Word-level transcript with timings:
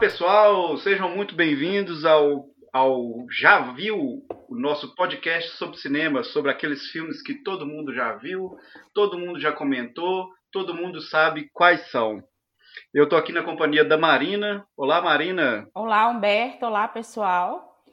Pessoal, 0.00 0.78
sejam 0.78 1.14
muito 1.14 1.34
bem-vindos 1.34 2.06
ao, 2.06 2.46
ao 2.72 3.26
Já 3.30 3.72
Viu, 3.72 4.24
o 4.48 4.56
nosso 4.56 4.94
podcast 4.94 5.50
sobre 5.58 5.76
cinema, 5.76 6.24
sobre 6.24 6.50
aqueles 6.50 6.86
filmes 6.86 7.22
que 7.22 7.34
todo 7.34 7.66
mundo 7.66 7.92
já 7.92 8.14
viu, 8.14 8.56
todo 8.94 9.18
mundo 9.18 9.38
já 9.38 9.52
comentou, 9.52 10.26
todo 10.50 10.74
mundo 10.74 11.02
sabe 11.02 11.50
quais 11.52 11.90
são. 11.90 12.24
Eu 12.94 13.04
estou 13.04 13.18
aqui 13.18 13.30
na 13.30 13.42
companhia 13.42 13.84
da 13.84 13.98
Marina. 13.98 14.66
Olá, 14.74 15.02
Marina. 15.02 15.68
Olá, 15.74 16.08
Humberto. 16.08 16.64
Olá, 16.64 16.88
pessoal. 16.88 17.84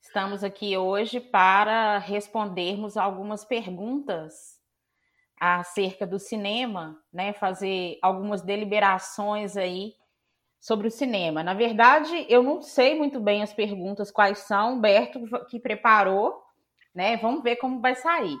Estamos 0.00 0.44
aqui 0.44 0.76
hoje 0.76 1.18
para 1.18 1.98
respondermos 1.98 2.96
algumas 2.96 3.44
perguntas 3.44 4.60
acerca 5.40 6.06
do 6.06 6.20
cinema, 6.20 6.96
né? 7.12 7.32
Fazer 7.32 7.98
algumas 8.00 8.42
deliberações 8.42 9.56
aí 9.56 9.97
sobre 10.60 10.88
o 10.88 10.90
cinema. 10.90 11.42
Na 11.42 11.54
verdade, 11.54 12.26
eu 12.28 12.42
não 12.42 12.60
sei 12.60 12.94
muito 12.94 13.20
bem 13.20 13.42
as 13.42 13.52
perguntas 13.52 14.10
quais 14.10 14.38
são, 14.38 14.74
Humberto 14.74 15.20
que 15.48 15.60
preparou, 15.60 16.42
né? 16.94 17.16
Vamos 17.16 17.42
ver 17.42 17.56
como 17.56 17.80
vai 17.80 17.94
sair. 17.94 18.36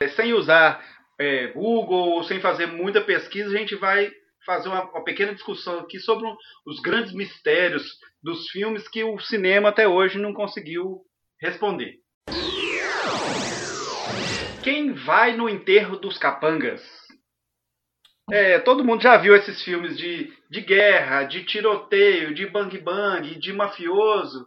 É, 0.00 0.08
sem 0.08 0.32
usar 0.32 0.84
é, 1.18 1.48
Google, 1.48 2.22
sem 2.24 2.40
fazer 2.40 2.66
muita 2.66 3.00
pesquisa, 3.00 3.54
a 3.54 3.58
gente 3.58 3.74
vai 3.76 4.10
fazer 4.44 4.68
uma, 4.68 4.82
uma 4.90 5.04
pequena 5.04 5.34
discussão 5.34 5.80
aqui 5.80 5.98
sobre 5.98 6.28
os 6.66 6.80
grandes 6.80 7.12
mistérios 7.12 7.98
dos 8.22 8.48
filmes 8.50 8.88
que 8.88 9.02
o 9.02 9.18
cinema 9.18 9.70
até 9.70 9.88
hoje 9.88 10.18
não 10.18 10.32
conseguiu 10.32 11.02
responder. 11.40 11.94
Quem 14.62 14.92
vai 14.92 15.36
no 15.36 15.48
enterro 15.48 15.96
dos 15.96 16.18
capangas? 16.18 16.82
É, 18.30 18.58
todo 18.58 18.84
mundo 18.84 19.02
já 19.02 19.16
viu 19.16 19.36
esses 19.36 19.62
filmes 19.62 19.96
de, 19.96 20.32
de 20.50 20.60
guerra, 20.60 21.24
de 21.24 21.44
tiroteio, 21.44 22.34
de 22.34 22.46
bang 22.46 22.76
bang, 22.78 23.38
de 23.38 23.52
mafioso. 23.52 24.46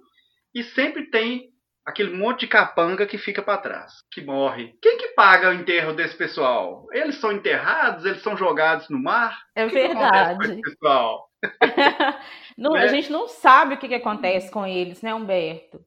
E 0.53 0.63
sempre 0.63 1.09
tem 1.09 1.49
aquele 1.85 2.16
monte 2.16 2.41
de 2.41 2.47
capanga 2.47 3.07
que 3.07 3.17
fica 3.17 3.41
para 3.41 3.57
trás, 3.57 3.94
que 4.11 4.22
morre. 4.22 4.73
Quem 4.81 4.97
que 4.97 5.09
paga 5.09 5.50
o 5.50 5.53
enterro 5.53 5.94
desse 5.94 6.16
pessoal? 6.16 6.88
Eles 6.91 7.16
são 7.16 7.31
enterrados? 7.31 8.05
Eles 8.05 8.22
são 8.22 8.35
jogados 8.35 8.89
no 8.89 9.02
mar? 9.02 9.39
É 9.55 9.66
verdade. 9.66 10.61
pessoal? 10.61 11.30
não, 12.57 12.73
né? 12.73 12.83
A 12.83 12.88
gente 12.88 13.09
não 13.09 13.27
sabe 13.27 13.75
o 13.75 13.77
que, 13.77 13.88
que 13.88 13.95
acontece 13.95 14.52
com 14.52 14.67
eles, 14.67 15.02
né, 15.02 15.16
Humberto? 15.16 15.80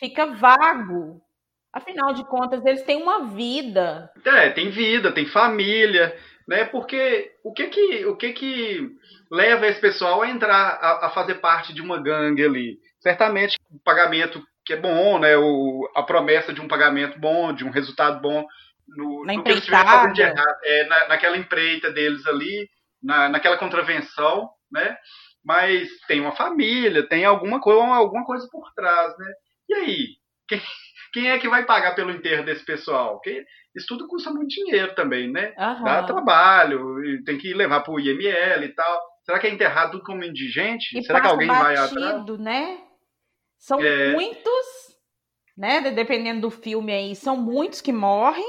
Fica 0.00 0.26
vago. 0.26 1.22
Afinal 1.72 2.12
de 2.12 2.24
contas, 2.24 2.64
eles 2.64 2.82
têm 2.82 3.02
uma 3.02 3.26
vida. 3.26 4.10
É, 4.24 4.50
tem 4.50 4.70
vida, 4.70 5.12
tem 5.12 5.26
família 5.26 6.16
né? 6.46 6.64
Porque 6.64 7.32
o 7.42 7.52
que 7.52 7.68
que, 7.68 8.06
o 8.06 8.16
que 8.16 8.32
que 8.32 8.90
leva 9.30 9.66
esse 9.66 9.80
pessoal 9.80 10.22
a 10.22 10.28
entrar, 10.28 10.78
a, 10.80 11.06
a 11.06 11.10
fazer 11.10 11.36
parte 11.36 11.72
de 11.74 11.82
uma 11.82 12.00
gangue 12.00 12.44
ali? 12.44 12.78
Certamente 13.00 13.56
o 13.70 13.78
pagamento 13.80 14.42
que 14.64 14.72
é 14.72 14.76
bom, 14.76 15.18
né? 15.18 15.36
O, 15.36 15.88
a 15.94 16.02
promessa 16.02 16.52
de 16.52 16.60
um 16.60 16.68
pagamento 16.68 17.18
bom, 17.18 17.52
de 17.52 17.64
um 17.64 17.70
resultado 17.70 18.20
bom 18.20 18.46
no, 18.88 19.24
na 19.24 19.34
no 19.34 19.42
que 19.42 19.50
eles 19.50 19.66
fazendo 19.66 20.12
de 20.12 20.22
errado, 20.22 20.58
é, 20.64 20.84
na, 20.86 21.08
naquela 21.08 21.36
empreita 21.36 21.90
deles 21.90 22.26
ali, 22.26 22.68
na, 23.02 23.28
naquela 23.28 23.56
contravenção, 23.56 24.50
né? 24.70 24.96
Mas 25.44 25.88
tem 26.08 26.20
uma 26.20 26.34
família, 26.34 27.08
tem 27.08 27.24
alguma 27.24 27.60
coisa, 27.60 27.80
alguma 27.94 28.24
coisa 28.24 28.48
por 28.50 28.72
trás, 28.74 29.16
né? 29.18 29.32
E 29.68 29.74
aí, 29.74 30.06
quem, 30.48 30.60
quem 31.16 31.30
é 31.30 31.38
que 31.38 31.48
vai 31.48 31.64
pagar 31.64 31.94
pelo 31.94 32.10
enterro 32.10 32.44
desse 32.44 32.62
pessoal? 32.62 33.14
Porque 33.14 33.42
isso 33.74 33.86
tudo 33.88 34.06
custa 34.06 34.30
muito 34.30 34.48
dinheiro 34.48 34.94
também, 34.94 35.32
né? 35.32 35.54
Uhum. 35.56 35.84
Dá 35.84 36.02
trabalho, 36.02 37.24
tem 37.24 37.38
que 37.38 37.54
levar 37.54 37.80
para 37.80 37.94
o 37.94 37.98
IML 37.98 38.62
e 38.62 38.74
tal. 38.74 39.00
Será 39.24 39.38
que 39.38 39.46
é 39.46 39.50
enterrado 39.50 39.92
tudo 39.92 40.04
como 40.04 40.22
indigente? 40.22 40.94
E 40.94 41.02
Será 41.02 41.22
que 41.22 41.26
alguém 41.26 41.48
batido, 41.48 41.64
vai 41.64 41.76
atrás? 41.78 42.38
né? 42.38 42.82
São 43.58 43.80
é... 43.80 44.12
muitos, 44.12 44.66
né? 45.56 45.90
Dependendo 45.90 46.42
do 46.42 46.50
filme 46.50 46.92
aí, 46.92 47.16
são 47.16 47.34
muitos 47.34 47.80
que 47.80 47.94
morrem 47.94 48.44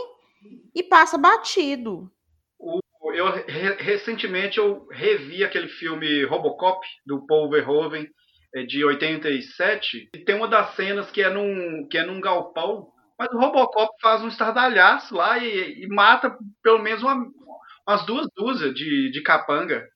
e 0.75 0.83
passa 0.83 1.17
batido. 1.17 2.11
O, 2.59 2.81
eu 3.13 3.27
recentemente 3.77 4.57
eu 4.57 4.85
revi 4.91 5.41
aquele 5.41 5.69
filme 5.69 6.25
Robocop 6.25 6.85
do 7.05 7.25
Paul 7.25 7.49
Verhoeven 7.49 8.09
de 8.65 8.83
87 8.83 10.09
e 10.13 10.19
tem 10.19 10.35
uma 10.35 10.47
das 10.47 10.75
cenas 10.75 11.11
que 11.11 11.21
é 11.21 11.29
num 11.29 11.87
que 11.89 11.97
é 11.97 12.05
num 12.05 12.21
galpão 12.21 12.87
mas 13.17 13.29
o 13.33 13.39
Robocop 13.39 13.89
faz 13.99 14.21
um 14.23 14.27
estardalhaço 14.27 15.15
lá 15.15 15.39
e, 15.39 15.83
e 15.83 15.87
mata 15.87 16.37
pelo 16.61 16.77
menos 16.77 17.01
uma, 17.01 17.25
umas 17.87 18.05
duas 18.05 18.27
dúzias 18.35 18.73
de, 18.75 19.09
de 19.11 19.21
capanga. 19.23 19.87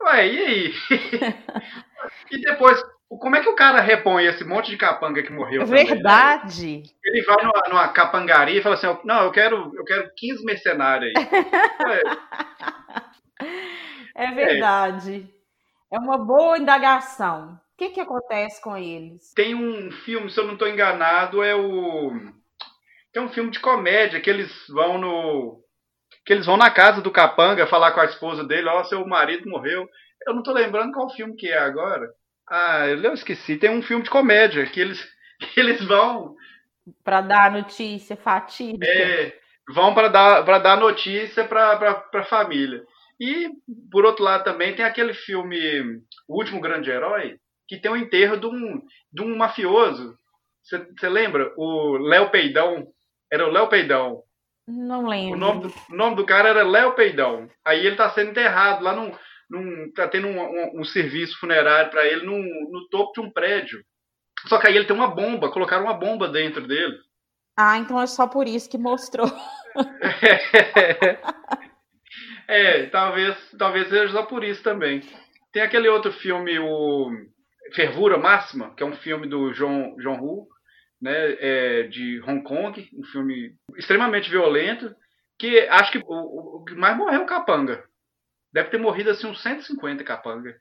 Ué, 0.00 0.28
e 0.28 0.38
aí? 0.38 0.74
e 2.30 2.40
depois, 2.40 2.80
como 3.08 3.34
é 3.34 3.40
que 3.40 3.48
o 3.48 3.56
cara 3.56 3.80
repõe 3.80 4.26
esse 4.26 4.44
monte 4.44 4.70
de 4.70 4.76
capanga 4.76 5.24
que 5.24 5.32
morreu? 5.32 5.62
É 5.62 5.64
verdade. 5.64 6.82
Também, 6.82 6.94
Ele 7.04 7.22
vai 7.22 7.44
numa, 7.44 7.62
numa, 7.68 7.88
capangaria 7.88 8.60
e 8.60 8.62
fala 8.62 8.76
assim: 8.76 8.86
não, 9.04 9.24
eu 9.24 9.32
quero, 9.32 9.72
eu 9.74 9.84
quero 9.84 10.12
15 10.16 10.44
mercenários 10.44 11.12
aí. 11.16 11.24
é 14.14 14.30
verdade. 14.30 15.28
É. 15.90 15.96
é 15.96 15.98
uma 15.98 16.16
boa 16.16 16.58
indagação. 16.58 17.58
O 17.78 17.84
que, 17.86 17.90
que 17.90 18.00
acontece 18.00 18.60
com 18.60 18.76
eles? 18.76 19.32
Tem 19.34 19.54
um 19.54 19.92
filme, 19.92 20.28
se 20.28 20.40
eu 20.40 20.44
não 20.44 20.54
estou 20.54 20.66
enganado, 20.66 21.44
é 21.44 21.54
o 21.54 22.10
é 23.14 23.20
um 23.20 23.28
filme 23.28 23.52
de 23.52 23.60
comédia 23.60 24.20
que 24.20 24.28
eles 24.28 24.52
vão 24.68 24.98
no 24.98 25.62
que 26.26 26.32
eles 26.32 26.44
vão 26.44 26.56
na 26.56 26.72
casa 26.72 27.00
do 27.00 27.12
capanga 27.12 27.68
falar 27.68 27.92
com 27.92 28.00
a 28.00 28.04
esposa 28.04 28.42
dele, 28.42 28.68
ó, 28.68 28.80
oh, 28.80 28.84
seu 28.84 29.06
marido 29.06 29.48
morreu. 29.48 29.88
Eu 30.26 30.34
não 30.34 30.42
tô 30.42 30.52
lembrando 30.52 30.92
qual 30.92 31.08
filme 31.10 31.36
que 31.36 31.46
é 31.46 31.56
agora. 31.56 32.10
Ah, 32.50 32.88
eu 32.88 33.14
esqueci. 33.14 33.56
Tem 33.56 33.70
um 33.70 33.80
filme 33.80 34.02
de 34.02 34.10
comédia 34.10 34.66
que 34.66 34.80
eles 34.80 35.00
que 35.38 35.60
eles 35.60 35.80
vão 35.84 36.34
para 37.04 37.20
dar 37.20 37.52
notícia 37.52 38.16
fatídica. 38.16 38.84
É, 38.88 39.38
vão 39.72 39.94
para 39.94 40.08
dar 40.08 40.44
para 40.44 40.58
dar 40.58 40.76
notícia 40.76 41.44
para 41.44 41.76
para 41.76 42.24
família. 42.24 42.82
E 43.20 43.50
por 43.88 44.04
outro 44.04 44.24
lado 44.24 44.42
também 44.42 44.74
tem 44.74 44.84
aquele 44.84 45.14
filme 45.14 46.02
O 46.26 46.38
Último 46.38 46.60
Grande 46.60 46.90
Herói, 46.90 47.38
que 47.68 47.76
tem 47.76 47.90
o 47.90 47.96
enterro 47.96 48.38
de 48.38 48.46
um, 48.46 48.82
de 49.12 49.22
um 49.22 49.36
mafioso. 49.36 50.16
Você 50.62 51.08
lembra? 51.08 51.52
O 51.56 51.98
Léo 51.98 52.30
Peidão, 52.30 52.88
era 53.30 53.46
o 53.46 53.50
Léo 53.50 53.68
Peidão. 53.68 54.22
Não 54.66 55.06
lembro. 55.06 55.34
O 55.34 55.38
nome 55.38 55.62
do, 55.62 55.74
o 55.90 55.96
nome 55.96 56.16
do 56.16 56.26
cara 56.26 56.48
era 56.48 56.62
Léo 56.62 56.94
Peidão. 56.94 57.48
Aí 57.64 57.86
ele 57.86 57.96
tá 57.96 58.10
sendo 58.10 58.30
enterrado 58.30 58.82
lá 58.82 58.94
num. 58.94 59.12
num 59.48 59.92
tá 59.92 60.08
tendo 60.08 60.26
um, 60.26 60.40
um, 60.40 60.80
um 60.80 60.84
serviço 60.84 61.38
funerário 61.38 61.90
para 61.90 62.06
ele 62.06 62.24
num, 62.24 62.42
no 62.70 62.88
topo 62.88 63.12
de 63.12 63.20
um 63.20 63.30
prédio. 63.30 63.82
Só 64.46 64.58
que 64.58 64.66
aí 64.66 64.76
ele 64.76 64.86
tem 64.86 64.96
uma 64.96 65.08
bomba, 65.08 65.50
colocaram 65.50 65.84
uma 65.84 65.94
bomba 65.94 66.28
dentro 66.28 66.66
dele. 66.66 66.96
Ah, 67.56 67.76
então 67.78 68.00
é 68.00 68.06
só 68.06 68.26
por 68.26 68.46
isso 68.46 68.70
que 68.70 68.78
mostrou. 68.78 69.26
é, 72.46 72.78
é, 72.82 72.86
talvez, 72.86 73.36
talvez 73.58 73.88
seja 73.88 74.12
só 74.12 74.22
por 74.22 74.44
isso 74.44 74.62
também. 74.62 75.02
Tem 75.52 75.62
aquele 75.62 75.88
outro 75.88 76.12
filme, 76.12 76.58
o 76.58 77.10
Fervura 77.72 78.18
Máxima, 78.18 78.74
que 78.74 78.82
é 78.82 78.86
um 78.86 78.96
filme 78.96 79.26
do 79.26 79.52
John, 79.52 79.96
John 79.96 80.18
Woo, 80.20 80.48
né, 81.00 81.36
é, 81.38 81.82
de 81.84 82.20
Hong 82.22 82.42
Kong, 82.42 82.88
um 82.92 83.04
filme 83.04 83.54
extremamente 83.76 84.30
violento, 84.30 84.94
que 85.38 85.60
acho 85.68 85.92
que 85.92 85.98
o, 85.98 86.60
o 86.60 86.64
que 86.64 86.74
mais 86.74 86.96
morreu 86.96 87.20
é 87.20 87.24
o 87.24 87.26
capanga. 87.26 87.84
Deve 88.52 88.70
ter 88.70 88.78
morrido 88.78 89.10
assim 89.10 89.26
uns 89.26 89.42
150 89.42 90.02
capanga. 90.02 90.58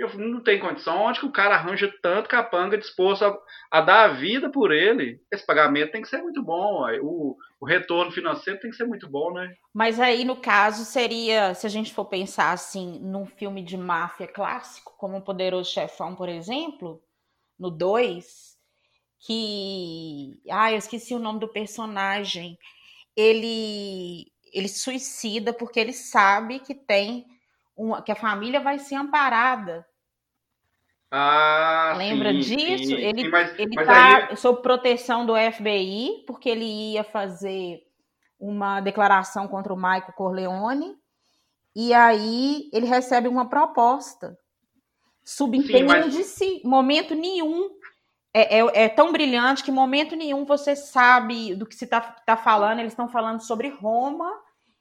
Eu 0.00 0.18
não 0.18 0.42
tem 0.42 0.58
condição. 0.58 1.02
Onde 1.02 1.20
que 1.20 1.26
o 1.26 1.30
cara 1.30 1.56
arranja 1.56 1.92
tanto 2.00 2.26
capanga 2.26 2.78
disposto 2.78 3.22
a, 3.22 3.38
a, 3.70 3.82
dar 3.82 4.04
a 4.04 4.12
vida 4.14 4.48
por 4.48 4.72
ele? 4.72 5.20
Esse 5.30 5.44
pagamento 5.44 5.92
tem 5.92 6.00
que 6.00 6.08
ser 6.08 6.22
muito 6.22 6.42
bom. 6.42 6.86
O, 7.02 7.36
o, 7.60 7.66
retorno 7.66 8.10
financeiro 8.10 8.58
tem 8.58 8.70
que 8.70 8.78
ser 8.78 8.86
muito 8.86 9.06
bom, 9.06 9.30
né? 9.30 9.54
Mas 9.74 10.00
aí, 10.00 10.24
no 10.24 10.36
caso, 10.36 10.86
seria, 10.86 11.52
se 11.52 11.66
a 11.66 11.68
gente 11.68 11.92
for 11.92 12.06
pensar 12.06 12.52
assim, 12.52 12.98
num 12.98 13.26
filme 13.26 13.62
de 13.62 13.76
máfia 13.76 14.26
clássico, 14.26 14.94
como 14.96 15.18
o 15.18 15.22
Poderoso 15.22 15.70
Chefão, 15.70 16.16
por 16.16 16.30
exemplo, 16.30 17.02
no 17.58 17.70
2, 17.70 18.56
que. 19.18 20.40
Ah, 20.50 20.72
eu 20.72 20.78
esqueci 20.78 21.14
o 21.14 21.18
nome 21.18 21.40
do 21.40 21.48
personagem. 21.48 22.58
Ele, 23.14 24.32
ele 24.50 24.68
suicida 24.68 25.52
porque 25.52 25.78
ele 25.78 25.92
sabe 25.92 26.58
que 26.60 26.74
tem 26.74 27.26
uma, 27.76 28.00
que 28.00 28.10
a 28.10 28.16
família 28.16 28.60
vai 28.60 28.78
ser 28.78 28.94
amparada. 28.94 29.86
Ah, 31.10 31.94
Lembra 31.96 32.32
sim, 32.32 32.38
disso? 32.38 32.84
Sim, 32.84 32.94
ele 32.94 33.28
mas, 33.28 33.58
ele 33.58 33.74
mas 33.74 33.86
tá 33.86 34.28
aí... 34.28 34.36
sob 34.36 34.62
proteção 34.62 35.26
do 35.26 35.34
FBI, 35.34 36.24
porque 36.26 36.48
ele 36.48 36.64
ia 36.92 37.02
fazer 37.02 37.82
uma 38.38 38.80
declaração 38.80 39.48
contra 39.48 39.72
o 39.72 39.76
Michael 39.76 40.12
Corleone, 40.16 40.96
e 41.74 41.92
aí 41.92 42.70
ele 42.72 42.86
recebe 42.86 43.28
uma 43.28 43.48
proposta. 43.48 44.38
Subentende 45.24 45.84
mas... 45.84 46.26
si, 46.26 46.62
momento 46.64 47.14
nenhum 47.14 47.70
é, 48.32 48.58
é, 48.58 48.84
é, 48.84 48.88
tão 48.88 49.12
brilhante 49.12 49.62
que 49.62 49.70
em 49.70 49.74
momento 49.74 50.14
nenhum 50.14 50.44
você 50.44 50.76
sabe 50.76 51.54
do 51.54 51.66
que 51.66 51.74
se 51.74 51.84
está 51.84 52.00
tá 52.00 52.36
falando. 52.36 52.78
Eles 52.78 52.92
estão 52.92 53.08
falando 53.08 53.40
sobre 53.40 53.68
Roma 53.68 54.30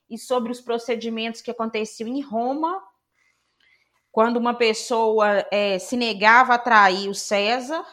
e 0.09 0.17
sobre 0.17 0.51
os 0.51 0.61
procedimentos 0.61 1.41
que 1.41 1.51
aconteciam 1.51 2.07
em 2.07 2.21
Roma. 2.21 2.81
Quando 4.11 4.37
uma 4.37 4.53
pessoa 4.53 5.45
é, 5.51 5.77
se 5.79 5.95
negava 5.95 6.55
a 6.55 6.59
trair 6.59 7.09
o 7.09 7.15
César, 7.15 7.85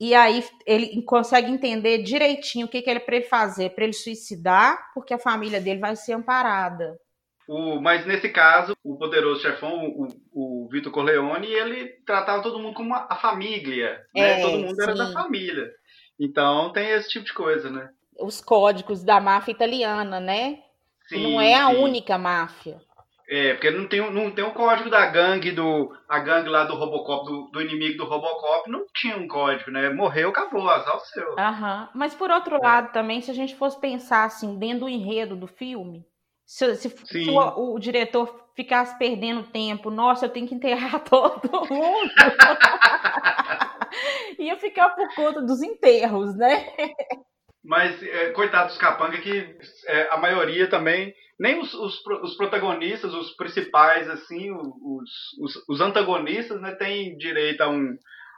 e 0.00 0.14
aí 0.14 0.44
ele 0.66 1.02
consegue 1.02 1.50
entender 1.50 2.02
direitinho 2.02 2.66
o 2.66 2.68
que, 2.68 2.82
que 2.82 2.90
ele 2.90 3.00
para 3.00 3.16
ele 3.16 3.24
fazer, 3.24 3.70
para 3.70 3.84
ele 3.84 3.92
suicidar, 3.92 4.92
porque 4.92 5.14
a 5.14 5.18
família 5.18 5.60
dele 5.60 5.80
vai 5.80 5.96
ser 5.96 6.12
amparada. 6.12 6.98
O, 7.46 7.80
mas 7.80 8.06
nesse 8.06 8.28
caso, 8.30 8.74
o 8.82 8.96
poderoso 8.96 9.42
chefão, 9.42 9.86
o, 9.86 10.08
o 10.32 10.68
Vitor 10.70 10.90
Corleone, 10.90 11.46
ele 11.46 11.88
tratava 12.06 12.42
todo 12.42 12.58
mundo 12.58 12.74
como 12.74 12.94
a 12.94 13.16
família, 13.16 14.02
né? 14.14 14.40
É, 14.40 14.42
todo 14.42 14.58
mundo 14.58 14.74
sim. 14.74 14.82
era 14.82 14.94
da 14.94 15.12
família. 15.12 15.70
Então 16.18 16.72
tem 16.72 16.90
esse 16.90 17.08
tipo 17.08 17.24
de 17.24 17.34
coisa, 17.34 17.70
né? 17.70 17.90
Os 18.18 18.40
códigos 18.40 19.04
da 19.04 19.20
máfia 19.20 19.52
italiana, 19.52 20.20
né? 20.20 20.62
Sim, 21.06 21.22
não 21.22 21.40
é 21.40 21.54
a 21.54 21.70
sim. 21.70 21.76
única 21.76 22.16
máfia. 22.16 22.80
É, 23.28 23.54
porque 23.54 23.70
não 23.70 23.88
tem, 23.88 24.10
não 24.10 24.30
tem 24.30 24.44
um 24.44 24.52
código 24.52 24.90
da 24.90 25.06
gangue 25.06 25.50
do. 25.50 25.90
A 26.06 26.18
gangue 26.18 26.50
lá 26.50 26.64
do 26.64 26.74
Robocop, 26.74 27.24
do, 27.24 27.48
do 27.52 27.62
inimigo 27.62 27.96
do 27.96 28.04
Robocop, 28.04 28.70
não 28.70 28.84
tinha 28.94 29.16
um 29.16 29.26
código, 29.26 29.70
né? 29.70 29.88
Morreu, 29.88 30.28
acabou, 30.28 30.68
azar 30.68 30.96
o 30.96 31.00
seu. 31.00 31.38
Aham. 31.38 31.88
Mas 31.94 32.14
por 32.14 32.30
outro 32.30 32.56
é. 32.56 32.58
lado, 32.58 32.92
também, 32.92 33.22
se 33.22 33.30
a 33.30 33.34
gente 33.34 33.56
fosse 33.56 33.80
pensar 33.80 34.24
assim, 34.24 34.58
dentro 34.58 34.80
do 34.80 34.90
enredo 34.90 35.34
do 35.34 35.46
filme, 35.46 36.04
se, 36.44 36.76
se, 36.76 36.90
se 36.90 37.30
o, 37.30 37.74
o, 37.74 37.78
diretor 37.78 38.44
ficasse 38.54 38.98
perdendo 38.98 39.44
tempo, 39.44 39.90
nossa, 39.90 40.26
eu 40.26 40.30
tenho 40.30 40.46
que 40.46 40.54
enterrar 40.54 41.00
todo 41.04 41.66
mundo. 41.70 42.10
Ia 44.38 44.58
ficar 44.58 44.90
por 44.90 45.14
conta 45.14 45.40
dos 45.40 45.62
enterros, 45.62 46.36
né? 46.36 46.66
Mas, 47.64 48.02
é, 48.02 48.30
coitado 48.30 48.68
dos 48.68 48.76
capanga, 48.76 49.16
que 49.18 49.56
é, 49.86 50.08
a 50.10 50.18
maioria 50.18 50.68
também, 50.68 51.14
nem 51.40 51.58
os, 51.58 51.72
os, 51.72 52.06
os, 52.22 52.36
protagonistas, 52.36 53.14
os 53.14 53.34
principais, 53.36 54.08
assim, 54.10 54.50
os, 54.52 55.32
os, 55.40 55.68
os 55.68 55.80
antagonistas, 55.80 56.60
né, 56.60 56.74
têm 56.74 57.16
direito 57.16 57.62
a 57.62 57.68
um 57.70 57.96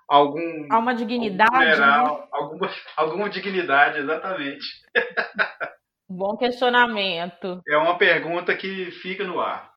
algum 0.09 0.69
a 0.71 0.79
uma 0.79 0.95
dignidade, 0.95 1.51
funeral, 1.51 2.21
né? 2.21 2.27
alguma, 2.31 2.71
alguma 2.97 3.29
dignidade, 3.29 3.99
exatamente. 3.99 4.65
Bom 6.09 6.37
questionamento. 6.37 7.61
É 7.69 7.77
uma 7.77 7.99
pergunta 7.99 8.55
que 8.55 8.93
fica 8.93 9.25
no 9.25 9.41
ar. 9.41 9.73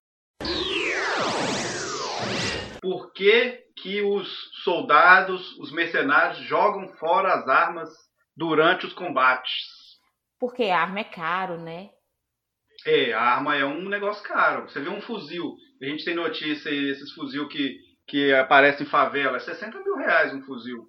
Por 2.80 3.12
que, 3.14 3.64
que 3.76 4.02
os 4.04 4.30
soldados, 4.64 5.58
os 5.58 5.72
mercenários, 5.72 6.38
jogam 6.46 6.88
fora 7.00 7.34
as 7.34 7.48
armas 7.48 7.90
durante 8.40 8.86
os 8.86 8.94
combates? 8.94 10.00
Porque 10.40 10.64
a 10.64 10.80
arma 10.80 11.02
é 11.02 11.04
caro, 11.04 11.58
né? 11.58 11.90
É, 12.86 13.12
a 13.12 13.22
arma 13.22 13.58
é 13.58 13.66
um 13.66 13.90
negócio 13.90 14.24
caro. 14.24 14.70
Você 14.70 14.80
vê 14.80 14.90
um 14.90 15.02
fuzil, 15.02 15.58
a 15.82 15.86
gente 15.86 16.06
tem 16.06 16.16
notícia 16.16 16.72
aí, 16.72 16.90
esses 16.90 17.12
fuzil 17.12 17.50
que, 17.50 17.78
que 18.08 18.34
aparecem 18.34 18.88
em 18.88 18.90
favela, 18.90 19.36
é 19.36 19.42
60 19.42 19.78
mil 19.82 19.98
reais 19.98 20.34
um 20.34 20.42
fuzil. 20.44 20.88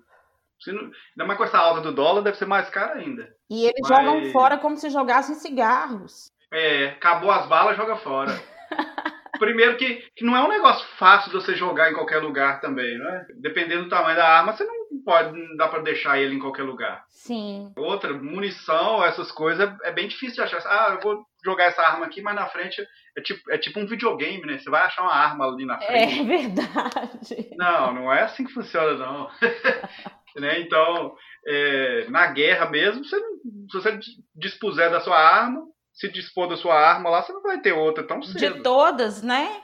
Se 0.61 0.71
não, 0.71 0.83
ainda 0.83 1.27
mais 1.27 1.37
com 1.37 1.45
essa 1.45 1.59
alta 1.59 1.81
do 1.81 1.93
dólar, 1.93 2.23
deve 2.23 2.37
ser 2.37 2.47
mais 2.47 2.71
caro 2.71 3.01
ainda. 3.01 3.29
E 3.51 3.65
eles 3.65 3.89
Mas... 3.89 3.89
jogam 3.89 4.25
fora 4.31 4.57
como 4.57 4.77
se 4.77 4.89
jogassem 4.89 5.35
cigarros. 5.35 6.31
É, 6.53 6.91
acabou 6.91 7.33
as 7.33 7.47
balas, 7.47 7.77
joga 7.77 7.97
fora. 7.97 8.31
Primeiro 9.41 9.77
que, 9.77 9.97
que 10.15 10.25
não 10.25 10.37
é 10.37 10.45
um 10.45 10.49
negócio 10.49 10.87
fácil 10.99 11.31
de 11.31 11.37
você 11.37 11.57
jogar 11.57 11.91
em 11.91 11.95
qualquer 11.95 12.19
lugar 12.19 12.61
também, 12.61 12.99
né? 12.99 13.27
Dependendo 13.41 13.85
do 13.85 13.89
tamanho 13.89 14.17
da 14.17 14.29
arma, 14.29 14.53
você 14.53 14.65
não 14.65 14.80
pode, 15.05 15.39
não 15.39 15.57
dá 15.57 15.69
para 15.69 15.83
deixar 15.83 16.19
ele 16.19 16.35
em 16.35 16.39
qualquer 16.39 16.63
lugar. 16.63 17.05
Sim. 17.09 17.73
Outra, 17.77 18.13
munição, 18.13 19.05
essas 19.05 19.31
coisas, 19.31 19.71
é 19.83 19.93
bem 19.93 20.09
difícil 20.09 20.37
de 20.37 20.55
achar. 20.55 20.63
Ah, 20.67 20.95
eu 20.95 21.01
vou 21.01 21.25
jogar 21.45 21.65
essa 21.65 21.83
arma 21.83 22.07
aqui, 22.07 22.21
mas 22.21 22.35
na 22.35 22.47
frente 22.47 22.83
é 23.17 23.21
tipo, 23.21 23.51
é 23.51 23.59
tipo 23.59 23.81
um 23.81 23.87
videogame, 23.87 24.45
né? 24.47 24.59
Você 24.59 24.71
vai 24.71 24.83
achar 24.83 25.03
uma 25.03 25.15
arma 25.15 25.47
ali 25.47 25.65
na 25.65 25.79
frente. 25.79 26.21
É 26.21 26.25
verdade. 26.25 27.51
Não, 27.57 27.95
não 27.95 28.13
é 28.13 28.23
assim 28.23 28.45
que 28.45 28.53
funciona, 28.53 28.95
não. 28.95 29.31
né? 30.37 30.61
Então, 30.61 31.15
é, 31.47 32.07
na 32.09 32.27
guerra 32.29 32.69
mesmo, 32.69 33.05
você, 33.05 33.17
se 33.19 33.73
você 33.73 33.99
dispuser 34.35 34.91
da 34.91 35.01
sua 35.01 35.19
arma, 35.19 35.63
se 35.93 36.09
dispor 36.09 36.49
da 36.49 36.57
sua 36.57 36.75
arma 36.75 37.11
lá, 37.11 37.23
você 37.23 37.33
não 37.33 37.43
vai 37.43 37.61
ter 37.61 37.73
outra 37.73 38.05
tão 38.05 38.23
cedo. 38.23 38.57
De 38.57 38.63
todas, 38.63 39.23
né? 39.23 39.63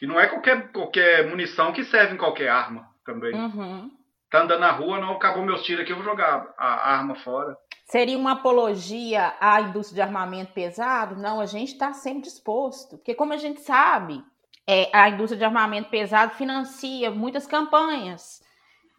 E 0.00 0.06
não 0.06 0.18
é 0.20 0.26
qualquer, 0.26 0.70
qualquer 0.72 1.26
munição 1.28 1.72
que 1.72 1.84
serve 1.84 2.14
em 2.14 2.18
qualquer 2.18 2.48
arma 2.48 2.86
também. 3.04 3.34
Uhum. 3.34 3.90
Tá 4.30 4.42
andando 4.42 4.60
na 4.60 4.72
rua, 4.72 4.98
não 4.98 5.12
acabou 5.12 5.44
meus 5.44 5.62
tiros 5.62 5.82
aqui, 5.82 5.92
eu 5.92 5.96
vou 5.96 6.04
jogar 6.04 6.52
a 6.58 6.90
arma 6.90 7.14
fora. 7.14 7.56
Seria 7.86 8.18
uma 8.18 8.32
apologia 8.32 9.34
à 9.40 9.60
indústria 9.60 9.94
de 9.94 10.02
armamento 10.02 10.52
pesado? 10.52 11.14
Não, 11.14 11.40
a 11.40 11.46
gente 11.46 11.72
está 11.72 11.92
sempre 11.92 12.22
disposto. 12.22 12.96
Porque, 12.96 13.14
como 13.14 13.32
a 13.32 13.36
gente 13.36 13.60
sabe, 13.60 14.24
é, 14.66 14.90
a 14.92 15.08
indústria 15.08 15.38
de 15.38 15.44
armamento 15.44 15.88
pesado 15.88 16.34
financia 16.34 17.10
muitas 17.10 17.46
campanhas 17.46 18.42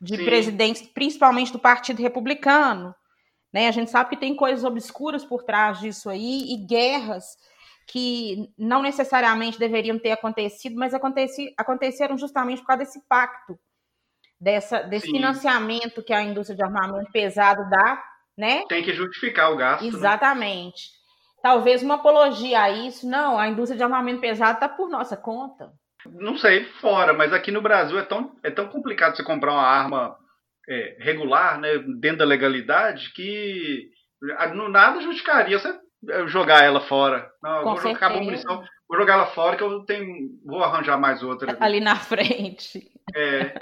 de 0.02 0.16
Sim. 0.16 0.26
presidentes, 0.26 0.82
principalmente 0.94 1.52
do 1.52 1.60
Partido 1.60 2.02
Republicano. 2.02 2.96
Né? 3.52 3.68
A 3.68 3.72
gente 3.72 3.92
sabe 3.92 4.12
que 4.12 4.18
tem 4.18 4.36
coisas 4.36 4.64
obscuras 4.64 5.26
por 5.26 5.44
trás 5.44 5.80
disso 5.80 6.10
aí 6.10 6.54
e 6.54 6.66
guerras 6.66 7.38
que 7.88 8.50
não 8.58 8.82
necessariamente 8.82 9.58
deveriam 9.58 9.98
ter 9.98 10.12
acontecido, 10.12 10.76
mas 10.76 10.94
aconteci, 10.94 11.54
aconteceram 11.58 12.18
justamente 12.18 12.60
por 12.60 12.68
causa 12.68 12.84
desse 12.84 13.02
pacto, 13.08 13.58
dessa, 14.40 14.82
desse 14.84 15.08
Sim. 15.08 15.14
financiamento 15.14 16.04
que 16.04 16.14
a 16.14 16.22
indústria 16.22 16.56
de 16.56 16.64
armamento 16.64 17.12
pesado 17.12 17.70
dá, 17.70 18.04
né? 18.38 18.66
Tem 18.68 18.84
que 18.84 18.94
justificar 18.94 19.52
o 19.52 19.58
gasto. 19.58 19.82
Né? 19.84 19.90
Exatamente. 19.90 20.92
Né? 20.92 20.98
Talvez 21.42 21.82
uma 21.82 21.96
apologia 21.96 22.62
a 22.62 22.70
isso, 22.70 23.08
não, 23.08 23.40
a 23.40 23.48
indústria 23.48 23.78
de 23.78 23.84
armamento 23.84 24.22
pesado 24.22 24.54
está 24.54 24.70
por 24.70 24.90
nossa 24.90 25.16
conta. 25.16 25.72
Não 26.06 26.38
sei 26.38 26.66
fora, 26.66 27.14
mas 27.14 27.34
aqui 27.34 27.52
no 27.52 27.62
Brasil 27.62 27.98
é 28.00 28.04
tão, 28.04 28.36
é 28.44 28.52
tão 28.52 28.68
complicado 28.68 29.16
você 29.16 29.24
comprar 29.24 29.54
uma 29.54 29.66
arma 29.66 30.16
é, 30.70 30.98
regular, 31.00 31.60
né, 31.60 31.78
dentro 32.00 32.20
da 32.20 32.26
legalidade, 32.26 33.12
que 33.14 33.90
no 34.54 34.70
nada 34.70 35.00
justificaria 35.02 35.60
você 35.60 35.74
jogar 36.28 36.64
ela 36.64 36.82
fora. 36.82 37.30
Não, 37.42 37.64
vou 37.64 37.78
jogar, 37.78 38.12
a 38.12 38.22
munição, 38.22 38.64
vou 38.88 39.00
jogar 39.00 39.14
ela 39.14 39.28
fora 39.28 39.56
que 39.56 39.64
eu 39.64 39.84
tenho, 39.86 40.30
vou 40.46 40.64
arranjar 40.64 40.98
mais 40.98 41.24
outra. 41.24 41.52
Ali, 41.52 41.60
ali 41.62 41.80
na 41.80 41.96
frente. 41.98 42.92
É, 43.16 43.54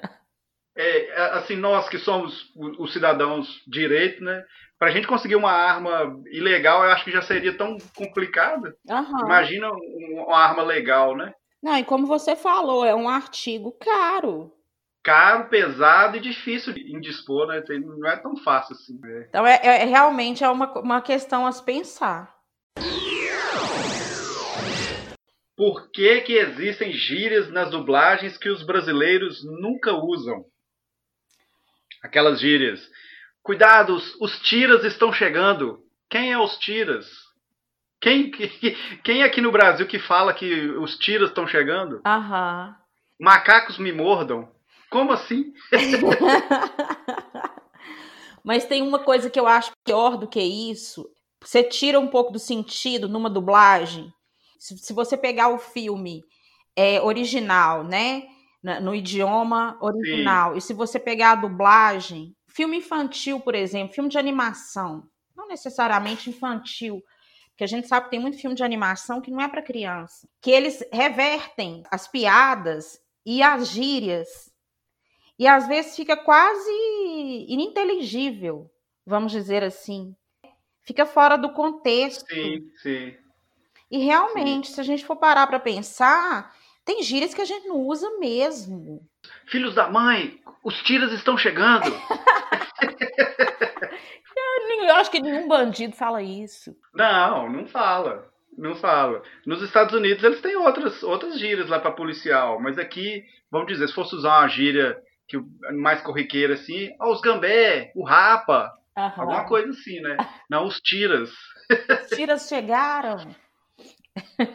é, 0.77 1.21
assim, 1.33 1.55
nós 1.55 1.87
que 1.87 1.97
somos 1.97 2.51
os 2.79 2.91
cidadãos 2.91 3.61
direito, 3.67 4.23
né? 4.23 4.43
Pra 4.77 4.91
gente 4.91 5.07
conseguir 5.07 5.35
uma 5.35 5.51
arma 5.51 6.21
ilegal, 6.31 6.83
eu 6.83 6.91
acho 6.91 7.05
que 7.05 7.11
já 7.11 7.21
seria 7.21 7.57
tão 7.57 7.77
complicado. 7.95 8.73
Uhum. 8.89 9.19
Imagina 9.25 9.69
uma 9.71 10.37
arma 10.37 10.63
legal, 10.63 11.15
né? 11.15 11.33
Não, 11.63 11.77
e 11.77 11.83
como 11.83 12.05
você 12.05 12.35
falou, 12.35 12.85
é 12.85 12.93
um 12.93 13.07
artigo 13.07 13.71
caro 13.71 14.51
caro, 15.05 15.47
pesado 15.49 16.17
e 16.17 16.19
difícil 16.19 16.73
de 16.73 16.91
indispor, 16.91 17.45
né? 17.47 17.63
Não 17.79 18.09
é 18.09 18.17
tão 18.17 18.35
fácil 18.37 18.75
assim. 18.75 18.99
Né? 18.99 19.27
Então, 19.29 19.45
é, 19.45 19.59
é, 19.63 19.85
realmente 19.85 20.43
é 20.43 20.49
uma, 20.49 20.67
uma 20.79 20.99
questão 20.99 21.45
a 21.45 21.51
se 21.51 21.63
pensar. 21.63 22.33
Por 25.55 25.89
que, 25.91 26.21
que 26.21 26.33
existem 26.33 26.91
gírias 26.91 27.49
nas 27.51 27.69
dublagens 27.69 28.37
que 28.37 28.49
os 28.49 28.65
brasileiros 28.65 29.45
nunca 29.45 29.93
usam? 29.93 30.43
Aquelas 32.05 32.39
gírias. 32.39 32.79
Cuidado, 33.41 33.99
os 34.21 34.39
tiras 34.41 34.83
estão 34.83 35.11
chegando. 35.11 35.83
Quem 36.07 36.31
é 36.31 36.37
os 36.37 36.55
tiras? 36.57 37.07
Quem, 37.99 38.29
quem 39.03 39.23
aqui 39.23 39.41
no 39.41 39.51
Brasil 39.51 39.87
que 39.87 39.97
fala 39.97 40.31
que 40.31 40.69
os 40.69 40.99
tiras 40.99 41.29
estão 41.29 41.47
chegando? 41.47 42.01
Aham. 42.05 42.75
Macacos 43.19 43.79
me 43.79 43.91
mordam. 43.91 44.51
Como 44.91 45.11
assim? 45.11 45.51
Mas 48.43 48.65
tem 48.65 48.83
uma 48.83 48.99
coisa 48.99 49.27
que 49.27 49.39
eu 49.39 49.47
acho 49.47 49.71
pior 49.83 50.17
do 50.17 50.27
que 50.27 50.39
isso. 50.39 51.09
Você 51.43 51.63
tira 51.63 51.99
um 51.99 52.07
pouco 52.07 52.31
do 52.31 52.37
sentido 52.37 53.09
numa 53.09 53.31
dublagem. 53.31 54.13
Se, 54.59 54.77
se 54.77 54.93
você 54.93 55.17
pegar 55.17 55.49
o 55.49 55.57
filme 55.57 56.23
é, 56.75 57.01
original, 57.01 57.83
né? 57.83 58.27
No 58.81 58.95
idioma 58.95 59.77
original. 59.81 60.53
Sim. 60.53 60.57
E 60.57 60.61
se 60.61 60.73
você 60.73 60.99
pegar 60.99 61.31
a 61.31 61.35
dublagem, 61.35 62.35
filme 62.47 62.77
infantil, 62.77 63.39
por 63.39 63.53
exemplo, 63.53 63.93
filme 63.93 64.09
de 64.09 64.17
animação, 64.17 65.03
não 65.35 65.47
necessariamente 65.47 66.29
infantil, 66.29 67.03
porque 67.49 67.63
a 67.63 67.67
gente 67.67 67.87
sabe 67.87 68.05
que 68.05 68.11
tem 68.11 68.19
muito 68.19 68.39
filme 68.39 68.55
de 68.55 68.63
animação 68.63 69.21
que 69.21 69.31
não 69.31 69.39
é 69.39 69.47
para 69.47 69.61
criança, 69.61 70.27
que 70.41 70.51
eles 70.51 70.83
revertem 70.91 71.83
as 71.91 72.07
piadas 72.07 72.99
e 73.25 73.43
as 73.43 73.69
gírias 73.69 74.51
e 75.37 75.47
às 75.47 75.67
vezes 75.67 75.95
fica 75.95 76.15
quase 76.15 76.71
ininteligível, 77.47 78.71
vamos 79.05 79.31
dizer 79.31 79.63
assim. 79.63 80.15
Fica 80.81 81.05
fora 81.05 81.37
do 81.37 81.51
contexto. 81.51 82.25
Sim, 82.33 82.71
sim. 82.81 83.17
E 83.91 83.97
realmente, 83.99 84.67
sim. 84.67 84.73
se 84.73 84.81
a 84.81 84.83
gente 84.83 85.05
for 85.05 85.17
parar 85.17 85.45
para 85.47 85.59
pensar, 85.59 86.55
tem 86.85 87.01
gírias 87.01 87.33
que 87.33 87.41
a 87.41 87.45
gente 87.45 87.67
não 87.67 87.77
usa 87.81 88.07
mesmo. 88.19 89.01
Filhos 89.47 89.73
da 89.73 89.89
mãe, 89.89 90.39
os 90.63 90.81
tiras 90.83 91.11
estão 91.11 91.37
chegando. 91.37 91.85
eu 94.87 94.95
acho 94.95 95.11
que 95.11 95.21
nenhum 95.21 95.47
bandido 95.47 95.95
fala 95.95 96.21
isso. 96.21 96.75
Não, 96.93 97.49
não 97.49 97.67
fala. 97.67 98.31
Não 98.57 98.75
fala. 98.75 99.21
Nos 99.45 99.61
Estados 99.61 99.93
Unidos 99.93 100.23
eles 100.23 100.41
têm 100.41 100.55
outras, 100.55 101.03
outras 101.03 101.37
gírias 101.37 101.67
lá 101.67 101.79
para 101.79 101.91
policial, 101.91 102.59
mas 102.61 102.77
aqui, 102.77 103.23
vamos 103.51 103.67
dizer, 103.67 103.87
se 103.87 103.93
fosse 103.93 104.15
usar 104.15 104.39
uma 104.39 104.47
gíria 104.47 104.97
que 105.27 105.37
mais 105.73 106.01
corriqueira 106.01 106.53
assim, 106.53 106.95
ó, 107.01 107.11
os 107.11 107.19
gambé, 107.19 107.91
o 107.95 108.05
rapa, 108.05 108.71
alguma 108.95 109.45
coisa 109.45 109.71
assim, 109.71 109.99
né? 109.99 110.15
Não, 110.49 110.65
os 110.65 110.79
tiras. 110.79 111.31
Os 112.03 112.15
tiras 112.15 112.47
chegaram. 112.47 113.17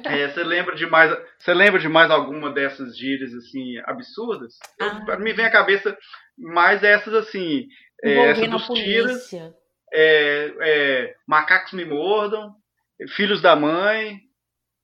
É, 0.04 0.28
você 0.28 0.42
lembra 0.42 0.74
de 0.74 0.86
mais, 0.86 1.16
você 1.38 1.52
lembra 1.54 1.78
de 1.78 1.88
mais 1.88 2.10
alguma 2.10 2.50
dessas 2.50 2.96
gírias 2.96 3.34
assim 3.34 3.78
absurdas? 3.84 4.58
Ah. 4.80 5.16
me 5.18 5.32
vem 5.32 5.44
à 5.44 5.50
cabeça 5.50 5.96
mais 6.38 6.82
essas 6.82 7.14
assim, 7.14 7.66
é, 8.02 8.30
essa 8.30 8.48
dos 8.48 8.66
tiras, 8.68 9.32
é, 9.92 10.54
é, 10.60 11.14
macacos 11.26 11.72
me 11.72 11.84
mordam, 11.84 12.54
filhos 13.08 13.42
da 13.42 13.54
mãe 13.54 14.20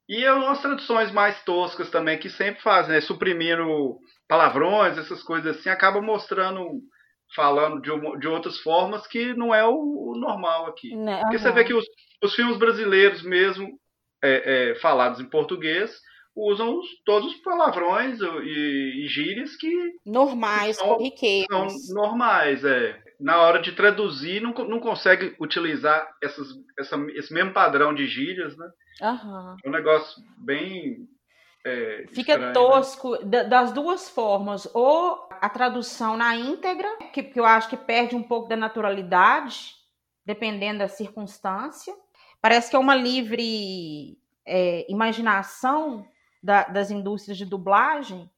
e 0.09 0.25
as 0.25 0.61
traduções 0.61 1.11
mais 1.11 1.43
toscas 1.43 1.91
também 1.91 2.19
que 2.19 2.29
sempre 2.29 2.63
fazem, 2.63 2.95
né, 2.95 3.01
suprimindo 3.01 3.99
palavrões, 4.29 4.99
essas 4.99 5.23
coisas 5.23 5.57
assim, 5.57 5.69
acaba 5.69 6.01
mostrando 6.01 6.83
falando 7.35 7.81
de, 7.81 7.91
de 8.21 8.29
outras 8.29 8.59
formas 8.61 9.07
que 9.07 9.35
não 9.35 9.53
é 9.53 9.65
o, 9.65 10.13
o 10.13 10.17
normal 10.17 10.67
aqui. 10.67 10.95
Não, 10.95 11.05
né, 11.05 11.21
Porque 11.23 11.39
você 11.39 11.51
vê 11.51 11.65
que 11.65 11.75
os, 11.75 11.85
os 12.23 12.35
filmes 12.35 12.57
brasileiros 12.57 13.23
mesmo 13.23 13.81
é, 14.27 14.71
é, 14.71 14.75
falados 14.77 15.21
em 15.21 15.25
português 15.25 16.01
usam 16.35 16.79
os, 16.79 16.87
todos 17.05 17.33
os 17.33 17.41
palavrões 17.41 18.21
e, 18.21 19.05
e 19.05 19.09
gírias 19.09 19.57
que 19.57 19.73
normais, 20.05 20.77
são. 20.77 20.99
São 21.51 21.95
normais, 21.95 22.63
é. 22.63 23.03
Na 23.19 23.41
hora 23.41 23.63
de 23.63 23.73
traduzir, 23.73 24.43
não, 24.43 24.53
não 24.53 24.79
consegue 24.79 25.35
utilizar 25.41 26.07
essas, 26.23 26.49
essa, 26.79 26.97
esse 27.15 27.33
mesmo 27.33 27.55
padrão 27.55 27.95
de 27.95 28.07
gírias, 28.07 28.55
né? 28.59 28.67
Uhum. 29.01 29.57
É 29.65 29.69
um 29.69 29.73
negócio 29.73 30.23
bem 30.37 31.09
é, 31.67 32.05
Fica 32.13 32.33
estranho, 32.33 32.47
né? 32.47 32.53
tosco 32.53 33.25
né? 33.25 33.45
das 33.45 33.73
duas 33.73 34.09
formas. 34.09 34.69
Ou 34.73 35.29
a 35.31 35.49
tradução 35.49 36.17
na 36.17 36.37
íntegra, 36.37 36.89
que, 37.13 37.23
que, 37.23 37.41
eu 37.41 37.45
acho 37.45 37.69
que 37.69 37.77
perde 37.77 38.15
um 38.15 38.23
pouco 38.23 38.49
da 38.49 38.57
naturalidade, 38.57 39.73
dependendo 40.25 40.79
da 40.79 40.89
circunstância. 40.89 41.93
Parece 42.41 42.71
que 42.71 42.77
é 42.77 42.79
uma 42.79 42.95
livre 42.95 44.17
é, 44.47 44.87
imaginação 44.89 46.07
da, 46.43 46.65
das 46.65 46.91
indústrias 46.91 47.37
de 47.37 47.45
dublagem 47.45 48.31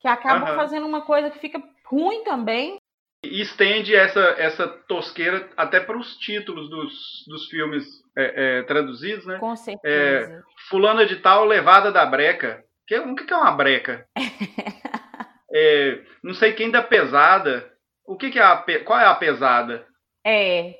que 0.00 0.08
acabam 0.08 0.50
uhum. 0.50 0.56
fazendo 0.56 0.86
uma 0.86 1.02
coisa 1.02 1.30
que 1.30 1.38
fica 1.38 1.62
ruim 1.86 2.24
também. 2.24 2.76
E 3.24 3.40
estende 3.40 3.94
essa, 3.94 4.20
essa 4.36 4.68
tosqueira 4.68 5.48
até 5.56 5.80
para 5.80 5.96
os 5.96 6.16
títulos 6.18 6.68
dos, 6.68 7.24
dos 7.26 7.48
filmes 7.48 7.84
é, 8.16 8.58
é, 8.58 8.62
traduzidos, 8.64 9.24
né? 9.24 9.38
Com 9.38 9.56
certeza. 9.56 9.86
É, 9.88 10.42
fulana 10.68 11.06
de 11.06 11.16
tal, 11.16 11.46
levada 11.46 11.90
da 11.90 12.04
breca. 12.04 12.62
Que, 12.86 12.98
o 12.98 13.14
que 13.14 13.32
é 13.32 13.36
uma 13.36 13.52
breca? 13.52 14.06
É, 15.56 16.02
não 16.20 16.34
sei 16.34 16.52
quem 16.52 16.68
da 16.68 16.82
pesada. 16.82 17.70
O 18.04 18.16
que, 18.16 18.28
que 18.28 18.40
é 18.40 18.42
a 18.42 18.56
qual 18.84 18.98
é 18.98 19.06
a 19.06 19.14
pesada? 19.14 19.86
É, 20.26 20.74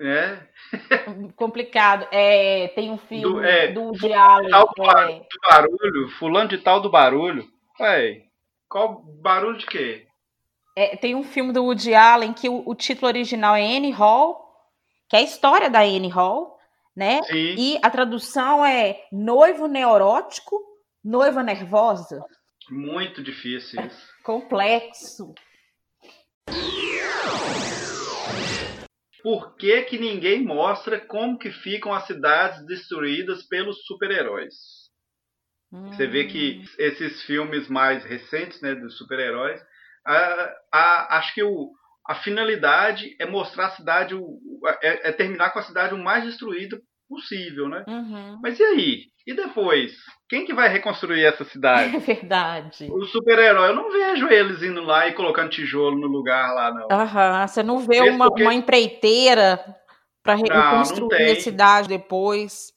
é. 0.00 0.38
Complicado. 1.36 2.06
É, 2.10 2.68
tem 2.68 2.90
um 2.90 2.98
filme 2.98 3.22
do, 3.22 3.42
é, 3.42 3.68
do 3.68 3.92
do, 3.92 4.06
é... 4.06 4.48
do 4.48 5.40
barulho, 5.48 6.08
fulano 6.18 6.48
de 6.48 6.58
tal 6.58 6.80
do 6.80 6.90
barulho. 6.90 7.46
Ué, 7.80 8.22
qual 8.68 9.02
barulho 9.02 9.58
de 9.58 9.66
quê? 9.66 10.06
É, 10.76 10.96
tem 10.96 11.14
um 11.14 11.24
filme 11.24 11.52
do 11.52 11.64
Woody 11.64 11.94
Allen 11.94 12.32
que 12.32 12.48
o, 12.48 12.62
o, 12.66 12.74
título 12.74 13.08
original 13.08 13.54
é 13.54 13.62
Annie 13.62 13.92
Hall, 13.92 14.46
que 15.08 15.16
é 15.16 15.20
a 15.20 15.22
história 15.22 15.70
da 15.70 15.80
Annie 15.80 16.10
Hall, 16.10 16.58
né? 16.94 17.22
Sim. 17.24 17.54
E 17.56 17.78
a 17.82 17.88
tradução 17.88 18.64
é 18.64 19.02
noivo 19.10 19.66
neurótico, 19.66 20.60
noiva 21.02 21.42
nervosa. 21.42 22.22
Muito 22.70 23.22
difícil 23.22 23.80
isso. 23.86 24.06
Complexo 24.22 25.34
por 29.26 29.56
que, 29.56 29.82
que 29.82 29.98
ninguém 29.98 30.44
mostra 30.44 31.00
como 31.00 31.36
que 31.36 31.50
ficam 31.50 31.92
as 31.92 32.06
cidades 32.06 32.64
destruídas 32.64 33.42
pelos 33.42 33.84
super-heróis? 33.84 34.54
Hum. 35.72 35.88
Você 35.88 36.06
vê 36.06 36.26
que 36.26 36.60
hum. 36.60 36.64
esses 36.78 37.24
filmes 37.24 37.66
mais 37.66 38.04
recentes, 38.04 38.60
né, 38.60 38.76
dos 38.76 38.96
super-heróis, 38.96 39.60
acho 40.70 41.34
que 41.34 41.42
o, 41.42 41.72
a 42.06 42.14
finalidade 42.14 43.16
é 43.20 43.26
mostrar 43.26 43.66
a 43.66 43.70
cidade, 43.70 44.14
é, 44.80 45.08
é, 45.08 45.12
terminar 45.12 45.50
com 45.50 45.58
a 45.58 45.64
cidade 45.64 45.92
o 45.92 45.98
mais 45.98 46.22
destruída 46.22 46.80
possível, 47.08 47.68
né? 47.68 47.84
Uhum. 47.86 48.38
Mas 48.42 48.58
e 48.58 48.62
aí? 48.62 49.02
E 49.26 49.34
depois? 49.34 49.92
Quem 50.28 50.44
que 50.44 50.54
vai 50.54 50.68
reconstruir 50.68 51.24
essa 51.24 51.44
cidade? 51.44 51.96
É 51.96 51.98
verdade. 51.98 52.88
O 52.90 53.04
super-herói, 53.04 53.70
eu 53.70 53.74
não 53.74 53.90
vejo 53.90 54.28
eles 54.28 54.62
indo 54.62 54.82
lá 54.82 55.08
e 55.08 55.14
colocando 55.14 55.50
tijolo 55.50 55.98
no 55.98 56.06
lugar 56.06 56.54
lá, 56.54 56.72
não. 56.72 56.88
Aham, 56.90 57.46
você 57.46 57.62
não 57.62 57.78
vê 57.80 58.00
uma, 58.02 58.28
porque... 58.28 58.42
uma 58.42 58.54
empreiteira 58.54 59.62
para 60.22 60.34
reconstruir 60.34 61.32
a 61.32 61.40
cidade 61.40 61.88
depois. 61.88 62.72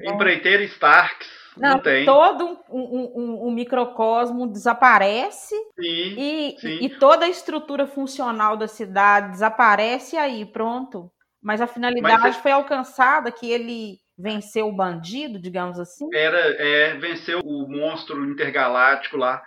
Empreiteira 0.00 0.62
Starks. 0.64 1.28
Não, 1.56 1.70
não 1.70 1.78
tem. 1.80 2.04
todo 2.04 2.58
um, 2.70 2.80
um, 2.80 3.48
um, 3.48 3.50
microcosmo 3.50 4.46
desaparece 4.46 5.56
sim, 5.74 6.14
e, 6.16 6.56
sim. 6.60 6.78
e 6.82 6.88
toda 6.98 7.26
a 7.26 7.28
estrutura 7.28 7.84
funcional 7.86 8.56
da 8.56 8.68
cidade 8.68 9.32
desaparece 9.32 10.16
aí 10.16 10.46
pronto. 10.46 11.10
Mas 11.42 11.60
a 11.60 11.66
finalidade 11.66 12.22
Mas, 12.22 12.36
foi 12.36 12.50
alcançada 12.50 13.30
que 13.30 13.50
ele 13.50 13.98
venceu 14.18 14.68
o 14.68 14.74
bandido, 14.74 15.38
digamos 15.38 15.78
assim? 15.78 16.08
Era, 16.12 16.38
é, 16.38 16.94
venceu 16.94 17.40
o 17.40 17.68
monstro 17.68 18.24
intergaláctico 18.24 19.16
lá. 19.16 19.42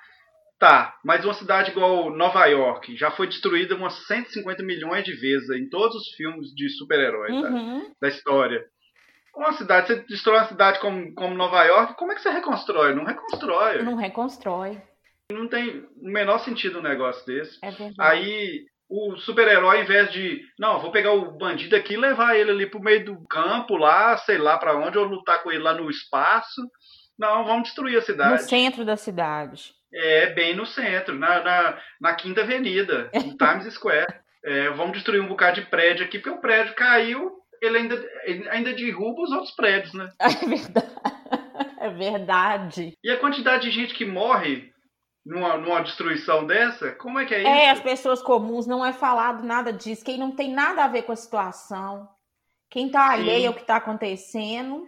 Tá, 0.58 0.96
mas 1.04 1.26
uma 1.26 1.34
cidade 1.34 1.72
igual 1.72 2.16
Nova 2.16 2.46
York 2.46 2.96
já 2.96 3.10
foi 3.10 3.26
destruída 3.26 3.76
umas 3.76 4.06
150 4.06 4.62
milhões 4.62 5.04
de 5.04 5.12
vezes 5.14 5.50
em 5.50 5.68
todos 5.68 5.96
os 5.96 6.10
filmes 6.10 6.54
de 6.54 6.70
super-heróis 6.70 7.34
tá? 7.42 7.50
uhum. 7.50 7.92
da 8.00 8.08
história. 8.08 8.64
Uma 9.36 9.54
cidade, 9.54 9.88
você 9.88 9.96
destrói 10.02 10.38
uma 10.38 10.48
cidade 10.48 10.80
como, 10.80 11.16
como 11.16 11.34
Nova 11.34 11.64
York, 11.64 11.96
como 11.96 12.12
é 12.12 12.16
que 12.16 12.22
você 12.22 12.30
reconstrói? 12.30 12.94
Não 12.94 13.06
reconstrói. 13.06 13.82
Não 13.82 13.96
reconstrói. 13.96 14.80
Não 15.32 15.48
tem 15.48 15.84
o 15.98 16.12
menor 16.12 16.38
sentido 16.40 16.78
um 16.78 16.84
negócio 16.84 17.26
desse. 17.26 17.58
É 17.64 17.72
verdade. 17.72 17.96
Aí 18.00 18.66
o 18.92 19.16
super-herói, 19.16 19.78
ao 19.78 19.84
invés 19.84 20.12
de, 20.12 20.42
não, 20.60 20.82
vou 20.82 20.92
pegar 20.92 21.14
o 21.14 21.32
bandido 21.32 21.78
aqui 21.78 21.94
e 21.94 21.98
levar 21.98 22.36
ele 22.36 22.52
ali 22.52 22.66
pro 22.66 22.82
meio 22.82 23.06
do 23.06 23.26
campo 23.26 23.78
lá, 23.78 24.18
sei 24.18 24.38
lá 24.38 24.58
para 24.58 24.76
onde, 24.78 24.98
ou 24.98 25.06
lutar 25.06 25.42
com 25.42 25.50
ele 25.50 25.64
lá 25.64 25.74
no 25.74 25.90
espaço. 25.90 26.62
Não, 27.18 27.46
vamos 27.46 27.64
destruir 27.64 27.98
a 27.98 28.02
cidade. 28.02 28.44
No 28.44 28.50
centro 28.50 28.84
da 28.84 28.98
cidade. 28.98 29.72
É, 29.94 30.34
bem 30.34 30.54
no 30.54 30.66
centro, 30.66 31.16
na, 31.16 31.42
na, 31.42 31.80
na 32.02 32.14
Quinta 32.16 32.42
Avenida, 32.42 33.10
em 33.14 33.36
Times 33.38 33.74
Square. 33.74 34.14
É, 34.44 34.70
vamos 34.72 34.94
destruir 34.94 35.22
um 35.22 35.28
bocado 35.28 35.62
de 35.62 35.68
prédio 35.68 36.06
aqui, 36.06 36.20
porque 36.20 36.38
o 36.38 36.42
prédio 36.42 36.76
caiu, 36.76 37.32
ele 37.62 37.78
ainda, 37.78 38.10
ele 38.26 38.50
ainda 38.50 38.74
derruba 38.74 39.22
os 39.22 39.32
outros 39.32 39.56
prédios, 39.56 39.94
né? 39.94 40.10
É 40.20 40.46
verdade. 40.46 40.92
É 41.80 41.90
verdade. 41.90 42.98
E 43.04 43.10
a 43.10 43.18
quantidade 43.18 43.64
de 43.64 43.72
gente 43.72 43.94
que 43.94 44.06
morre 44.06 44.72
numa, 45.26 45.58
numa 45.58 45.82
destruição 45.82 46.46
dessa? 46.46 46.92
Como 46.94 47.20
é 47.20 47.26
que 47.26 47.34
é, 47.34 47.38
é 47.38 47.42
isso? 47.42 47.50
É, 47.50 47.70
as 47.70 47.80
pessoas 47.80 48.22
comuns 48.22 48.68
não 48.68 48.86
é 48.86 48.94
falado 48.94 49.44
nada 49.44 49.72
disso. 49.72 50.04
Quem 50.04 50.18
não 50.18 50.32
tem 50.32 50.52
nada 50.52 50.84
a 50.84 50.88
ver 50.88 51.04
com 51.04 51.12
a 51.12 51.16
situação, 51.16 52.08
quem 52.70 52.90
tá 52.90 53.12
alheio 53.12 53.50
ao 53.50 53.54
que 53.54 53.66
tá 53.66 53.78
acontecendo, 53.78 54.86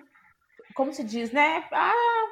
como 0.74 0.94
se 0.94 1.04
diz, 1.04 1.32
né? 1.32 1.68
Ah, 1.72 2.26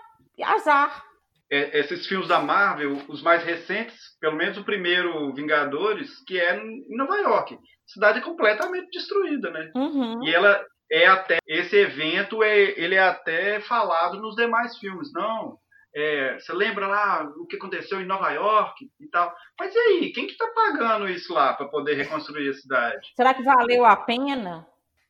azar. 0.43 1.03
É, 1.51 1.79
esses 1.79 2.07
filmes 2.07 2.29
da 2.29 2.39
Marvel, 2.39 2.97
os 3.09 3.21
mais 3.21 3.43
recentes, 3.43 4.17
pelo 4.21 4.37
menos 4.37 4.57
o 4.57 4.63
primeiro 4.63 5.33
Vingadores, 5.33 6.23
que 6.25 6.39
é 6.39 6.55
em 6.55 6.85
Nova 6.95 7.17
York. 7.17 7.57
Cidade 7.85 8.21
completamente 8.21 8.89
destruída, 8.89 9.51
né? 9.51 9.69
Uhum. 9.75 10.23
E 10.23 10.33
ela 10.33 10.65
é 10.89 11.07
até. 11.07 11.39
Esse 11.45 11.75
evento 11.75 12.41
é, 12.41 12.57
ele 12.57 12.95
é 12.95 13.03
até 13.03 13.59
falado 13.59 14.21
nos 14.21 14.35
demais 14.35 14.77
filmes. 14.77 15.11
Não, 15.13 15.57
é, 15.93 16.39
você 16.39 16.53
lembra 16.53 16.87
lá 16.87 17.29
o 17.37 17.45
que 17.45 17.57
aconteceu 17.57 17.99
em 17.99 18.05
Nova 18.05 18.31
York 18.31 18.89
e 18.99 19.07
tal. 19.07 19.33
Mas 19.59 19.73
e 19.75 19.77
aí, 19.77 20.11
quem 20.13 20.25
que 20.25 20.37
tá 20.37 20.47
pagando 20.55 21.09
isso 21.09 21.33
lá 21.33 21.53
para 21.53 21.67
poder 21.67 21.95
reconstruir 21.95 22.49
a 22.49 22.53
cidade? 22.53 23.11
Será 23.15 23.33
que 23.33 23.43
valeu 23.43 23.85
a 23.85 23.95
pena? 23.95 24.65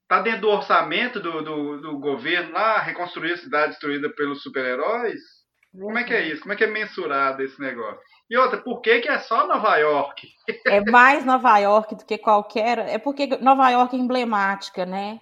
Tá 0.08 0.22
dentro 0.22 0.42
do 0.42 0.50
orçamento 0.50 1.20
do, 1.20 1.42
do, 1.42 1.82
do 1.82 2.00
governo 2.00 2.52
lá, 2.52 2.80
reconstruir 2.80 3.34
a 3.34 3.38
cidade 3.38 3.70
destruída 3.70 4.10
pelos 4.10 4.42
super-heróis? 4.42 5.22
Como 5.72 5.98
é 5.98 6.04
que 6.04 6.14
é 6.14 6.28
isso? 6.28 6.42
Como 6.42 6.52
é 6.52 6.56
que 6.58 6.66
é 6.66 6.68
mensurado 6.68 7.42
esse 7.44 7.62
negócio? 7.62 8.02
E 8.30 8.38
outra, 8.38 8.58
por 8.58 8.82
que, 8.82 9.00
que 9.02 9.08
é 9.08 9.20
só 9.20 9.48
Nova 9.48 9.78
York? 9.78 10.28
É 10.68 10.82
mais 10.90 11.24
Nova 11.24 11.58
York 11.60 11.96
do 11.96 12.06
que 12.06 12.18
qualquer. 12.18 12.80
É 12.80 12.98
porque 12.98 13.28
Nova 13.38 13.70
York 13.70 13.96
é 13.96 14.00
emblemática, 14.00 14.86
né? 14.86 15.22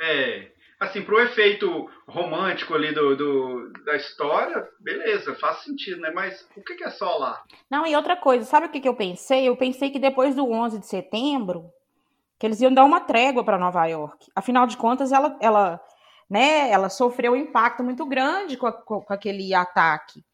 É 0.00 0.55
assim, 0.80 1.02
pro 1.02 1.20
efeito 1.20 1.90
romântico 2.06 2.74
ali 2.74 2.92
do, 2.92 3.16
do, 3.16 3.72
da 3.84 3.96
história, 3.96 4.68
beleza, 4.80 5.34
faz 5.34 5.58
sentido, 5.58 6.00
né? 6.00 6.10
Mas 6.14 6.46
o 6.56 6.62
que, 6.62 6.74
que 6.74 6.84
é 6.84 6.90
só 6.90 7.16
lá? 7.18 7.42
Não, 7.70 7.86
e 7.86 7.96
outra 7.96 8.16
coisa, 8.16 8.44
sabe 8.44 8.66
o 8.66 8.70
que, 8.70 8.80
que 8.80 8.88
eu 8.88 8.94
pensei? 8.94 9.48
Eu 9.48 9.56
pensei 9.56 9.90
que 9.90 9.98
depois 9.98 10.34
do 10.34 10.50
11 10.50 10.78
de 10.78 10.86
setembro, 10.86 11.70
que 12.38 12.46
eles 12.46 12.60
iam 12.60 12.72
dar 12.72 12.84
uma 12.84 13.00
trégua 13.00 13.44
para 13.44 13.58
Nova 13.58 13.86
York. 13.86 14.26
Afinal 14.34 14.66
de 14.66 14.76
contas, 14.76 15.12
ela, 15.12 15.36
ela 15.40 15.80
né? 16.28 16.70
Ela 16.70 16.88
sofreu 16.88 17.32
um 17.32 17.36
impacto 17.36 17.82
muito 17.82 18.04
grande 18.04 18.56
com, 18.56 18.66
a, 18.66 18.72
com 18.72 19.04
aquele 19.08 19.54
ataque. 19.54 20.24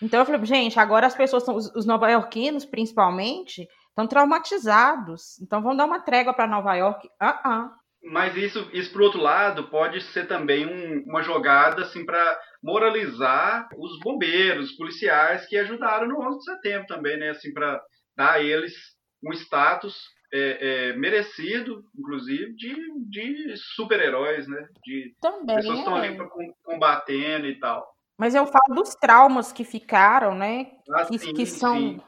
Então 0.00 0.20
eu 0.20 0.26
falei, 0.26 0.44
gente, 0.44 0.78
agora 0.78 1.06
as 1.06 1.14
pessoas, 1.14 1.44
são, 1.44 1.54
os, 1.54 1.74
os 1.74 1.86
nova-iorquinos 1.86 2.64
principalmente, 2.64 3.68
estão 3.88 4.06
traumatizados. 4.06 5.38
Então 5.40 5.62
vamos 5.62 5.76
dar 5.78 5.84
uma 5.84 6.00
trégua 6.00 6.32
para 6.32 6.46
Nova 6.46 6.74
York. 6.74 7.06
Uh 7.20 7.48
-uh. 7.48 7.70
Mas 8.10 8.36
isso, 8.36 8.68
isso 8.72 8.92
por 8.92 9.02
outro 9.02 9.20
lado, 9.20 9.68
pode 9.68 10.00
ser 10.00 10.26
também 10.26 10.66
um, 10.66 11.04
uma 11.06 11.22
jogada 11.22 11.82
assim 11.82 12.04
para 12.04 12.40
moralizar 12.62 13.68
os 13.76 13.98
bombeiros, 14.00 14.70
os 14.70 14.76
policiais 14.76 15.46
que 15.46 15.56
ajudaram 15.56 16.08
no 16.08 16.20
11 16.20 16.38
de 16.38 16.44
setembro 16.44 16.86
também, 16.86 17.18
né? 17.18 17.30
Assim, 17.30 17.52
para 17.52 17.80
dar 18.16 18.32
a 18.32 18.42
eles 18.42 18.74
um 19.22 19.32
status 19.32 19.94
é, 20.32 20.90
é, 20.90 20.92
merecido, 20.94 21.82
inclusive, 21.98 22.54
de, 22.54 22.74
de 23.08 23.56
super-heróis, 23.74 24.46
né? 24.48 24.66
De 24.84 25.14
também 25.20 25.56
pessoas 25.56 25.74
que 25.74 25.80
estão 25.80 25.96
ali 25.96 26.16
pra, 26.16 26.28
combatendo 26.64 27.46
e 27.46 27.58
tal. 27.58 27.86
Mas 28.16 28.34
eu 28.34 28.46
falo 28.46 28.74
dos 28.74 28.94
traumas 28.94 29.52
que 29.52 29.64
ficaram, 29.64 30.34
né? 30.34 30.72
Ah, 30.90 31.04
que, 31.04 31.18
sim, 31.18 31.32
que 31.34 31.46
são. 31.46 31.76
sim. 31.76 32.00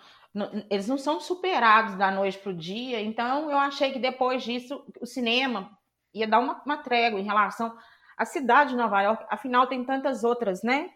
Eles 0.70 0.86
não 0.86 0.96
são 0.96 1.20
superados 1.20 1.96
da 1.96 2.08
noite 2.08 2.38
para 2.38 2.52
o 2.52 2.56
dia, 2.56 3.00
então 3.00 3.50
eu 3.50 3.58
achei 3.58 3.90
que 3.90 3.98
depois 3.98 4.44
disso 4.44 4.84
o 5.00 5.06
cinema 5.06 5.68
ia 6.14 6.26
dar 6.26 6.38
uma, 6.38 6.62
uma 6.64 6.76
trégua 6.76 7.20
em 7.20 7.24
relação 7.24 7.76
à 8.16 8.24
cidade 8.24 8.70
de 8.70 8.76
Nova 8.76 9.00
York. 9.02 9.24
Afinal, 9.28 9.66
tem 9.66 9.84
tantas 9.84 10.24
outras, 10.24 10.62
né? 10.62 10.90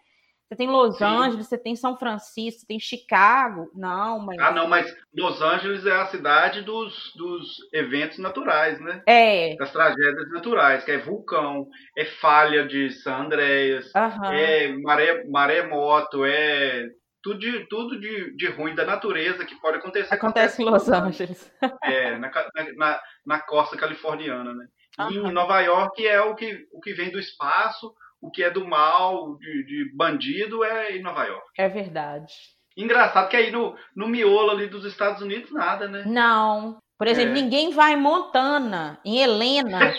Você 0.47 0.55
tem 0.55 0.67
Los 0.67 0.97
Sim. 0.99 1.03
Angeles, 1.03 1.47
você 1.47 1.57
tem 1.57 1.75
São 1.75 1.97
Francisco, 1.97 2.61
você 2.61 2.67
tem 2.67 2.79
Chicago. 2.79 3.71
Não, 3.73 4.19
mas. 4.19 4.39
Ah, 4.39 4.51
não, 4.51 4.67
mas 4.67 4.95
Los 5.15 5.41
Angeles 5.41 5.85
é 5.87 5.91
a 5.91 6.05
cidade 6.05 6.61
dos, 6.61 7.13
dos 7.15 7.57
eventos 7.73 8.19
naturais, 8.19 8.79
né? 8.79 9.01
É. 9.07 9.55
Das 9.55 9.71
tragédias 9.71 10.29
naturais, 10.29 10.83
que 10.83 10.91
é 10.91 10.99
vulcão, 10.99 11.67
é 11.97 12.05
falha 12.05 12.67
de 12.67 12.91
San 12.91 13.23
Andreas, 13.23 13.91
Aham. 13.95 14.33
é 14.33 14.67
maré, 14.77 15.23
maremoto, 15.27 16.23
é 16.23 16.89
tudo, 17.23 17.39
de, 17.39 17.67
tudo 17.67 17.99
de, 17.99 18.35
de 18.37 18.47
ruim 18.51 18.75
da 18.75 18.85
natureza 18.85 19.43
que 19.45 19.59
pode 19.59 19.79
acontecer. 19.79 20.13
Acontece 20.13 20.61
em 20.61 20.65
Los 20.65 20.87
Angeles. 20.87 21.51
É, 21.83 22.19
na, 22.19 22.31
na, 22.77 23.01
na 23.25 23.39
costa 23.39 23.75
californiana, 23.75 24.53
né? 24.53 24.67
Aham. 24.99 25.11
em 25.29 25.31
Nova 25.31 25.59
York 25.61 26.05
é 26.07 26.21
o 26.21 26.35
que, 26.35 26.65
o 26.71 26.79
que 26.79 26.93
vem 26.93 27.11
do 27.11 27.19
espaço, 27.19 27.93
o 28.21 28.29
que 28.31 28.43
é 28.43 28.49
do 28.49 28.65
mal, 28.67 29.37
de, 29.37 29.63
de 29.65 29.91
bandido, 29.95 30.63
é 30.63 30.95
em 30.95 31.01
Nova 31.01 31.23
York. 31.25 31.45
É 31.57 31.67
verdade. 31.69 32.33
Engraçado 32.77 33.29
que 33.29 33.37
aí 33.37 33.51
no, 33.51 33.75
no 33.95 34.07
miolo 34.07 34.51
ali 34.51 34.67
dos 34.67 34.83
Estados 34.85 35.21
Unidos, 35.21 35.51
nada, 35.51 35.87
né? 35.87 36.03
Não. 36.05 36.77
Por 36.97 37.07
exemplo, 37.07 37.31
É. 37.37 37.41
ninguém 37.41 37.71
vai 37.71 37.93
em 37.93 37.97
Montana, 38.01 38.99
em 39.03 39.19
Helena, 39.19 39.79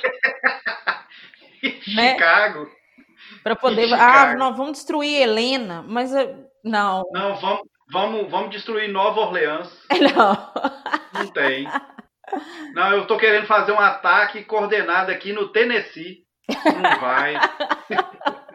Né? 1.94 2.12
Chicago. 2.12 2.68
para 3.42 3.56
poder. 3.56 3.92
Ah, 3.94 4.34
nós 4.36 4.56
vamos 4.56 4.72
destruir 4.72 5.20
Helena, 5.22 5.82
mas 5.86 6.14
eh, 6.14 6.34
não, 6.64 7.02
Não, 7.12 7.34
vamos, 7.36 7.62
vamos, 7.90 8.30
vamos 8.30 8.50
destruir 8.50 8.88
Nova 8.90 9.20
Orleans. 9.20 9.68
não. 10.14 10.52
Não 11.14 11.26
tem. 11.32 11.66
Não, 12.74 12.92
eu 12.92 13.06
tô 13.06 13.16
querendo 13.16 13.46
fazer 13.46 13.72
um 13.72 13.80
ataque 13.80 14.44
coordenado 14.44 15.10
aqui 15.10 15.32
no 15.32 15.48
Tennessee. 15.48 16.24
Não 16.48 17.00
vai. 17.00 17.34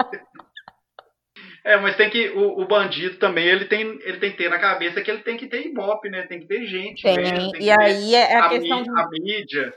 É, 1.63 1.77
mas 1.77 1.95
tem 1.95 2.09
que. 2.09 2.29
O, 2.29 2.59
o 2.61 2.67
bandido 2.67 3.17
também, 3.17 3.45
ele 3.45 3.65
tem, 3.65 3.81
ele 4.01 4.17
tem 4.17 4.31
que 4.31 4.37
ter 4.37 4.49
na 4.49 4.57
cabeça 4.57 4.99
que 5.01 5.11
ele 5.11 5.21
tem 5.21 5.37
que 5.37 5.47
ter 5.47 5.65
ibope, 5.67 6.09
né? 6.09 6.23
Tem 6.23 6.39
que 6.39 6.47
ter 6.47 6.65
gente. 6.65 7.03
Tem. 7.03 7.15
vendo, 7.15 7.51
tem 7.51 7.61
E 7.61 7.69
aí 7.69 8.15
é 8.15 8.35
a 8.35 8.45
a, 8.45 8.49
questão 8.49 8.79
mí- 8.79 8.83
de 8.83 8.89
a 8.99 9.07
mídia. 9.09 9.73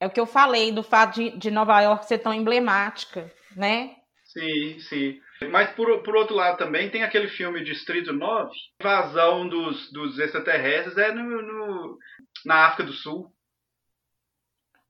É 0.00 0.06
o 0.06 0.10
que 0.10 0.18
eu 0.20 0.24
falei 0.26 0.72
do 0.72 0.82
fato 0.82 1.14
de, 1.16 1.36
de 1.36 1.50
Nova 1.50 1.78
York 1.80 2.06
ser 2.06 2.18
tão 2.18 2.32
emblemática, 2.32 3.30
né? 3.54 3.90
Sim, 4.24 4.78
sim. 4.80 5.20
Mas 5.50 5.70
por, 5.72 6.02
por 6.02 6.16
outro 6.16 6.34
lado 6.34 6.56
também 6.56 6.88
tem 6.88 7.02
aquele 7.02 7.28
filme 7.28 7.62
Distrito 7.62 8.14
9, 8.14 8.50
invasão 8.80 9.46
dos, 9.46 9.92
dos 9.92 10.18
extraterrestres 10.18 10.96
é 10.96 11.12
no, 11.12 11.22
no- 11.42 11.98
na 12.46 12.66
África 12.66 12.84
do 12.84 12.92
Sul. 12.94 13.30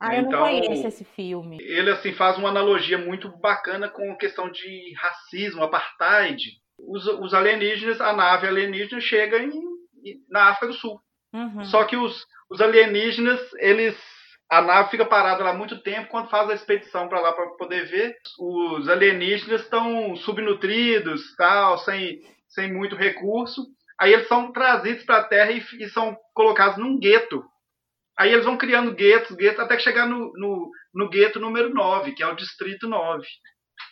Ah, 0.00 0.14
eu 0.14 0.22
Então- 0.22 0.32
não 0.32 0.38
conheço 0.40 0.86
esse 0.86 1.04
filme. 1.04 1.58
Ele 1.60 1.90
assim 1.90 2.12
faz 2.12 2.36
uma 2.36 2.50
analogia 2.50 2.98
muito 2.98 3.28
bacana 3.38 3.88
com 3.88 4.12
a 4.12 4.16
questão 4.16 4.50
de 4.50 4.94
racismo, 4.98 5.62
apartheid. 5.62 6.42
Os, 6.78 7.06
os 7.06 7.32
alienígenas, 7.32 8.00
a 8.00 8.12
nave 8.12 8.46
alienígena 8.46 9.00
chega 9.00 9.38
em, 9.38 9.52
na 10.28 10.50
África 10.50 10.66
do 10.68 10.74
Sul. 10.74 11.00
Uhum. 11.32 11.64
Só 11.64 11.84
que 11.84 11.96
os, 11.96 12.24
os 12.50 12.60
alienígenas, 12.60 13.40
eles. 13.58 13.96
A 14.48 14.60
nave 14.62 14.90
fica 14.90 15.04
parada 15.04 15.42
lá 15.42 15.52
muito 15.52 15.82
tempo 15.82 16.08
quando 16.08 16.28
faz 16.30 16.48
a 16.48 16.54
expedição 16.54 17.08
para 17.08 17.20
lá 17.20 17.32
para 17.32 17.46
poder 17.56 17.86
ver. 17.86 18.14
Os 18.38 18.88
alienígenas 18.88 19.62
estão 19.62 20.14
subnutridos, 20.16 21.34
tal, 21.36 21.78
sem, 21.78 22.20
sem 22.48 22.72
muito 22.72 22.94
recurso. 22.94 23.66
Aí 23.98 24.12
eles 24.12 24.28
são 24.28 24.52
trazidos 24.52 25.04
para 25.04 25.16
a 25.18 25.24
Terra 25.24 25.50
e, 25.50 25.64
e 25.80 25.88
são 25.88 26.16
colocados 26.34 26.76
num 26.78 26.98
gueto. 26.98 27.42
Aí 28.18 28.32
eles 28.32 28.44
vão 28.44 28.56
criando 28.56 28.94
guetos, 28.94 29.36
guetos, 29.36 29.60
até 29.60 29.78
chegar 29.78 30.06
no, 30.06 30.32
no, 30.34 30.70
no 30.94 31.08
gueto 31.08 31.38
número 31.38 31.72
9, 31.74 32.12
que 32.12 32.22
é 32.22 32.26
o 32.26 32.34
Distrito 32.36 32.88
9. 32.88 33.26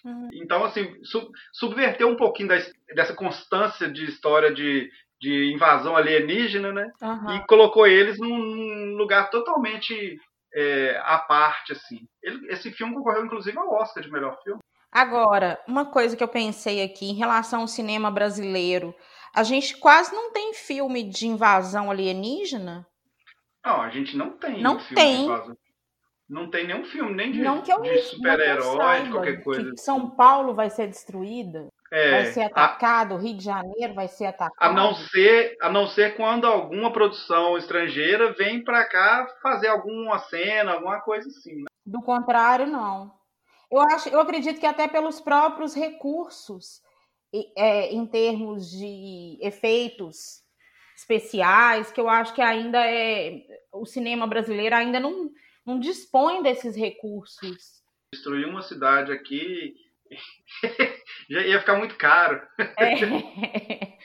Uhum. 0.04 0.28
Então, 0.32 0.64
assim, 0.64 0.94
su- 1.04 1.30
subverteu 1.52 2.08
um 2.08 2.16
pouquinho 2.16 2.48
da, 2.48 2.56
dessa 2.94 3.14
constância 3.14 3.90
de 3.90 4.04
história 4.04 4.52
de, 4.52 4.90
de 5.20 5.52
invasão 5.52 5.94
alienígena, 5.96 6.72
né? 6.72 6.90
Aham. 7.02 7.36
e 7.36 7.46
colocou 7.46 7.86
eles 7.86 8.18
num, 8.18 8.38
num 8.38 8.96
lugar 8.96 9.28
totalmente 9.30 10.18
é, 10.54 10.98
à 11.04 11.18
parte, 11.18 11.72
assim. 11.72 12.00
Ele- 12.22 12.50
esse 12.50 12.70
filme 12.72 12.94
concorreu, 12.94 13.26
inclusive, 13.26 13.58
ao 13.58 13.72
Oscar 13.74 14.02
de 14.02 14.10
melhor 14.10 14.38
filme. 14.42 14.60
Agora, 14.90 15.60
uma 15.66 15.84
coisa 15.86 16.16
que 16.16 16.22
eu 16.22 16.28
pensei 16.28 16.82
aqui 16.82 17.06
em 17.10 17.14
relação 17.14 17.62
ao 17.62 17.68
cinema 17.68 18.10
brasileiro, 18.10 18.94
a 19.34 19.42
gente 19.42 19.76
quase 19.78 20.14
não 20.14 20.32
tem 20.32 20.54
filme 20.54 21.02
de 21.02 21.26
invasão 21.26 21.90
alienígena. 21.90 22.86
Não, 23.64 23.80
a 23.80 23.88
gente 23.90 24.16
não 24.16 24.30
tem 24.30 24.62
Não 24.62 24.78
filme 24.78 24.94
tem. 24.96 25.56
Não 26.28 26.50
tem 26.50 26.66
nenhum 26.66 26.84
filme, 26.84 27.14
nem 27.14 27.32
de, 27.32 27.42
não 27.42 27.60
que 27.60 27.70
eu 27.70 27.82
de 27.82 27.98
super-herói, 27.98 29.02
de 29.02 29.10
qualquer 29.10 29.44
coisa. 29.44 29.70
Que 29.70 29.76
São 29.80 30.08
Paulo 30.10 30.54
vai 30.54 30.70
ser 30.70 30.86
destruída, 30.88 31.68
É, 31.92 32.10
vai 32.10 32.24
ser 32.26 32.42
a, 32.42 32.46
atacado, 32.46 33.18
Rio 33.18 33.36
de 33.36 33.44
Janeiro 33.44 33.92
vai 33.94 34.08
ser 34.08 34.26
atacado. 34.26 34.56
a 34.58 34.72
não 34.72 34.94
ser, 34.94 35.54
a 35.60 35.68
não 35.68 35.86
ser 35.86 36.16
quando 36.16 36.46
alguma 36.46 36.90
produção 36.90 37.58
estrangeira 37.58 38.32
vem 38.32 38.64
pra 38.64 38.88
cá 38.88 39.26
fazer 39.42 39.68
alguma 39.68 40.18
cena, 40.18 40.72
alguma 40.72 41.00
coisa 41.02 41.28
assim. 41.28 41.56
né? 41.56 41.64
Do 41.84 42.00
contrário, 42.00 42.66
não. 42.66 43.12
Eu 43.70 43.80
acho, 43.80 44.08
eu 44.08 44.20
acredito 44.20 44.58
que 44.58 44.66
até 44.66 44.88
pelos 44.88 45.20
próprios 45.20 45.74
recursos, 45.74 46.80
é, 47.54 47.92
em 47.92 48.06
termos 48.06 48.70
de 48.70 49.38
efeitos 49.42 50.42
especiais, 50.94 51.90
que 51.90 52.00
eu 52.00 52.08
acho 52.08 52.34
que 52.34 52.42
ainda 52.42 52.78
é 52.86 53.42
o 53.72 53.84
cinema 53.84 54.26
brasileiro 54.26 54.76
ainda 54.76 55.00
não, 55.00 55.30
não 55.66 55.78
dispõe 55.78 56.42
desses 56.42 56.76
recursos. 56.76 57.82
Destruir 58.12 58.46
uma 58.46 58.62
cidade 58.62 59.12
aqui 59.12 59.74
já 61.28 61.40
ia 61.40 61.60
ficar 61.60 61.76
muito 61.76 61.96
caro. 61.96 62.40
É, 62.78 62.94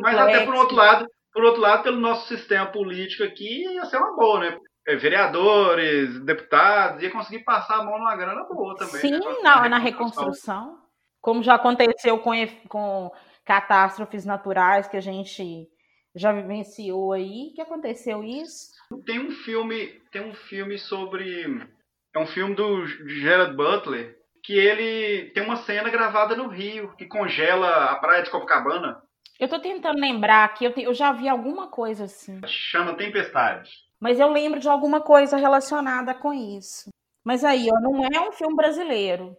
Mas 0.00 0.18
até 0.18 0.44
por 0.44 0.54
outro 0.54 0.76
lado, 0.76 1.06
por 1.32 1.44
outro 1.44 1.60
lado, 1.60 1.82
pelo 1.82 2.00
nosso 2.00 2.28
sistema 2.28 2.66
político 2.66 3.24
aqui, 3.24 3.64
ia 3.64 3.84
ser 3.86 3.96
uma 3.96 4.14
boa, 4.14 4.40
né? 4.40 4.58
É, 4.86 4.96
Vereadores, 4.96 6.20
deputados, 6.20 7.02
ia 7.02 7.10
conseguir 7.10 7.44
passar 7.44 7.76
a 7.76 7.84
mão 7.84 7.98
numa 7.98 8.16
grana 8.16 8.44
boa 8.44 8.74
também. 8.76 9.00
Sim, 9.00 9.12
né? 9.12 9.36
na, 9.42 9.68
na 9.68 9.78
reconstrução. 9.78 10.78
Como 11.20 11.42
já 11.42 11.54
aconteceu 11.54 12.18
com, 12.18 12.32
com 12.68 13.12
catástrofes 13.44 14.24
naturais 14.24 14.88
que 14.88 14.96
a 14.96 15.00
gente 15.00 15.68
já 16.14 16.32
vivenciou 16.32 17.12
aí, 17.12 17.52
que 17.54 17.60
aconteceu 17.60 18.22
isso. 18.24 18.68
Tem 19.04 19.18
um 19.18 19.30
filme, 19.30 19.86
tem 20.10 20.22
um 20.22 20.34
filme 20.34 20.78
sobre, 20.78 21.44
é 22.14 22.18
um 22.18 22.26
filme 22.26 22.54
do 22.54 22.86
Gerard 22.86 23.54
Butler 23.54 24.16
que 24.42 24.54
ele 24.54 25.30
tem 25.30 25.42
uma 25.42 25.56
cena 25.56 25.90
gravada 25.90 26.34
no 26.34 26.48
Rio 26.48 26.94
que 26.96 27.04
congela 27.06 27.90
a 27.90 27.96
praia 27.96 28.22
de 28.22 28.30
Copacabana, 28.30 29.02
Eu 29.38 29.48
tô 29.48 29.60
tentando 29.60 30.00
lembrar 30.00 30.44
aqui, 30.44 30.64
eu, 30.64 30.72
te- 30.72 30.82
eu 30.82 30.94
já 30.94 31.12
vi 31.12 31.28
alguma 31.28 31.68
coisa 31.68 32.04
assim. 32.04 32.40
chama 32.46 32.94
Tempestade. 32.96 33.70
Mas 34.00 34.18
eu 34.18 34.30
lembro 34.30 34.58
de 34.60 34.68
alguma 34.68 35.00
coisa 35.00 35.36
relacionada 35.36 36.14
com 36.14 36.32
isso. 36.32 36.88
Mas 37.24 37.44
aí, 37.44 37.68
ó, 37.70 37.78
não 37.80 38.04
é 38.06 38.20
um 38.28 38.32
filme 38.32 38.56
brasileiro. 38.56 39.36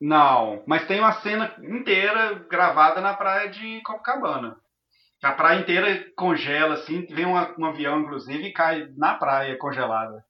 Não, 0.00 0.62
mas 0.66 0.86
tem 0.86 1.00
uma 1.00 1.12
cena 1.20 1.54
inteira 1.58 2.34
gravada 2.48 3.00
na 3.00 3.14
praia 3.14 3.48
de 3.50 3.82
Copacabana. 3.82 4.56
A 5.26 5.32
praia 5.32 5.58
inteira 5.58 6.06
congela, 6.14 6.74
assim, 6.74 7.04
vem 7.06 7.24
uma- 7.26 7.52
um 7.58 7.64
avião, 7.64 8.00
inclusive, 8.00 8.46
e 8.46 8.52
cai 8.52 8.88
na 8.96 9.14
praia 9.14 9.58
congelada. 9.58 10.24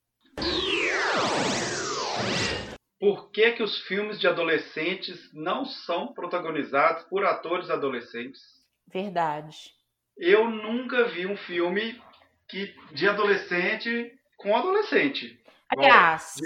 Por 2.99 3.31
que, 3.31 3.53
que 3.53 3.63
os 3.63 3.79
filmes 3.83 4.19
de 4.19 4.27
adolescentes 4.27 5.31
não 5.35 5.67
são 5.67 6.15
protagonizados 6.15 7.03
por 7.11 7.27
atores 7.27 7.69
adolescentes? 7.69 8.41
Verdade. 8.91 9.71
Eu 10.17 10.51
nunca 10.51 11.05
vi 11.09 11.27
um 11.27 11.37
filme 11.37 12.01
que, 12.49 12.75
de 12.93 13.07
adolescente 13.07 14.19
com 14.39 14.57
adolescente. 14.57 15.39
Aliás, 15.69 16.37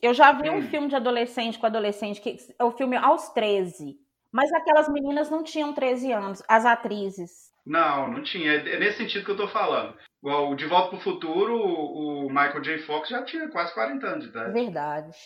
Eu 0.00 0.14
já 0.14 0.32
vi 0.32 0.48
hum. 0.48 0.54
um 0.54 0.62
filme 0.62 0.88
de 0.88 0.96
adolescente 0.96 1.58
com 1.58 1.66
adolescente, 1.66 2.22
que 2.22 2.38
é 2.58 2.64
o 2.64 2.72
filme 2.72 2.96
Aos 2.96 3.28
13. 3.34 3.98
Mas 4.32 4.50
aquelas 4.54 4.88
meninas 4.88 5.28
não 5.28 5.42
tinham 5.42 5.74
13 5.74 6.10
anos, 6.10 6.42
as 6.48 6.64
atrizes. 6.64 7.49
Não, 7.70 8.10
não 8.10 8.20
tinha. 8.20 8.54
É 8.54 8.80
nesse 8.80 8.98
sentido 8.98 9.24
que 9.24 9.30
eu 9.30 9.36
tô 9.36 9.46
falando. 9.46 9.94
O 10.20 10.56
De 10.56 10.66
Volta 10.66 10.88
pro 10.90 10.98
Futuro, 10.98 11.56
o 11.56 12.28
Michael 12.28 12.60
J. 12.62 12.78
Fox 12.80 13.08
já 13.08 13.22
tinha 13.22 13.48
quase 13.48 13.72
40 13.72 14.06
anos 14.08 14.24
de 14.24 14.30
idade. 14.30 14.52
Verdade. 14.52 15.16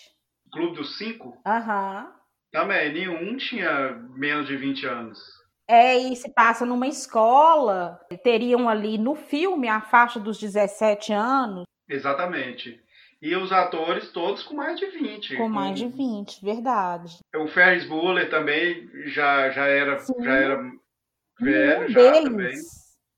Clube 0.53 0.77
dos 0.77 0.99
Cinco? 0.99 1.41
Aham. 1.47 2.13
Também, 2.53 2.93
nenhum 2.93 3.35
tinha 3.39 3.93
menos 4.15 4.47
de 4.47 4.59
20 4.59 4.87
anos. 4.87 5.19
É, 5.67 5.97
e 5.97 6.15
se 6.15 6.35
passa 6.35 6.67
numa 6.67 6.87
escola, 6.87 7.99
teriam 8.23 8.69
ali 8.69 8.99
no 8.99 9.15
filme 9.15 9.67
a 9.67 9.81
faixa 9.81 10.21
dos 10.21 10.39
17 10.39 11.15
anos. 11.15 11.65
Exatamente. 11.89 12.79
E 13.23 13.35
os 13.35 13.51
atores 13.53 14.13
todos 14.13 14.43
com 14.43 14.55
mais 14.55 14.79
de 14.79 14.85
20. 14.85 15.39
Com 15.39 15.49
mais 15.49 15.79
de 15.79 15.89
20, 15.89 16.45
verdade. 16.45 17.21
O 17.35 17.49
Ferris 17.49 17.89
Bueller 17.89 18.29
também 18.29 18.87
já, 19.07 19.49
já 19.49 19.65
era, 19.65 19.99
já 20.21 20.35
era 20.35 20.75
velho, 21.40 21.88
já 21.88 22.01
deles, 22.01 22.25
também. 22.25 22.57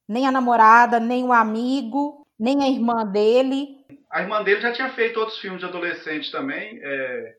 Nem 0.09 0.26
a 0.26 0.33
namorada, 0.33 1.00
nem 1.00 1.24
o 1.24 1.33
amigo, 1.33 2.26
nem 2.38 2.62
a 2.62 2.68
irmã 2.68 3.05
dele. 3.05 3.85
A 4.11 4.22
irmã 4.22 4.42
dele 4.42 4.61
já 4.61 4.72
tinha 4.72 4.90
feito 4.90 5.18
outros 5.18 5.38
filmes 5.38 5.61
de 5.61 5.66
adolescente 5.66 6.31
também. 6.31 6.79
É, 6.83 7.35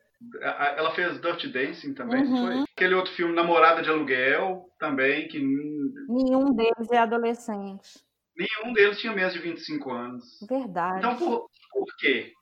ela 0.76 0.92
fez 0.94 1.20
Dirty 1.20 1.48
Dancing 1.48 1.94
também, 1.94 2.24
uhum. 2.24 2.46
foi? 2.46 2.64
Aquele 2.76 2.94
outro 2.94 3.12
filme, 3.12 3.34
Namorada 3.34 3.82
de 3.82 3.88
Aluguel, 3.88 4.68
também, 4.78 5.28
que... 5.28 5.38
Nenhum 5.38 6.52
deles 6.52 6.90
é 6.90 6.98
adolescente. 6.98 8.00
Nenhum 8.36 8.72
deles 8.72 8.98
tinha 9.00 9.12
menos 9.12 9.32
de 9.32 9.38
25 9.38 9.90
anos. 9.90 10.24
Verdade. 10.48 10.98
Então, 10.98 11.16
por, 11.16 11.48
por 11.72 11.96
quê? 11.98 12.32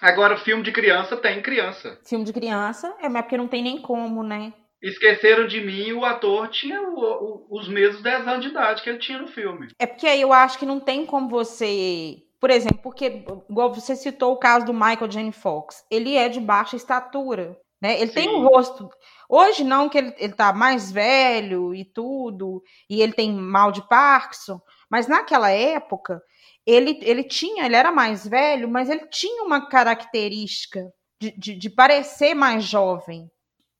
Agora, 0.00 0.36
filme 0.36 0.62
de 0.62 0.72
criança 0.72 1.16
tem 1.16 1.42
criança. 1.42 1.98
Filme 2.06 2.24
de 2.24 2.32
criança 2.32 2.94
é 3.00 3.08
mas 3.08 3.22
porque 3.22 3.36
não 3.36 3.48
tem 3.48 3.62
nem 3.62 3.80
como, 3.80 4.22
né? 4.22 4.52
Esqueceram 4.82 5.46
de 5.46 5.60
mim, 5.60 5.92
o 5.92 6.04
ator 6.04 6.48
tinha 6.48 6.80
o, 6.82 6.98
o, 6.98 7.46
os 7.50 7.68
mesmos 7.68 8.02
10 8.02 8.28
anos 8.28 8.44
de 8.44 8.50
idade 8.50 8.82
que 8.82 8.90
ele 8.90 8.98
tinha 8.98 9.18
no 9.18 9.28
filme. 9.28 9.68
É 9.78 9.86
porque 9.86 10.06
aí 10.06 10.20
eu 10.20 10.32
acho 10.32 10.58
que 10.58 10.66
não 10.66 10.80
tem 10.80 11.06
como 11.06 11.28
você. 11.28 12.16
Por 12.38 12.50
exemplo, 12.50 12.80
porque, 12.82 13.24
igual 13.48 13.72
você 13.72 13.96
citou 13.96 14.32
o 14.32 14.38
caso 14.38 14.66
do 14.66 14.74
Michael 14.74 15.08
J. 15.08 15.32
Fox, 15.32 15.84
ele 15.90 16.14
é 16.14 16.28
de 16.28 16.38
baixa 16.38 16.76
estatura. 16.76 17.58
Né? 17.80 18.00
Ele 18.00 18.08
Sim. 18.08 18.14
tem 18.14 18.28
um 18.30 18.46
rosto. 18.46 18.88
Hoje 19.28 19.64
não, 19.64 19.88
que 19.88 19.98
ele, 19.98 20.14
ele 20.18 20.32
tá 20.32 20.52
mais 20.52 20.92
velho 20.92 21.74
e 21.74 21.84
tudo, 21.84 22.62
e 22.88 23.02
ele 23.02 23.12
tem 23.12 23.32
mal 23.32 23.72
de 23.72 23.86
Parkinson, 23.88 24.60
mas 24.90 25.08
naquela 25.08 25.50
época 25.50 26.20
ele, 26.66 26.98
ele 27.02 27.22
tinha, 27.22 27.64
ele 27.64 27.76
era 27.76 27.92
mais 27.92 28.26
velho, 28.26 28.68
mas 28.68 28.90
ele 28.90 29.06
tinha 29.08 29.44
uma 29.44 29.68
característica 29.68 30.80
de, 31.20 31.30
de, 31.38 31.54
de, 31.54 31.70
parecer 31.70 32.34
mais 32.34 32.64
jovem. 32.64 33.30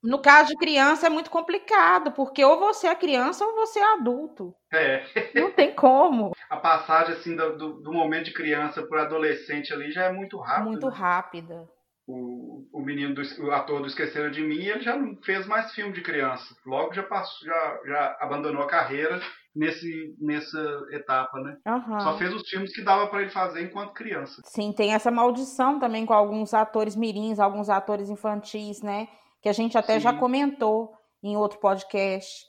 No 0.07 0.21
caso 0.21 0.51
de 0.51 0.57
criança 0.57 1.07
é 1.07 1.11
muito 1.11 1.31
complicado, 1.31 2.12
porque 2.12 2.45
ou 2.45 2.59
você 2.59 2.87
é 2.87 2.95
criança 2.95 3.45
ou 3.45 3.55
você 3.57 3.81
é 3.81 3.92
adulto. 3.95 4.55
É. 4.73 5.05
Não 5.35 5.51
tem 5.51 5.75
como. 5.75 6.31
A 6.49 6.57
passagem 6.57 7.14
assim 7.14 7.35
do, 7.35 7.57
do, 7.57 7.73
do 7.81 7.92
momento 7.92 8.27
de 8.27 8.33
criança 8.33 8.87
para 8.87 9.03
adolescente 9.03 9.73
ali 9.73 9.90
já 9.90 10.05
é 10.05 10.12
muito 10.12 10.38
rápida. 10.38 10.71
Muito 10.71 10.88
rápida. 10.88 11.69
O, 12.07 12.64
o 12.73 12.81
menino, 12.81 13.14
do, 13.14 13.23
o 13.45 13.51
ator 13.51 13.81
do 13.81 13.88
Esqueceram 13.88 14.31
de 14.31 14.40
Mim, 14.40 14.64
ele 14.64 14.81
já 14.81 14.97
não 14.97 15.16
fez 15.25 15.45
mais 15.45 15.73
filme 15.73 15.92
de 15.92 16.03
criança. 16.03 16.55
Logo 16.64 16.95
já 16.95 17.03
passou, 17.03 17.49
já, 17.49 17.81
já 17.85 18.16
abandonou 18.21 18.62
a 18.62 18.69
carreira 18.69 19.21
nesse, 19.57 20.14
nessa 20.21 20.87
etapa, 20.92 21.40
né? 21.40 21.57
Uhum. 21.66 21.99
Só 21.99 22.16
fez 22.16 22.33
os 22.33 22.49
filmes 22.49 22.73
que 22.73 22.85
dava 22.85 23.09
para 23.09 23.23
ele 23.23 23.31
fazer 23.31 23.62
enquanto 23.62 23.92
criança. 23.92 24.40
Sim, 24.45 24.73
tem 24.73 24.95
essa 24.95 25.11
maldição 25.11 25.81
também 25.81 26.07
com 26.07 26.14
alguns 26.14 26.55
atores 26.55 26.95
mirins, 26.95 27.40
alguns 27.40 27.69
atores 27.69 28.09
infantis, 28.09 28.81
né? 28.83 29.09
Que 29.46 29.50
a 29.50 29.52
gente 29.52 29.78
até 29.78 29.94
Sim. 29.94 30.00
já 30.00 30.12
comentou 30.12 30.92
em 31.22 31.37
outro 31.37 31.61
podcast, 31.61 32.46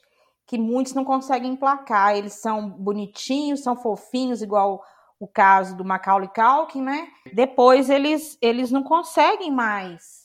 que 0.48 0.58
muitos 0.58 0.96
não 0.96 1.06
conseguem 1.06 1.52
emplacar. 1.52 2.18
Eles 2.18 2.34
são 2.34 2.72
bonitinhos, 2.72 3.62
são 3.62 3.76
fofinhos, 3.76 4.42
igual 4.42 4.84
o 5.20 5.28
caso 5.28 5.78
do 5.78 5.86
Macaulay 5.86 6.28
Culkin, 6.28 6.82
né? 6.82 7.08
Depois 7.32 7.92
eles, 7.92 8.36
eles 8.42 8.72
não 8.72 8.82
conseguem 8.82 9.52
mais 9.52 10.24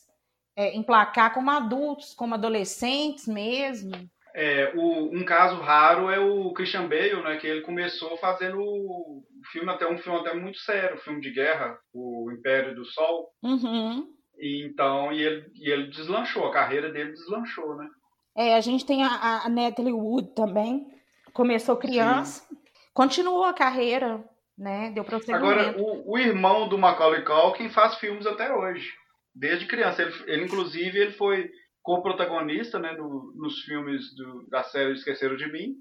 é, 0.56 0.74
emplacar 0.74 1.34
como 1.34 1.50
adultos, 1.50 2.14
como 2.14 2.36
adolescentes 2.36 3.28
mesmo. 3.28 3.92
É, 4.34 4.72
o, 4.74 5.14
um 5.14 5.26
caso 5.26 5.60
raro 5.60 6.08
é 6.08 6.18
o 6.18 6.54
Christian 6.54 6.88
Bale, 6.88 7.22
né, 7.22 7.36
que 7.36 7.46
ele 7.46 7.60
começou 7.60 8.16
fazendo 8.16 8.58
o 8.62 9.22
filme 9.52 9.70
até 9.70 9.86
um 9.86 9.98
filme 9.98 10.20
até 10.20 10.32
muito 10.32 10.56
sério, 10.60 10.96
filme 11.02 11.20
de 11.20 11.34
guerra, 11.34 11.78
o 11.92 12.32
Império 12.32 12.74
do 12.74 12.86
Sol. 12.86 13.28
Uhum. 13.42 14.08
E 14.38 14.66
então 14.66 15.12
e 15.12 15.22
ele, 15.22 15.50
e 15.54 15.70
ele 15.70 15.86
deslanchou, 15.88 16.46
a 16.46 16.52
carreira 16.52 16.90
dele 16.90 17.12
deslanchou, 17.12 17.76
né? 17.76 17.88
É, 18.36 18.54
a 18.54 18.60
gente 18.60 18.84
tem 18.86 19.04
a, 19.04 19.42
a 19.44 19.48
Natalie 19.48 19.92
Wood 19.92 20.34
também, 20.34 20.86
começou 21.32 21.76
criança, 21.76 22.44
Sim. 22.48 22.56
continuou 22.94 23.44
a 23.44 23.52
carreira, 23.52 24.24
né? 24.56 24.90
Deu 24.90 25.04
prosseguimento. 25.04 25.44
Agora 25.44 25.76
o, 25.78 26.12
o 26.12 26.18
irmão 26.18 26.68
do 26.68 26.78
Macaulay 26.78 27.22
Culkin 27.22 27.68
faz 27.68 27.96
filmes 27.96 28.26
até 28.26 28.52
hoje, 28.54 28.90
desde 29.34 29.66
criança. 29.66 30.02
Ele, 30.02 30.14
ele 30.26 30.44
inclusive 30.44 30.98
ele 30.98 31.12
foi 31.12 31.50
co-protagonista 31.82 32.78
né, 32.78 32.92
no, 32.92 33.32
nos 33.34 33.60
filmes 33.62 34.14
do, 34.14 34.48
da 34.48 34.62
série 34.62 34.92
Esqueceram 34.92 35.36
de 35.36 35.50
Mim. 35.50 35.76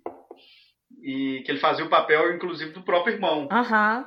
E 1.02 1.42
que 1.46 1.52
ele 1.52 1.60
fazia 1.60 1.86
o 1.86 1.90
papel, 1.90 2.36
inclusive, 2.36 2.74
do 2.74 2.84
próprio 2.84 3.14
irmão. 3.14 3.48
Uhum. 3.50 4.06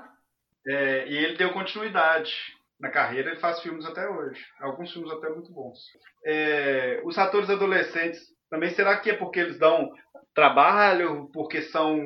É, 0.66 1.08
e 1.08 1.16
ele 1.16 1.36
deu 1.36 1.52
continuidade 1.52 2.53
na 2.80 2.90
carreira, 2.90 3.30
ele 3.30 3.40
faz 3.40 3.60
filmes 3.60 3.84
até 3.84 4.08
hoje. 4.08 4.44
Alguns 4.60 4.92
filmes 4.92 5.10
até 5.12 5.28
muito 5.28 5.52
bons. 5.52 5.78
É, 6.24 7.00
os 7.04 7.16
atores 7.18 7.48
adolescentes, 7.48 8.20
também 8.50 8.70
será 8.70 8.98
que 8.98 9.10
é 9.10 9.16
porque 9.16 9.40
eles 9.40 9.58
dão 9.58 9.90
trabalho, 10.34 11.30
porque 11.32 11.62
são, 11.62 11.98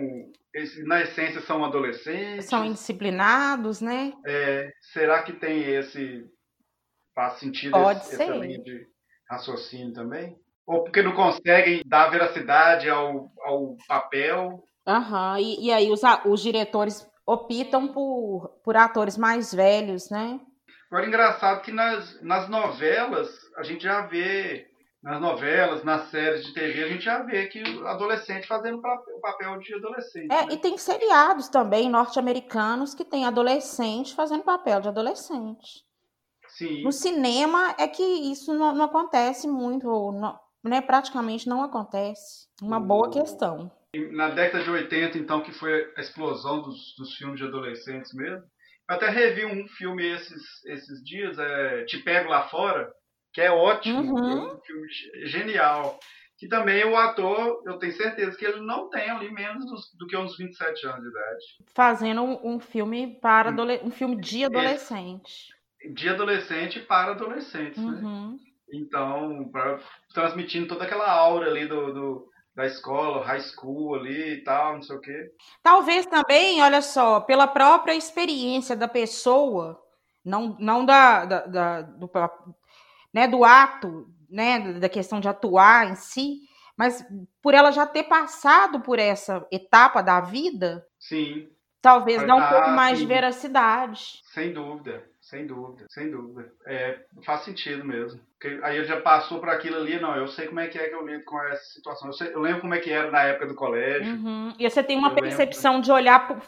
na 0.87 1.02
essência, 1.02 1.40
são 1.40 1.64
adolescentes? 1.64 2.46
São 2.46 2.64
indisciplinados, 2.64 3.81
né? 3.81 4.12
É, 4.26 4.70
será 4.92 5.22
que 5.22 5.33
tem 5.33 5.62
esse. 5.62 6.24
faz 7.14 7.35
sentido 7.35 7.72
Pode 7.72 8.00
esse, 8.00 8.16
ser. 8.16 8.22
essa 8.24 8.37
linha 8.37 8.62
de 8.62 8.87
raciocínio 9.31 9.92
também? 9.92 10.37
Ou 10.66 10.85
porque 10.85 11.02
não 11.02 11.14
conseguem 11.14 11.83
dar 11.87 12.11
veracidade 12.11 12.90
ao, 12.90 13.33
ao 13.40 13.76
papel? 13.88 14.62
Aham, 14.87 15.33
uhum. 15.33 15.38
e, 15.38 15.66
e, 15.66 15.72
aí 15.72 15.90
os, 15.90 16.02
os 16.26 16.42
diretores 16.42 17.09
optam 17.26 17.88
por, 17.88 18.48
por 18.62 18.76
atores 18.76 19.16
mais 19.16 19.52
velhos, 19.52 20.11
né? 20.11 20.40
Agora, 20.90 21.07
engraçado 21.07 21.62
que 21.62 21.70
nas, 21.70 22.20
nas 22.22 22.48
novelas, 22.48 23.29
a 23.57 23.62
gente 23.62 23.83
já 23.83 24.07
vê, 24.07 24.66
nas 25.03 25.20
novelas, 25.20 25.85
nas 25.85 26.11
séries 26.11 26.46
de 26.46 26.55
TV, 26.55 26.83
a 26.83 26.88
gente 26.88 27.05
já 27.05 27.22
vê 27.22 27.46
que 27.46 27.62
o 27.62 27.87
adolescente 27.87 28.46
fazendo 28.46 28.79
o 28.79 29.20
papel 29.20 29.59
de 29.59 29.74
adolescente. 29.74 30.33
É, 30.33 30.46
né? 30.46 30.55
e 30.55 30.57
tem 30.57 30.79
seriados 30.79 31.48
também 31.48 31.90
norte-americanos 31.90 32.94
que 32.94 33.05
tem 33.05 33.27
adolescente 33.27 34.14
fazendo 34.14 34.42
papel 34.42 34.81
de 34.81 34.88
adolescente. 34.88 35.85
Sim. 36.48 36.83
No 36.83 36.90
cinema 36.90 37.74
é 37.79 37.87
que 37.87 38.03
isso 38.03 38.55
não, 38.55 38.74
não 38.74 38.87
acontece 38.87 39.46
muito, 39.46 39.87
não, 40.12 40.40
né? 40.64 40.81
praticamente 40.81 41.46
não 41.46 41.62
acontece. 41.62 42.48
Uma 42.62 42.81
boa 42.81 43.11
questão. 43.11 43.70
Na 44.12 44.31
década 44.31 44.64
de 44.64 44.70
80, 44.70 45.18
então, 45.18 45.42
que 45.42 45.53
foi 45.53 45.92
a 45.96 46.01
explosão 46.01 46.62
dos, 46.62 46.94
dos 46.96 47.14
filmes 47.14 47.38
de 47.38 47.46
adolescentes 47.46 48.12
mesmo. 48.14 48.42
Eu 48.88 48.96
até 48.96 49.09
revi 49.09 49.44
um 49.44 49.66
filme 49.68 50.07
esses, 50.07 50.64
esses 50.66 51.05
dias, 51.05 51.38
é 51.38 51.85
Te 51.85 51.98
Pego 51.98 52.31
Lá 52.31 52.48
Fora, 52.48 52.90
que 53.33 53.40
é 53.40 53.51
ótimo, 53.51 54.14
uhum. 54.14 54.48
é 54.48 54.55
um 54.55 54.61
filme 54.61 54.88
genial. 55.27 55.98
Que 56.38 56.46
também 56.46 56.85
o 56.85 56.96
ator, 56.96 57.62
eu 57.66 57.79
tenho 57.79 57.92
certeza 57.92 58.37
que 58.37 58.46
ele 58.46 58.61
não 58.61 58.88
tem 58.88 59.11
ali 59.11 59.31
menos 59.31 59.66
do, 59.66 59.98
do 59.98 60.07
que 60.07 60.16
uns 60.16 60.37
27 60.37 60.87
anos 60.87 61.03
de 61.03 61.09
idade. 61.09 61.44
Fazendo 61.74 62.22
um, 62.22 62.55
um 62.55 62.61
filme 62.61 63.18
para 63.20 63.51
hum. 63.51 63.87
um 63.87 63.90
filme 63.90 64.16
de 64.20 64.44
adolescente 64.44 65.48
de 65.92 66.09
adolescente 66.09 66.81
para 66.81 67.12
adolescentes, 67.12 67.83
né? 67.83 67.90
uhum. 68.03 68.33
né? 68.33 68.38
Então, 68.72 69.48
pra, 69.51 69.79
transmitindo 70.12 70.66
toda 70.66 70.85
aquela 70.85 71.11
aura 71.11 71.51
ali 71.51 71.66
do, 71.66 71.92
do, 71.92 72.31
da 72.59 72.66
escola, 72.66 73.25
high 73.25 73.40
school 73.40 73.94
ali 73.94 74.33
e 74.33 74.42
tal, 74.42 74.75
não 74.75 74.83
sei 74.83 74.97
o 74.97 75.01
quê. 75.01 75.33
Talvez 75.62 76.07
também, 76.07 76.61
olha 76.61 76.83
só, 76.83 77.21
pela 77.21 77.47
própria 77.47 77.94
experiência 77.94 78.75
da 78.75 78.88
pessoa, 78.88 79.81
não, 80.25 80.57
não 80.59 80.85
da, 80.85 81.25
da, 81.25 81.47
da 81.47 81.83
do, 81.83 82.11
né, 83.14 83.29
do 83.29 83.44
ato, 83.44 84.12
né, 84.29 84.73
da 84.73 84.88
questão 84.88 85.21
de 85.21 85.29
atuar 85.29 85.88
em 85.88 85.94
si, 85.94 86.40
mas 86.77 87.07
por 87.40 87.55
ela 87.55 87.71
já 87.71 87.87
ter 87.87 88.03
passado 88.03 88.81
por 88.81 88.99
essa 88.99 89.47
etapa 89.53 90.03
da 90.03 90.21
vida, 90.21 90.85
sim. 90.99 91.49
talvez 91.81 92.27
dá 92.27 92.35
um 92.35 92.49
pouco 92.49 92.71
mais 92.71 92.99
sim. 92.99 93.05
de 93.05 93.09
veracidade. 93.09 94.21
Sem 94.35 94.53
dúvida. 94.53 95.09
Sem 95.28 95.46
dúvida, 95.46 95.84
sem 95.90 96.10
dúvida. 96.10 96.50
É, 96.64 97.00
faz 97.22 97.42
sentido 97.42 97.84
mesmo. 97.84 98.18
Porque 98.32 98.58
aí 98.62 98.78
ele 98.78 98.86
já 98.86 98.98
passou 98.98 99.38
por 99.38 99.50
aquilo 99.50 99.76
ali, 99.76 100.00
não, 100.00 100.16
eu 100.16 100.26
sei 100.26 100.46
como 100.46 100.58
é 100.58 100.68
que 100.68 100.78
é 100.78 100.88
que 100.88 100.94
eu 100.94 101.06
lido 101.06 101.22
com 101.24 101.38
essa 101.42 101.62
situação. 101.64 102.08
Eu, 102.08 102.14
sei, 102.14 102.32
eu 102.32 102.40
lembro 102.40 102.62
como 102.62 102.72
é 102.72 102.78
que 102.78 102.90
era 102.90 103.10
na 103.10 103.22
época 103.24 103.46
do 103.48 103.54
colégio. 103.54 104.10
Uhum. 104.14 104.54
E 104.58 104.68
você 104.68 104.82
tem 104.82 104.96
uma 104.96 105.10
eu 105.10 105.14
percepção 105.14 105.72
lembro. 105.72 105.84
de 105.84 105.92
olhar 105.92 106.26
por, 106.26 106.40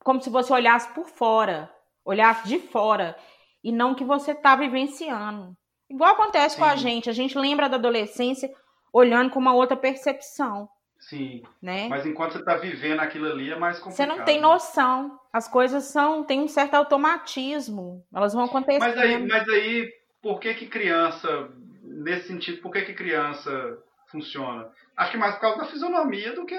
como 0.00 0.20
se 0.20 0.28
você 0.28 0.52
olhasse 0.52 0.92
por 0.92 1.08
fora, 1.08 1.70
olhasse 2.04 2.46
de 2.46 2.58
fora, 2.58 3.16
e 3.64 3.72
não 3.72 3.94
que 3.94 4.04
você 4.04 4.32
está 4.32 4.54
vivenciando. 4.54 5.56
Igual 5.88 6.12
acontece 6.12 6.56
Sim. 6.56 6.60
com 6.60 6.66
a 6.66 6.76
gente, 6.76 7.08
a 7.08 7.14
gente 7.14 7.38
lembra 7.38 7.70
da 7.70 7.76
adolescência 7.76 8.50
olhando 8.92 9.30
com 9.30 9.38
uma 9.38 9.54
outra 9.54 9.78
percepção. 9.78 10.68
Sim. 11.08 11.42
Né? 11.62 11.88
Mas 11.88 12.04
enquanto 12.04 12.32
você 12.32 12.38
está 12.40 12.56
vivendo 12.56 12.98
aquilo 12.98 13.30
ali 13.30 13.52
é 13.52 13.56
mais 13.56 13.78
complicado. 13.78 13.96
Você 13.96 14.18
não 14.18 14.24
tem 14.24 14.40
noção. 14.40 15.20
As 15.32 15.46
coisas 15.46 15.84
são 15.84 16.24
têm 16.24 16.40
um 16.40 16.48
certo 16.48 16.74
automatismo. 16.74 18.04
Elas 18.12 18.34
vão 18.34 18.44
acontecer. 18.44 18.80
Mas 18.80 18.98
aí, 18.98 19.24
mas 19.24 19.48
aí 19.48 19.88
por 20.20 20.40
que 20.40 20.52
que 20.54 20.66
criança 20.66 21.48
nesse 21.82 22.26
sentido, 22.26 22.60
por 22.60 22.72
que 22.72 22.82
que 22.82 22.94
criança 22.94 23.78
funciona? 24.10 24.68
Acho 24.96 25.12
que 25.12 25.18
mais 25.18 25.34
por 25.36 25.42
causa 25.42 25.58
da 25.58 25.66
fisionomia 25.66 26.34
do 26.34 26.44
que 26.44 26.58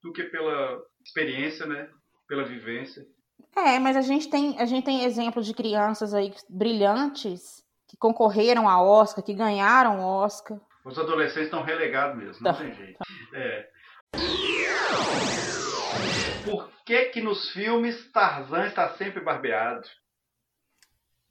do 0.00 0.12
que 0.12 0.22
pela 0.24 0.80
experiência, 1.04 1.66
né? 1.66 1.88
Pela 2.28 2.44
vivência. 2.44 3.04
É, 3.56 3.80
mas 3.80 3.96
a 3.96 4.00
gente 4.00 4.30
tem 4.30 4.60
a 4.60 4.64
gente 4.64 4.84
tem 4.84 5.04
exemplos 5.04 5.44
de 5.44 5.54
crianças 5.54 6.14
aí 6.14 6.32
brilhantes 6.48 7.64
que 7.88 7.96
concorreram 7.96 8.68
a 8.68 8.80
Oscar, 8.80 9.24
que 9.24 9.34
ganharam 9.34 10.00
Oscar. 10.00 10.60
Os 10.84 10.96
adolescentes 10.96 11.46
estão 11.46 11.62
relegados 11.62 12.16
mesmo, 12.16 12.44
não 12.44 12.52
tá, 12.52 12.58
tem 12.58 12.72
jeito. 12.72 12.98
É. 13.34 13.71
Por 16.44 16.70
que 16.84 17.06
que 17.06 17.20
nos 17.20 17.50
filmes 17.50 18.10
Tarzan 18.12 18.66
está 18.66 18.90
sempre 18.90 19.20
barbeado? 19.20 19.88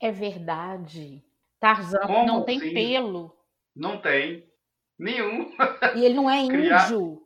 É 0.02 0.12
verdade. 0.12 1.24
Tarzan 1.60 2.00
Como 2.02 2.26
não 2.26 2.44
tem 2.44 2.58
assim? 2.58 2.74
pelo. 2.74 3.36
Não 3.76 3.98
tem. 4.02 4.50
Nenhum. 4.98 5.52
E 5.96 6.06
ele 6.06 6.16
não 6.16 6.30
é 6.30 6.40
índio. 6.42 6.58
Criado, 6.58 7.22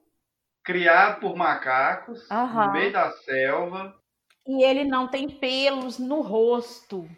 criado 0.63 1.19
por 1.19 1.35
macacos, 1.35 2.27
no 2.29 2.71
meio 2.71 2.91
da 2.91 3.11
selva. 3.11 3.95
E 4.47 4.63
ele 4.63 4.83
não 4.83 5.07
tem 5.07 5.29
pelos 5.29 5.97
no 5.97 6.21
rosto. 6.21 7.09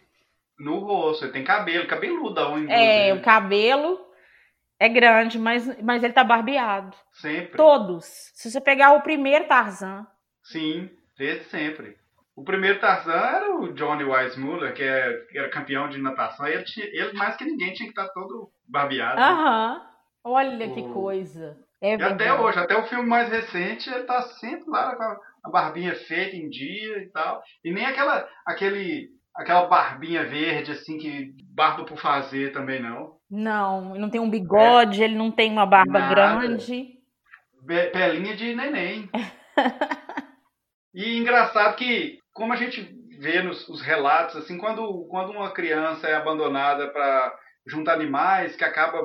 No 0.58 0.78
rosto, 0.80 1.24
ele 1.24 1.32
tem 1.32 1.44
cabelo, 1.44 1.86
cabeludo. 1.86 2.40
É, 2.68 3.12
o 3.14 3.22
cabelo 3.22 4.07
é 4.80 4.88
grande, 4.88 5.38
mas, 5.38 5.82
mas 5.82 6.02
ele 6.02 6.12
tá 6.12 6.22
barbeado. 6.22 6.96
Sempre. 7.12 7.56
Todos. 7.56 8.04
Se 8.34 8.50
você 8.50 8.60
pegar 8.60 8.92
o 8.92 9.02
primeiro 9.02 9.46
Tarzan. 9.46 10.06
Sim, 10.42 10.88
desde 11.16 11.44
sempre. 11.46 11.96
O 12.36 12.44
primeiro 12.44 12.78
Tarzan 12.78 13.12
era 13.12 13.56
o 13.56 13.72
Johnny 13.74 14.04
Weissmuller, 14.04 14.72
que, 14.72 14.82
é, 14.84 15.12
que 15.28 15.38
era 15.38 15.50
campeão 15.50 15.88
de 15.88 15.98
natação. 15.98 16.46
Ele, 16.46 16.62
tinha, 16.62 16.86
ele, 16.86 17.12
mais 17.14 17.36
que 17.36 17.44
ninguém, 17.44 17.72
tinha 17.72 17.92
que 17.92 18.00
estar 18.00 18.06
tá 18.06 18.12
todo 18.12 18.48
barbeado. 18.68 19.20
Aham. 19.20 19.82
Olha 20.22 20.68
o... 20.68 20.74
que 20.74 20.82
coisa. 20.92 21.56
É 21.80 21.96
e 21.96 22.02
até 22.02 22.32
hoje, 22.32 22.58
até 22.58 22.76
o 22.76 22.86
filme 22.86 23.08
mais 23.08 23.28
recente, 23.28 23.88
ele 23.90 24.04
tá 24.04 24.22
sempre 24.22 24.68
lá 24.68 24.94
com 24.94 25.48
a 25.48 25.50
barbinha 25.50 25.94
feita 25.94 26.36
em 26.36 26.48
dia 26.48 26.98
e 26.98 27.10
tal. 27.10 27.42
E 27.64 27.72
nem 27.72 27.84
aquela, 27.84 28.28
aquele, 28.46 29.08
aquela 29.34 29.66
barbinha 29.66 30.24
verde, 30.24 30.72
assim, 30.72 30.98
que 30.98 31.34
barba 31.52 31.84
por 31.84 31.98
fazer 31.98 32.52
também 32.52 32.80
não. 32.80 33.17
Não, 33.30 33.90
ele 33.90 34.00
não 34.00 34.10
tem 34.10 34.20
um 34.20 34.30
bigode, 34.30 35.02
é. 35.02 35.04
ele 35.04 35.14
não 35.14 35.30
tem 35.30 35.50
uma 35.50 35.66
barba 35.66 35.98
Nada. 35.98 36.14
grande. 36.14 36.98
Pelinha 37.92 38.34
de 38.34 38.54
neném. 38.54 39.10
e 40.94 41.18
engraçado 41.18 41.76
que, 41.76 42.18
como 42.32 42.52
a 42.52 42.56
gente 42.56 42.96
vê 43.18 43.42
nos 43.42 43.68
os 43.68 43.82
relatos, 43.82 44.36
assim, 44.36 44.56
quando, 44.56 45.06
quando 45.10 45.32
uma 45.32 45.52
criança 45.52 46.06
é 46.08 46.14
abandonada 46.14 46.88
para 46.88 47.36
juntar 47.66 47.94
animais, 47.94 48.56
que 48.56 48.64
acaba 48.64 48.98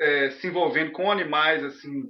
é, 0.00 0.30
se 0.30 0.46
envolvendo 0.46 0.92
com 0.92 1.10
animais, 1.10 1.62
assim, 1.62 2.04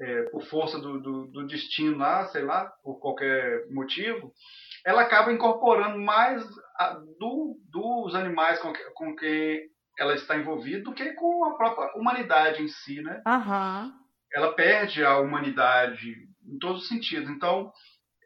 é, 0.00 0.22
por 0.24 0.42
força 0.46 0.78
do, 0.80 1.00
do, 1.00 1.26
do, 1.28 1.46
destino 1.46 1.98
lá, 1.98 2.26
sei 2.26 2.42
lá, 2.42 2.66
por 2.82 2.98
qualquer 2.98 3.64
motivo, 3.70 4.32
ela 4.84 5.02
acaba 5.02 5.32
incorporando 5.32 5.98
mais 5.98 6.44
a, 6.76 6.98
do, 7.18 7.56
dos 7.70 8.14
animais 8.14 8.58
com, 8.58 8.72
com 8.94 9.14
quem 9.14 9.60
ela 9.98 10.14
está 10.14 10.36
envolvida 10.36 10.82
do 10.82 10.92
que 10.92 11.12
com 11.12 11.44
a 11.44 11.56
própria 11.56 11.92
humanidade 11.96 12.62
em 12.62 12.68
si, 12.68 13.00
né? 13.02 13.22
Uhum. 13.26 13.92
Ela 14.32 14.52
perde 14.54 15.04
a 15.04 15.18
humanidade 15.18 16.28
em 16.44 16.58
todos 16.58 16.82
os 16.82 16.88
sentidos. 16.88 17.30
Então, 17.30 17.72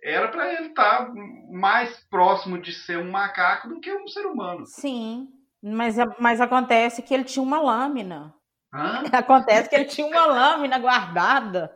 era 0.02 0.28
para 0.28 0.52
ele 0.54 0.68
estar 0.68 1.06
tá 1.06 1.12
mais 1.50 1.98
próximo 2.08 2.60
de 2.60 2.72
ser 2.72 2.98
um 2.98 3.10
macaco 3.10 3.68
do 3.68 3.80
que 3.80 3.92
um 3.92 4.08
ser 4.08 4.26
humano. 4.26 4.64
Sim, 4.66 5.28
mas, 5.62 5.96
mas 6.18 6.40
acontece 6.40 7.02
que 7.02 7.12
ele 7.12 7.24
tinha 7.24 7.42
uma 7.42 7.60
lâmina. 7.60 8.34
Hã? 8.72 9.02
Acontece 9.12 9.68
que 9.68 9.74
ele 9.74 9.86
tinha 9.86 10.06
uma 10.06 10.26
lâmina 10.26 10.78
guardada. 10.78 11.74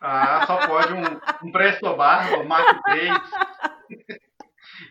Ah, 0.00 0.44
só 0.46 0.66
pode 0.66 0.92
um, 0.92 1.48
um 1.48 1.52
Presto 1.52 1.94
Barba, 1.96 2.38
um 2.38 2.46
Mark 2.46 2.82
3. 2.82 3.10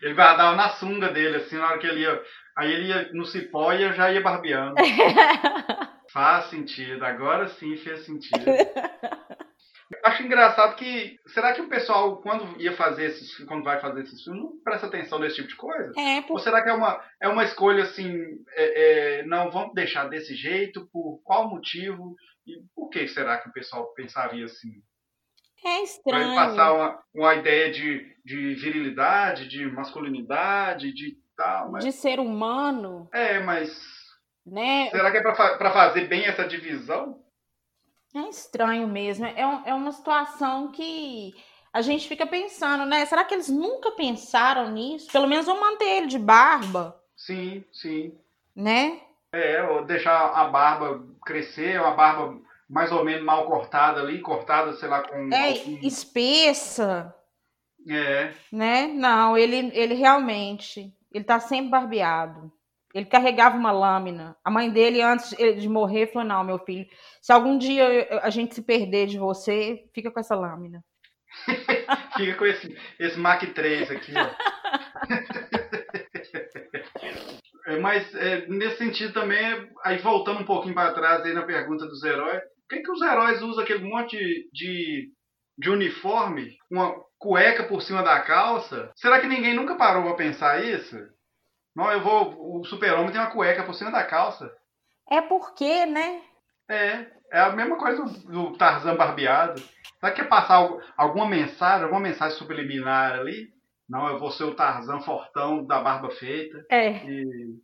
Ele 0.02 0.14
guardava 0.14 0.56
na 0.56 0.70
sunga 0.70 1.08
dele, 1.10 1.36
assim, 1.36 1.56
na 1.56 1.66
hora 1.66 1.78
que 1.78 1.86
ele 1.86 2.00
ia 2.00 2.22
Aí 2.56 2.72
ele 2.72 2.88
ia 2.88 3.12
no 3.12 3.24
cipó 3.24 3.72
e 3.72 3.82
eu 3.82 3.92
já 3.92 4.10
ia 4.12 4.20
barbeando. 4.20 4.74
Faz 6.12 6.46
sentido, 6.46 7.04
agora 7.04 7.48
sim 7.48 7.76
fez 7.76 8.04
sentido. 8.04 8.44
Acho 10.04 10.22
engraçado 10.22 10.76
que. 10.76 11.18
Será 11.26 11.52
que 11.52 11.60
o 11.60 11.68
pessoal, 11.68 12.18
quando 12.22 12.60
ia 12.60 12.72
fazer 12.76 13.06
esses 13.06 13.36
quando 13.46 13.64
vai 13.64 13.80
fazer 13.80 14.02
esses 14.02 14.22
filmes, 14.22 14.42
não 14.42 14.62
presta 14.62 14.86
atenção 14.86 15.18
nesse 15.18 15.36
tipo 15.36 15.48
de 15.48 15.56
coisa? 15.56 15.92
É, 15.98 16.22
por... 16.22 16.34
Ou 16.34 16.38
será 16.38 16.62
que 16.62 16.70
é 16.70 16.72
uma, 16.72 17.02
é 17.20 17.28
uma 17.28 17.44
escolha 17.44 17.82
assim, 17.82 18.12
é, 18.52 19.18
é, 19.18 19.22
não, 19.24 19.50
vamos 19.50 19.74
deixar 19.74 20.08
desse 20.08 20.34
jeito, 20.34 20.88
por 20.92 21.20
qual 21.24 21.48
motivo? 21.48 22.14
E 22.46 22.62
por 22.74 22.90
que 22.90 23.08
será 23.08 23.38
que 23.38 23.48
o 23.48 23.52
pessoal 23.52 23.92
pensaria 23.94 24.44
assim? 24.44 24.82
É 25.64 25.82
estranho. 25.82 26.34
Para 26.34 26.46
passar 26.46 26.72
uma, 26.74 27.02
uma 27.14 27.34
ideia 27.34 27.70
de, 27.72 28.14
de 28.24 28.54
virilidade, 28.54 29.48
de 29.48 29.64
masculinidade, 29.66 30.92
de 30.92 31.16
tal. 31.36 31.70
Mas... 31.70 31.84
De 31.84 31.92
ser 31.92 32.20
humano. 32.20 33.08
É, 33.12 33.40
mas. 33.40 33.70
Né? 34.46 34.90
Será 34.90 35.10
que 35.10 35.18
é 35.18 35.22
para 35.22 35.72
fazer 35.72 36.06
bem 36.06 36.26
essa 36.26 36.44
divisão? 36.46 37.22
É 38.14 38.28
estranho 38.28 38.86
mesmo. 38.86 39.26
É, 39.26 39.40
é 39.66 39.74
uma 39.74 39.90
situação 39.90 40.70
que 40.70 41.34
a 41.72 41.82
gente 41.82 42.06
fica 42.06 42.24
pensando, 42.24 42.86
né? 42.86 43.04
Será 43.04 43.24
que 43.24 43.34
eles 43.34 43.48
nunca 43.48 43.90
pensaram 43.90 44.70
nisso? 44.70 45.10
Pelo 45.10 45.26
menos 45.26 45.46
vão 45.46 45.60
manter 45.60 45.96
ele 45.96 46.06
de 46.06 46.18
barba. 46.18 46.96
Sim, 47.16 47.64
sim. 47.72 48.16
Né? 48.54 49.00
É, 49.32 49.60
ou 49.64 49.84
deixar 49.84 50.26
a 50.28 50.44
barba 50.44 51.04
crescer, 51.26 51.80
uma 51.80 51.94
barba 51.94 52.40
mais 52.68 52.92
ou 52.92 53.04
menos 53.04 53.24
mal 53.24 53.46
cortada 53.46 54.00
ali, 54.00 54.20
cortada, 54.20 54.72
sei 54.74 54.88
lá, 54.88 55.02
com. 55.02 55.32
É, 55.32 55.48
algum... 55.48 55.78
espessa. 55.82 57.12
É. 57.88 58.32
Né? 58.52 58.86
Não, 58.86 59.36
ele, 59.36 59.70
ele 59.74 59.94
realmente. 59.94 60.94
Ele 61.14 61.24
tá 61.24 61.38
sempre 61.38 61.70
barbeado. 61.70 62.52
Ele 62.92 63.06
carregava 63.06 63.56
uma 63.56 63.72
lâmina. 63.72 64.36
A 64.44 64.50
mãe 64.50 64.70
dele, 64.70 65.00
antes 65.00 65.30
de 65.30 65.68
morrer, 65.68 66.08
falou: 66.08 66.28
Não, 66.28 66.44
meu 66.44 66.58
filho, 66.58 66.86
se 67.22 67.32
algum 67.32 67.56
dia 67.56 68.20
a 68.22 68.30
gente 68.30 68.54
se 68.54 68.62
perder 68.62 69.06
de 69.06 69.18
você, 69.18 69.88
fica 69.94 70.10
com 70.10 70.20
essa 70.20 70.34
lâmina. 70.34 70.84
fica 72.16 72.34
com 72.34 72.46
esse, 72.46 72.76
esse 72.98 73.18
Mac 73.18 73.42
3 73.42 73.90
aqui, 73.90 74.12
ó. 74.16 74.30
É, 77.66 77.78
mas 77.78 78.14
é, 78.14 78.46
nesse 78.46 78.76
sentido 78.76 79.14
também, 79.14 79.40
aí 79.82 79.96
voltando 79.98 80.40
um 80.40 80.44
pouquinho 80.44 80.74
para 80.74 80.92
trás 80.92 81.24
aí 81.24 81.32
na 81.32 81.44
pergunta 81.44 81.86
dos 81.86 82.02
heróis, 82.02 82.42
por 82.42 82.76
que, 82.76 82.82
que 82.82 82.90
os 82.90 83.00
heróis 83.00 83.40
usam 83.40 83.64
aquele 83.64 83.84
monte 83.84 84.18
de, 84.52 85.10
de 85.56 85.70
uniforme, 85.70 86.58
uma 86.70 86.94
cueca 87.18 87.64
por 87.64 87.82
cima 87.82 88.02
da 88.02 88.20
calça. 88.20 88.90
Será 88.96 89.20
que 89.20 89.26
ninguém 89.26 89.54
nunca 89.54 89.76
parou 89.76 90.02
para 90.02 90.14
pensar 90.14 90.64
isso? 90.64 90.96
Não, 91.74 91.90
eu 91.90 92.02
vou. 92.02 92.60
O 92.60 92.64
super-homem 92.64 93.10
tem 93.10 93.20
uma 93.20 93.30
cueca 93.30 93.62
por 93.64 93.74
cima 93.74 93.90
da 93.90 94.04
calça. 94.04 94.52
É 95.10 95.20
porque, 95.20 95.86
né? 95.86 96.22
É. 96.68 97.12
É 97.32 97.40
a 97.40 97.50
mesma 97.50 97.76
coisa 97.76 98.04
do, 98.04 98.50
do 98.50 98.56
Tarzan 98.56 98.94
barbeado. 98.94 99.60
Será 99.98 100.12
que 100.12 100.22
quer 100.22 100.28
passar 100.28 100.68
alguma 100.96 101.26
mensagem, 101.26 101.82
alguma 101.82 102.00
mensagem 102.00 102.38
subliminar 102.38 103.18
ali? 103.18 103.52
Não, 103.88 104.08
eu 104.08 104.18
vou 104.18 104.30
ser 104.30 104.44
o 104.44 104.54
Tarzan 104.54 105.00
fortão 105.00 105.64
da 105.64 105.80
barba 105.80 106.10
feita. 106.10 106.64
É. 106.70 107.04
E 107.04 107.58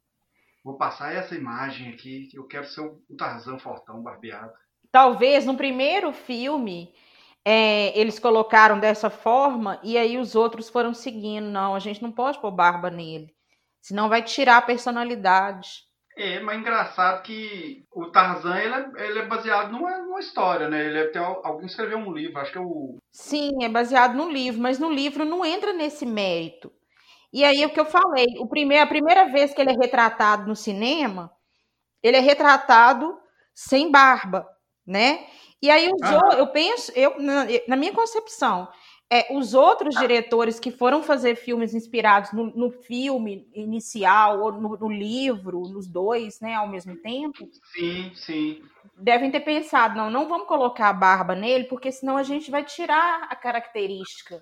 vou 0.65 0.77
passar 0.77 1.15
essa 1.15 1.35
imagem 1.35 1.93
aqui, 1.93 2.29
eu 2.35 2.47
quero 2.47 2.67
ser 2.67 2.81
o 2.81 3.01
Tarzan 3.17 3.59
fortão 3.59 4.03
barbeado. 4.03 4.53
Talvez 4.91 5.47
no 5.47 5.57
primeiro 5.57 6.13
filme 6.13 6.93
é, 7.45 7.99
eles 7.99 8.19
colocaram 8.19 8.79
dessa 8.79 9.09
forma 9.09 9.81
e 9.83 9.97
aí 9.97 10.19
os 10.19 10.35
outros 10.35 10.69
foram 10.69 10.93
seguindo. 10.93 11.47
Não, 11.47 11.75
a 11.75 11.79
gente 11.79 12.03
não 12.03 12.13
pode 12.13 12.39
pôr 12.41 12.51
barba 12.51 12.91
nele, 12.91 13.35
senão 13.81 14.09
vai 14.09 14.23
tirar 14.23 14.59
a 14.59 14.63
personalidade. 14.63 15.89
É, 16.17 16.39
mas 16.41 16.59
engraçado 16.59 17.23
que 17.23 17.87
o 17.91 18.11
Tarzan 18.11 18.59
ele 18.59 18.75
é, 18.75 19.09
ele 19.09 19.19
é 19.21 19.27
baseado 19.27 19.73
numa, 19.73 19.97
numa, 19.99 20.21
história, 20.21 20.69
né? 20.69 20.85
Ele 20.85 20.99
é, 20.99 21.07
tem, 21.07 21.23
alguém 21.23 21.67
escreveu 21.67 21.99
um 21.99 22.13
livro, 22.13 22.39
acho 22.39 22.53
que 22.53 22.59
é 22.59 22.61
o. 22.61 22.99
Sim, 23.11 23.65
é 23.65 23.69
baseado 23.69 24.15
no 24.15 24.31
livro, 24.31 24.61
mas 24.61 24.79
no 24.79 24.91
livro 24.91 25.25
não 25.25 25.45
entra 25.45 25.73
nesse 25.73 26.05
mérito. 26.05 26.71
E 27.33 27.45
aí 27.45 27.65
o 27.65 27.71
que 27.71 27.81
eu 27.81 27.87
falei, 27.87 28.27
o 28.39 28.47
primeiro, 28.47 28.83
a 28.85 28.89
primeira 28.89 29.27
vez 29.31 29.55
que 29.55 29.61
ele 29.61 29.71
é 29.71 29.77
retratado 29.77 30.49
no 30.49 30.57
cinema, 30.57 31.31
ele 32.03 32.17
é 32.17 32.21
retratado 32.21 33.17
sem 33.55 33.91
barba, 33.91 34.47
né? 34.87 35.27
E 35.63 35.71
aí 35.71 35.91
os 35.93 36.11
outros, 36.11 36.39
eu 36.39 36.47
penso, 36.47 36.93
eu, 36.97 37.21
na, 37.21 37.47
na, 37.69 37.77
minha 37.77 37.93
concepção, 37.93 38.69
É, 39.13 39.27
os 39.37 39.55
outros 39.55 39.97
diretores 39.97 40.61
que 40.61 40.71
foram 40.71 41.03
fazer 41.03 41.35
filmes 41.35 41.75
inspirados 41.75 42.33
no, 42.33 42.47
no 42.55 42.71
filme 42.71 43.45
inicial 43.53 44.41
ou 44.41 44.53
no, 44.53 44.77
no, 44.77 44.89
livro, 44.89 45.63
nos 45.63 45.89
dois, 45.89 46.41
né, 46.41 46.55
ao 46.55 46.69
mesmo 46.69 46.97
tempo. 47.03 47.49
Sim, 47.73 48.13
sim. 48.15 48.63
Devem 48.97 49.31
ter 49.33 49.41
pensado, 49.41 49.97
não, 49.97 50.11
não 50.11 50.29
vamos 50.29 50.47
colocar 50.47 50.89
a 50.89 50.93
barba 50.93 51.35
nele, 51.35 51.65
porque 51.65 51.91
senão 51.91 52.17
a 52.17 52.23
gente 52.23 52.53
vai 52.53 52.65
tirar 52.65 53.27
a 53.29 53.35
característica 53.35 54.41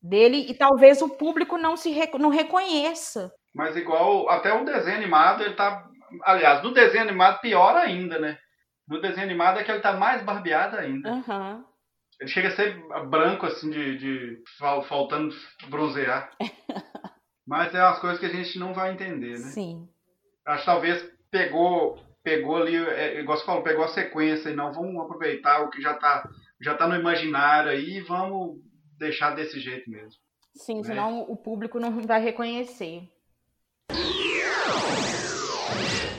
dele 0.00 0.46
e 0.48 0.54
talvez 0.54 1.02
o 1.02 1.08
público 1.08 1.56
não 1.56 1.76
se 1.76 1.90
não 2.18 2.28
reconheça. 2.28 3.32
Mas 3.54 3.76
igual 3.76 4.28
até 4.28 4.52
o 4.52 4.64
desenho 4.64 4.96
animado, 4.96 5.42
ele 5.42 5.54
tá, 5.54 5.88
aliás, 6.22 6.62
no 6.62 6.72
desenho 6.72 7.04
animado 7.04 7.40
pior 7.40 7.76
ainda, 7.76 8.18
né? 8.18 8.38
No 8.88 9.00
desenho 9.00 9.26
animado 9.26 9.58
é 9.58 9.64
que 9.64 9.70
ele 9.70 9.80
tá 9.80 9.92
mais 9.92 10.22
barbeado 10.22 10.76
ainda. 10.76 11.12
Uhum. 11.12 11.64
Ele 12.20 12.30
chega 12.30 12.48
a 12.48 12.56
ser 12.56 12.74
branco, 13.08 13.46
assim, 13.46 13.70
de, 13.70 13.98
de 13.98 14.42
faltando 14.88 15.34
bronzear. 15.68 16.30
Mas 17.46 17.74
é 17.74 17.82
umas 17.82 17.98
coisas 18.00 18.18
que 18.18 18.26
a 18.26 18.30
gente 18.30 18.58
não 18.58 18.74
vai 18.74 18.92
entender, 18.92 19.38
né? 19.38 19.50
Sim. 19.50 19.88
Acho 20.46 20.60
que 20.60 20.66
talvez 20.66 21.10
pegou, 21.30 21.98
pegou 22.22 22.56
ali, 22.56 22.76
é, 22.76 23.20
igual 23.20 23.38
você 23.38 23.44
falou, 23.44 23.62
pegou 23.62 23.84
a 23.84 23.88
sequência 23.88 24.50
e 24.50 24.54
não, 24.54 24.72
vamos 24.72 25.00
aproveitar 25.02 25.62
o 25.62 25.70
que 25.70 25.80
já 25.80 25.94
tá, 25.94 26.28
já 26.60 26.74
tá 26.74 26.88
no 26.88 26.96
imaginário 26.96 27.70
aí 27.70 27.98
e 27.98 28.00
vamos 28.00 28.58
deixar 28.98 29.34
desse 29.34 29.60
jeito 29.60 29.88
mesmo. 29.90 30.20
Sim, 30.54 30.78
né? 30.78 30.82
senão 30.82 31.22
o 31.22 31.36
público 31.36 31.78
não 31.78 32.00
vai 32.02 32.20
reconhecer. 32.20 33.02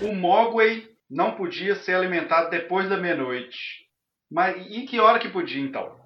O 0.02 0.16
Mogwai 0.16 0.88
não 1.10 1.36
podia 1.36 1.76
ser 1.76 1.96
alimentado 1.96 2.50
depois 2.50 2.88
da 2.88 2.98
meia-noite. 2.98 3.58
Mas 4.32 4.56
e 4.70 4.86
que 4.86 5.00
hora 5.00 5.20
que 5.20 5.30
podia 5.30 5.62
então? 5.62 5.98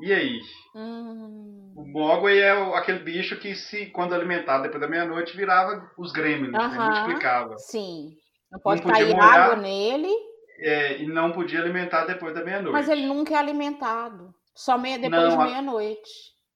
E 0.00 0.12
aí? 0.12 0.40
Hum. 0.74 1.72
O 1.76 1.86
Mogwai 1.86 2.38
é 2.38 2.50
aquele 2.76 2.98
bicho 2.98 3.38
que, 3.38 3.54
se 3.54 3.86
quando 3.86 4.14
alimentado 4.14 4.64
depois 4.64 4.80
da 4.80 4.88
meia-noite, 4.88 5.36
virava 5.36 5.90
os 5.96 6.12
gremlins, 6.12 6.52
uh 6.52 6.58
-huh. 6.58 6.70
né? 6.70 6.78
multiplicava. 6.78 7.56
Sim. 7.58 8.10
Não 8.50 8.60
pode 8.60 8.82
não 8.82 8.90
cair 8.90 9.14
molhar, 9.14 9.34
água 9.34 9.56
nele. 9.56 10.12
É, 10.58 11.02
e 11.02 11.06
não 11.06 11.32
podia 11.32 11.60
alimentar 11.60 12.06
depois 12.06 12.34
da 12.34 12.44
meia-noite. 12.44 12.72
Mas 12.72 12.88
ele 12.88 13.06
nunca 13.06 13.34
é 13.34 13.36
alimentado. 13.36 14.34
Só 14.54 14.76
meia, 14.78 14.98
depois 14.98 15.22
não, 15.22 15.38
de 15.38 15.44
meia-noite. 15.44 16.10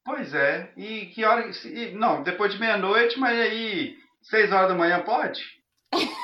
Pois 0.05 0.35
é. 0.35 0.73
E 0.77 1.07
que 1.07 1.25
hora. 1.25 1.51
Não, 1.95 2.23
depois 2.23 2.53
de 2.53 2.61
meia-noite, 2.61 3.19
mas 3.19 3.39
aí. 3.39 3.95
Seis 4.23 4.53
horas 4.53 4.69
da 4.69 4.75
manhã 4.75 5.03
pode? 5.03 5.41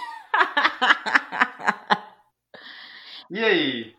e 3.31 3.45
aí? 3.45 3.97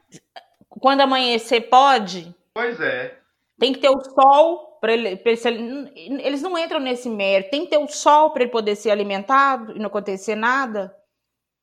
Quando 0.69 1.01
amanhecer, 1.01 1.61
pode? 1.61 2.35
Pois 2.53 2.79
é. 2.79 3.17
Tem 3.59 3.73
que 3.73 3.79
ter 3.79 3.89
o 3.89 3.99
sol 3.99 4.77
para 4.79 4.93
ele, 4.93 5.19
ele, 5.25 6.21
Eles 6.21 6.41
não 6.41 6.57
entram 6.57 6.79
nesse 6.79 7.09
mérito. 7.09 7.49
Tem 7.49 7.65
que 7.65 7.71
ter 7.71 7.77
o 7.77 7.87
sol 7.87 8.31
para 8.31 8.43
ele 8.43 8.51
poder 8.51 8.75
ser 8.75 8.91
alimentado 8.91 9.75
e 9.75 9.79
não 9.79 9.87
acontecer 9.87 10.35
nada. 10.35 10.93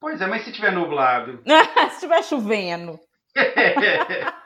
Pois 0.00 0.20
é, 0.20 0.26
mas 0.26 0.44
se 0.44 0.52
tiver 0.52 0.72
nublado? 0.72 1.42
se 1.92 2.00
tiver 2.00 2.22
chovendo. 2.22 2.98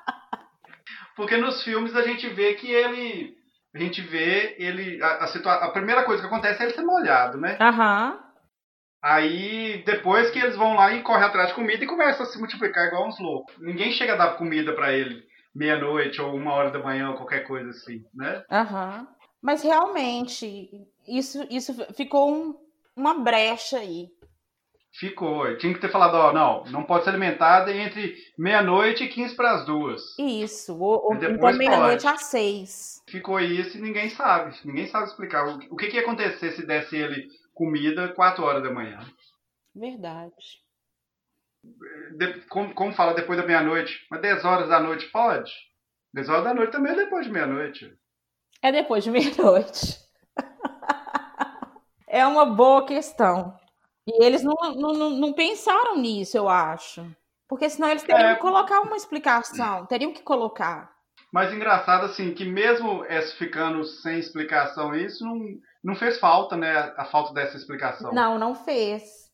Porque 1.17 1.37
nos 1.37 1.65
filmes 1.65 1.97
a 1.97 2.03
gente 2.03 2.29
vê 2.29 2.55
que 2.55 2.71
ele. 2.71 3.37
A 3.75 3.79
gente 3.79 4.01
vê 4.03 4.55
ele. 4.59 5.03
A, 5.03 5.25
a, 5.25 5.27
situa 5.27 5.55
a 5.55 5.71
primeira 5.71 6.05
coisa 6.05 6.23
que 6.23 6.29
acontece 6.29 6.63
é 6.63 6.67
ele 6.67 6.75
ser 6.75 6.83
molhado, 6.83 7.39
né? 7.39 7.57
Aham. 7.61 8.13
Uhum. 8.13 8.28
Aí, 9.03 9.83
depois 9.85 10.31
que 10.31 10.39
eles 10.39 10.57
vão 10.57 10.75
lá 10.75 10.93
e 10.93 11.03
correm 11.03 11.25
atrás 11.25 11.49
de 11.49 11.55
comida 11.55 11.83
e 11.85 11.87
começam 11.87 12.27
a 12.27 12.29
se 12.29 12.39
multiplicar 12.39 12.89
igual 12.89 13.07
uns 13.07 13.19
loucos. 13.21 13.55
Ninguém 13.59 13.93
chega 13.93 14.15
a 14.15 14.17
dar 14.17 14.37
comida 14.37 14.73
para 14.73 14.93
ele 14.93 15.23
meia-noite 15.55 16.21
ou 16.21 16.35
uma 16.35 16.53
hora 16.53 16.71
da 16.71 16.79
manhã 16.79 17.11
ou 17.11 17.17
qualquer 17.17 17.47
coisa 17.47 17.71
assim, 17.71 18.05
né? 18.15 18.43
Aham. 18.51 19.01
Uhum. 19.01 19.19
Mas 19.41 19.63
realmente, 19.63 20.69
isso, 21.07 21.47
isso 21.49 21.73
ficou 21.95 22.33
um, 22.33 22.55
uma 22.97 23.15
brecha 23.15 23.79
aí. 23.79 24.09
Ficou. 24.99 25.57
Tinha 25.59 25.73
que 25.73 25.81
ter 25.81 25.93
falado, 25.93 26.15
ó, 26.15 26.33
não, 26.33 26.65
não 26.73 26.83
pode 26.83 27.05
ser 27.05 27.11
alimentada 27.11 27.73
entre 27.73 28.17
meia-noite 28.37 29.05
e 29.05 29.09
15 29.09 29.37
para 29.37 29.53
as 29.53 29.65
duas. 29.65 30.19
Isso, 30.19 30.77
ou, 30.77 31.05
ou 31.05 31.15
então 31.15 31.57
meia-noite 31.57 32.07
às 32.07 32.25
seis. 32.25 33.01
Ficou 33.09 33.39
isso 33.39 33.79
e 33.79 33.81
ninguém 33.81 34.11
sabe. 34.11 34.57
Ninguém 34.65 34.89
sabe 34.89 35.07
explicar. 35.07 35.47
O, 35.47 35.59
o 35.71 35.77
que, 35.77 35.87
que 35.87 35.97
ia 35.97 36.03
acontecer 36.03 36.51
se 36.51 36.67
desse 36.67 36.97
ele 36.97 37.29
comida 37.59 38.15
4 38.15 38.45
horas 38.45 38.63
da 38.63 38.73
manhã? 38.73 39.01
Verdade. 39.75 40.63
De, 42.17 42.41
como, 42.49 42.73
como 42.73 42.93
fala 42.93 43.15
depois 43.15 43.37
da 43.37 43.45
meia-noite? 43.45 44.07
Mas 44.09 44.23
10 44.23 44.45
horas 44.45 44.69
da 44.69 44.79
noite 44.79 45.11
pode? 45.11 45.53
10 46.15 46.29
horas 46.29 46.45
da 46.45 46.55
noite 46.55 46.71
também 46.71 46.93
é 46.93 46.97
depois 46.97 47.27
de 47.27 47.33
meia-noite. 47.33 47.93
É 48.63 48.71
depois 48.71 49.03
de 49.03 49.11
meia-noite. 49.11 49.99
é 52.07 52.25
uma 52.25 52.47
boa 52.47 52.87
questão. 52.87 53.59
E 54.07 54.25
eles 54.25 54.45
não, 54.45 54.55
não, 54.77 55.11
não 55.11 55.33
pensaram 55.33 55.99
nisso, 55.99 56.39
eu 56.39 56.49
acho. 56.49 57.05
Porque 57.49 57.69
senão 57.69 57.91
eles 57.91 58.05
teriam 58.05 58.31
é... 58.31 58.35
que 58.37 58.41
colocar 58.41 58.81
uma 58.83 58.97
explicação, 58.97 59.85
teriam 59.87 60.13
que 60.13 60.23
colocar. 60.23 60.97
Mas 61.33 61.53
engraçado, 61.53 62.07
assim, 62.07 62.33
que 62.33 62.45
mesmo 62.45 63.05
essa 63.05 63.37
ficando 63.37 63.85
sem 63.85 64.19
explicação, 64.19 64.95
isso 64.95 65.25
não, 65.25 65.39
não 65.83 65.95
fez 65.95 66.19
falta, 66.19 66.57
né? 66.57 66.73
A 66.97 67.05
falta 67.05 67.33
dessa 67.33 67.57
explicação. 67.57 68.13
Não, 68.13 68.39
não 68.39 68.55
fez. 68.55 69.29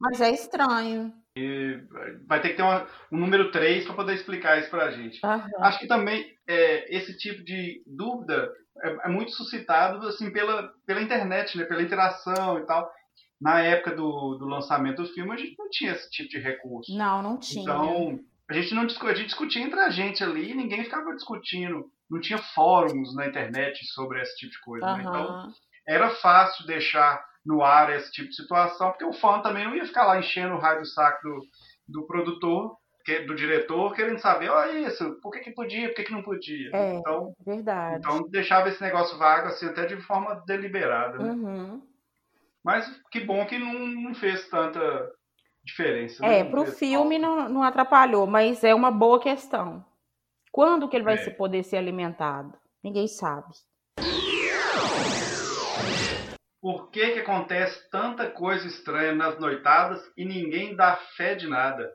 Mas 0.00 0.20
é 0.20 0.30
estranho. 0.30 1.12
E 1.36 1.80
vai 2.26 2.40
ter 2.40 2.50
que 2.50 2.56
ter 2.56 2.62
uma, 2.62 2.86
um 3.12 3.18
número 3.18 3.50
3 3.50 3.84
para 3.84 3.94
poder 3.94 4.14
explicar 4.14 4.58
isso 4.58 4.70
pra 4.70 4.90
gente. 4.90 5.20
Uhum. 5.24 5.64
Acho 5.64 5.78
que 5.78 5.86
também 5.86 6.24
é, 6.46 6.96
esse 6.96 7.16
tipo 7.18 7.44
de 7.44 7.82
dúvida 7.86 8.50
é, 8.82 8.96
é, 9.04 9.08
muito 9.08 9.32
suscitado 9.32 10.06
assim, 10.06 10.30
pela, 10.30 10.72
pela 10.86 11.02
internet, 11.02 11.56
né? 11.58 11.64
pela 11.64 11.82
interação 11.82 12.58
e 12.58 12.66
tal 12.66 12.90
na 13.40 13.60
época 13.60 13.94
do, 13.94 14.36
do 14.36 14.46
lançamento 14.46 15.02
do 15.02 15.08
filme, 15.08 15.32
a 15.32 15.36
gente 15.36 15.56
não 15.58 15.68
tinha 15.70 15.92
esse 15.92 16.10
tipo 16.10 16.28
de 16.28 16.38
recurso. 16.38 16.96
Não, 16.96 17.22
não 17.22 17.38
tinha. 17.38 17.62
Então, 17.62 18.18
a 18.48 18.54
gente 18.54 18.74
não 18.74 18.86
discutia, 18.86 19.12
a 19.12 19.14
gente 19.14 19.26
discutia 19.28 19.62
entre 19.62 19.78
a 19.78 19.90
gente 19.90 20.24
ali, 20.24 20.54
ninguém 20.54 20.84
ficava 20.84 21.14
discutindo. 21.14 21.90
Não 22.08 22.20
tinha 22.20 22.38
fóruns 22.38 23.14
na 23.14 23.26
internet 23.26 23.84
sobre 23.86 24.22
esse 24.22 24.36
tipo 24.36 24.52
de 24.52 24.60
coisa. 24.60 24.86
Uhum. 24.86 24.96
Né? 24.96 25.02
Então, 25.02 25.52
era 25.86 26.10
fácil 26.10 26.66
deixar 26.66 27.24
no 27.44 27.62
ar 27.62 27.94
esse 27.94 28.10
tipo 28.10 28.28
de 28.28 28.34
situação, 28.34 28.90
porque 28.90 29.04
o 29.04 29.12
fã 29.12 29.40
também 29.40 29.64
não 29.64 29.76
ia 29.76 29.86
ficar 29.86 30.04
lá 30.04 30.18
enchendo 30.18 30.54
o 30.54 30.58
raio 30.58 30.80
do 30.80 30.86
saco 30.86 31.22
do, 31.22 31.40
do 31.88 32.06
produtor, 32.06 32.76
do 33.26 33.36
diretor, 33.36 33.94
querendo 33.94 34.18
saber, 34.18 34.48
olha 34.48 34.88
isso, 34.88 35.20
por 35.22 35.30
que, 35.30 35.38
que 35.38 35.52
podia, 35.52 35.88
por 35.88 35.94
que, 35.94 36.04
que 36.04 36.12
não 36.12 36.22
podia. 36.22 36.70
É, 36.74 36.94
então, 36.94 37.32
verdade. 37.46 37.98
Então 37.98 38.28
deixava 38.28 38.68
esse 38.68 38.82
negócio 38.82 39.16
vago, 39.16 39.46
assim, 39.46 39.66
até 39.66 39.86
de 39.86 39.96
forma 40.02 40.42
deliberada. 40.44 41.18
Né? 41.18 41.30
Uhum. 41.30 41.82
Mas 42.64 42.84
que 43.12 43.20
bom 43.20 43.46
que 43.46 43.58
não, 43.58 43.74
não 43.74 44.14
fez 44.14 44.48
tanta 44.48 45.08
diferença. 45.64 46.26
É, 46.26 46.42
para 46.42 46.60
o 46.60 46.66
filme 46.66 47.16
não, 47.16 47.48
não 47.48 47.62
atrapalhou, 47.62 48.26
mas 48.26 48.64
é 48.64 48.74
uma 48.74 48.90
boa 48.90 49.20
questão. 49.20 49.84
Quando 50.50 50.88
que 50.88 50.96
ele 50.96 51.04
vai 51.04 51.14
é. 51.14 51.30
poder 51.30 51.62
ser 51.62 51.76
alimentado? 51.76 52.54
Ninguém 52.82 53.06
sabe. 53.06 53.52
Por 56.60 56.90
que, 56.90 57.12
que 57.12 57.20
acontece 57.20 57.88
tanta 57.90 58.28
coisa 58.28 58.66
estranha 58.66 59.14
nas 59.14 59.38
noitadas 59.38 60.00
e 60.16 60.24
ninguém 60.24 60.74
dá 60.74 60.96
fé 61.16 61.34
de 61.34 61.46
nada? 61.46 61.92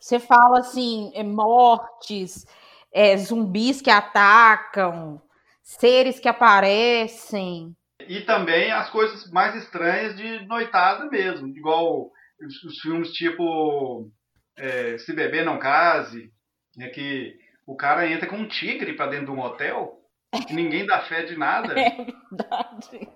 Você 0.00 0.18
fala 0.18 0.60
assim, 0.60 1.12
é, 1.14 1.22
mortes, 1.22 2.46
é, 2.92 3.16
zumbis 3.16 3.80
que 3.82 3.90
atacam, 3.90 5.20
seres 5.62 6.18
que 6.18 6.28
aparecem. 6.28 7.76
E 8.08 8.22
também 8.22 8.72
as 8.72 8.90
coisas 8.90 9.30
mais 9.30 9.54
estranhas 9.54 10.16
de 10.16 10.44
noitada 10.46 11.04
mesmo, 11.04 11.48
igual 11.48 12.10
os, 12.40 12.64
os 12.64 12.80
filmes 12.80 13.12
tipo 13.12 14.10
é, 14.56 14.98
Se 14.98 15.12
Beber 15.12 15.44
Não 15.44 15.58
Case, 15.58 16.32
né, 16.76 16.88
que 16.88 17.38
o 17.66 17.76
cara 17.76 18.10
entra 18.10 18.26
com 18.26 18.36
um 18.36 18.48
tigre 18.48 18.94
para 18.94 19.10
dentro 19.10 19.26
de 19.26 19.32
um 19.32 19.40
hotel 19.40 19.99
e 20.32 20.54
ninguém 20.54 20.86
dá 20.86 21.00
fé 21.02 21.22
de 21.22 21.36
nada. 21.36 21.74
É 21.80 22.04
verdade. 22.04 23.08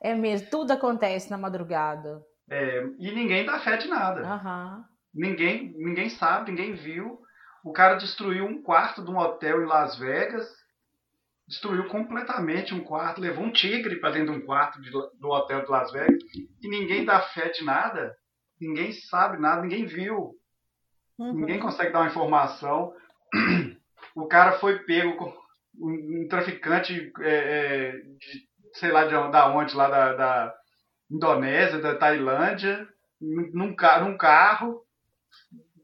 É 0.00 0.14
mesmo, 0.14 0.48
tudo 0.50 0.72
acontece 0.72 1.30
na 1.30 1.36
madrugada. 1.36 2.22
É, 2.50 2.82
e 2.98 3.12
ninguém 3.12 3.44
dá 3.44 3.58
fé 3.60 3.76
de 3.76 3.88
nada. 3.88 4.22
Uhum. 4.22 4.84
Ninguém, 5.14 5.74
ninguém 5.76 6.08
sabe, 6.08 6.50
ninguém 6.50 6.74
viu. 6.74 7.20
O 7.64 7.72
cara 7.72 7.96
destruiu 7.96 8.46
um 8.46 8.62
quarto 8.62 9.04
de 9.04 9.10
um 9.10 9.18
hotel 9.18 9.62
em 9.62 9.66
Las 9.66 9.98
Vegas 9.98 10.48
destruiu 11.48 11.88
completamente 11.88 12.74
um 12.74 12.84
quarto, 12.84 13.20
levou 13.20 13.44
um 13.44 13.52
tigre 13.52 13.96
para 13.96 14.10
dentro 14.10 14.34
de 14.34 14.38
um 14.38 14.44
quarto 14.44 14.80
de, 14.82 14.90
do 14.90 15.28
hotel 15.28 15.64
de 15.64 15.70
Las 15.70 15.90
Vegas 15.90 16.22
e 16.60 16.68
ninguém 16.68 17.06
dá 17.06 17.20
fé 17.20 17.48
de 17.48 17.64
nada, 17.64 18.14
ninguém 18.60 18.92
sabe 18.92 19.38
nada, 19.38 19.62
ninguém 19.62 19.86
viu, 19.86 20.34
uhum. 21.18 21.32
ninguém 21.32 21.58
consegue 21.58 21.90
dar 21.90 22.00
uma 22.00 22.08
informação. 22.08 22.92
O 24.18 24.26
cara 24.26 24.52
foi 24.52 24.80
pego 24.80 25.16
com 25.16 25.32
um, 25.80 26.22
um 26.22 26.28
traficante, 26.28 27.12
é, 27.20 27.30
é, 27.30 27.92
de, 27.92 28.48
sei 28.74 28.90
lá 28.90 29.04
de 29.04 29.14
onde, 29.14 29.32
da 29.32 29.54
onde, 29.54 29.76
lá 29.76 29.88
da, 29.88 30.12
da 30.14 30.54
Indonésia, 31.10 31.78
da 31.78 31.94
Tailândia, 31.94 32.86
num, 33.20 33.74
num 33.74 34.16
carro, 34.16 34.82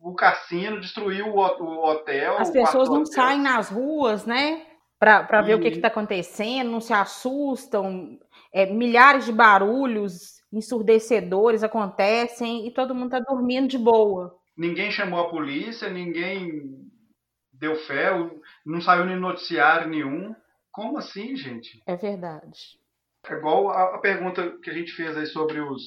o 0.01 0.15
cassino, 0.15 0.81
destruiu 0.81 1.29
o, 1.29 1.39
o 1.39 1.91
hotel. 1.91 2.37
As 2.39 2.51
pessoas 2.51 2.89
não 2.89 3.03
hotel. 3.03 3.13
saem 3.13 3.41
nas 3.41 3.71
ruas, 3.71 4.27
né? 4.27 4.67
Para 4.99 5.43
ver 5.43 5.53
e... 5.53 5.55
o 5.55 5.61
que 5.61 5.69
está 5.69 5.89
acontecendo, 5.89 6.71
não 6.71 6.81
se 6.81 6.93
assustam. 6.93 8.19
É, 8.53 8.67
milhares 8.67 9.25
de 9.25 9.33
barulhos 9.33 10.43
ensurdecedores 10.53 11.63
acontecem 11.63 12.67
e 12.67 12.71
todo 12.73 12.95
mundo 12.95 13.17
está 13.17 13.19
dormindo 13.21 13.69
de 13.69 13.79
boa. 13.79 14.37
Ninguém 14.57 14.91
chamou 14.91 15.21
a 15.21 15.31
polícia, 15.31 15.91
ninguém 15.91 16.85
deu 17.65 17.77
fé, 17.87 18.11
não 18.65 18.81
saiu 18.81 19.07
nem 19.07 19.17
noticiário 19.17 19.89
nenhum. 19.89 20.35
Como 20.71 20.99
assim, 20.99 21.35
gente? 21.37 21.83
É 21.87 21.97
verdade. 21.97 22.79
É 23.27 23.33
igual 23.33 23.71
a, 23.71 23.95
a 23.95 23.99
pergunta 23.99 24.59
que 24.63 24.71
a 24.71 24.75
gente 24.75 24.93
fez 24.93 25.17
aí 25.17 25.27
sobre 25.27 25.61
os, 25.61 25.83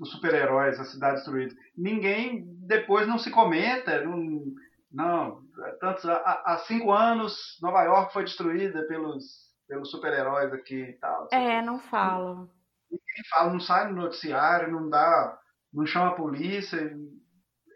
os 0.00 0.10
super-heróis, 0.10 0.80
a 0.80 0.84
cidade 0.84 1.16
destruída. 1.16 1.54
Ninguém 1.76 2.44
depois 2.66 3.06
não 3.06 3.18
se 3.18 3.30
comenta, 3.30 4.02
não, 4.04 4.44
não 4.90 5.42
tantos, 5.80 6.04
há, 6.06 6.42
há, 6.46 6.58
cinco 6.66 6.92
anos 6.92 7.58
Nova 7.60 7.82
York 7.82 8.12
foi 8.12 8.24
destruída 8.24 8.86
pelos, 8.86 9.24
pelos 9.66 9.90
super-heróis 9.90 10.52
aqui 10.52 10.80
e 10.82 10.92
tal. 10.94 11.28
É, 11.30 11.60
não 11.60 11.78
falam. 11.78 12.48
Ninguém 12.90 13.24
fala, 13.28 13.52
não 13.52 13.60
sai 13.60 13.88
no 13.88 14.00
noticiário, 14.00 14.72
não 14.72 14.88
dá, 14.88 15.38
não 15.72 15.84
chama 15.84 16.08
a 16.08 16.14
polícia. 16.14 16.96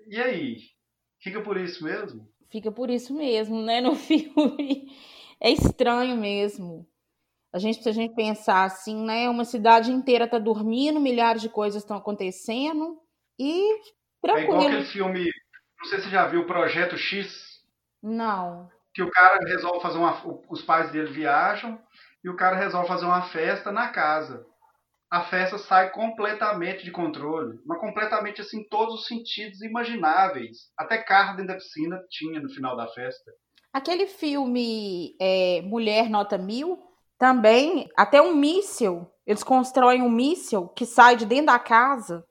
E 0.09 0.19
aí? 0.19 0.57
Fica 1.21 1.43
por 1.43 1.57
isso 1.57 1.85
mesmo? 1.85 2.32
Fica 2.53 2.71
por 2.71 2.91
isso 2.91 3.15
mesmo, 3.15 3.63
né? 3.63 3.81
No 3.81 3.97
filme. 3.97 4.95
É 5.41 5.51
estranho 5.51 6.17
mesmo. 6.17 6.87
A 7.51 7.59
gente, 7.59 7.83
se 7.83 7.89
a 7.89 7.93
gente 7.93 8.15
pensar 8.15 8.65
assim, 8.65 9.05
né? 9.05 9.29
Uma 9.29 9.47
cidade 9.47 9.91
inteira 9.91 10.29
tá 10.29 10.39
dormindo, 10.39 11.01
milhares 11.01 11.41
de 11.41 11.49
coisas 11.49 11.83
estão 11.83 11.97
acontecendo 11.97 12.99
e 13.39 13.81
tranquilo. 14.21 14.41
É 14.41 14.45
igual 14.45 14.61
aquele 14.61 14.85
filme, 14.85 15.31
não 15.79 15.87
sei 15.87 15.99
se 15.99 16.05
você 16.05 16.11
já 16.11 16.27
viu, 16.27 16.47
Projeto 16.47 16.97
X. 16.97 17.63
Não. 18.03 18.71
Que 18.95 19.03
o 19.03 19.11
cara 19.11 19.39
resolve 19.47 19.81
fazer 19.81 19.99
uma. 19.99 20.23
Os 20.49 20.63
pais 20.63 20.91
dele 20.93 21.11
viajam 21.11 21.81
e 22.23 22.29
o 22.29 22.37
cara 22.37 22.57
resolve 22.57 22.87
fazer 22.87 23.07
uma 23.07 23.23
festa 23.23 23.73
na 23.73 23.89
casa. 23.89 24.47
A 25.13 25.25
festa 25.25 25.59
sai 25.59 25.91
completamente 25.91 26.87
de 26.87 26.91
controle, 26.91 27.59
mas 27.67 27.79
completamente 27.79 28.41
assim, 28.41 28.61
em 28.61 28.69
todos 28.71 28.95
os 28.95 29.07
sentidos 29.07 29.61
imagináveis. 29.61 30.71
Até 30.75 30.97
carro 30.97 31.37
dentro 31.37 31.49
da 31.49 31.59
piscina 31.59 32.03
tinha 32.09 32.41
no 32.41 32.49
final 32.49 32.75
da 32.75 32.89
festa. 32.89 33.31
Aquele 33.71 34.07
filme 34.07 35.15
é, 35.21 35.61
Mulher 35.67 36.09
Nota 36.09 36.39
Mil, 36.39 36.83
também, 37.19 37.91
até 37.95 38.23
um 38.23 38.35
míssil, 38.35 39.07
eles 39.27 39.45
constroem 39.45 40.01
um 40.01 40.09
míssil 40.09 40.69
que 40.69 40.87
sai 40.87 41.15
de 41.15 41.27
dentro 41.27 41.47
da 41.47 41.59
casa 41.59 42.25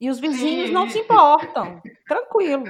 e 0.00 0.08
os 0.08 0.18
vizinhos 0.18 0.68
Sim. 0.68 0.72
não 0.72 0.88
se 0.88 1.00
importam. 1.00 1.82
Tranquilo. 2.08 2.64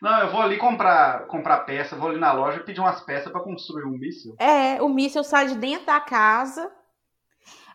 Não, 0.00 0.20
eu 0.20 0.30
vou 0.30 0.40
ali 0.40 0.56
comprar, 0.56 1.26
comprar 1.26 1.64
peça, 1.64 1.96
vou 1.96 2.10
ali 2.10 2.20
na 2.20 2.32
loja 2.32 2.60
pedir 2.60 2.78
umas 2.78 3.00
peças 3.00 3.32
para 3.32 3.42
construir 3.42 3.86
um 3.86 3.98
míssil. 3.98 4.36
É, 4.38 4.80
o 4.80 4.88
míssil 4.88 5.24
sai 5.24 5.48
de 5.48 5.56
dentro 5.56 5.86
da 5.86 5.98
casa, 5.98 6.70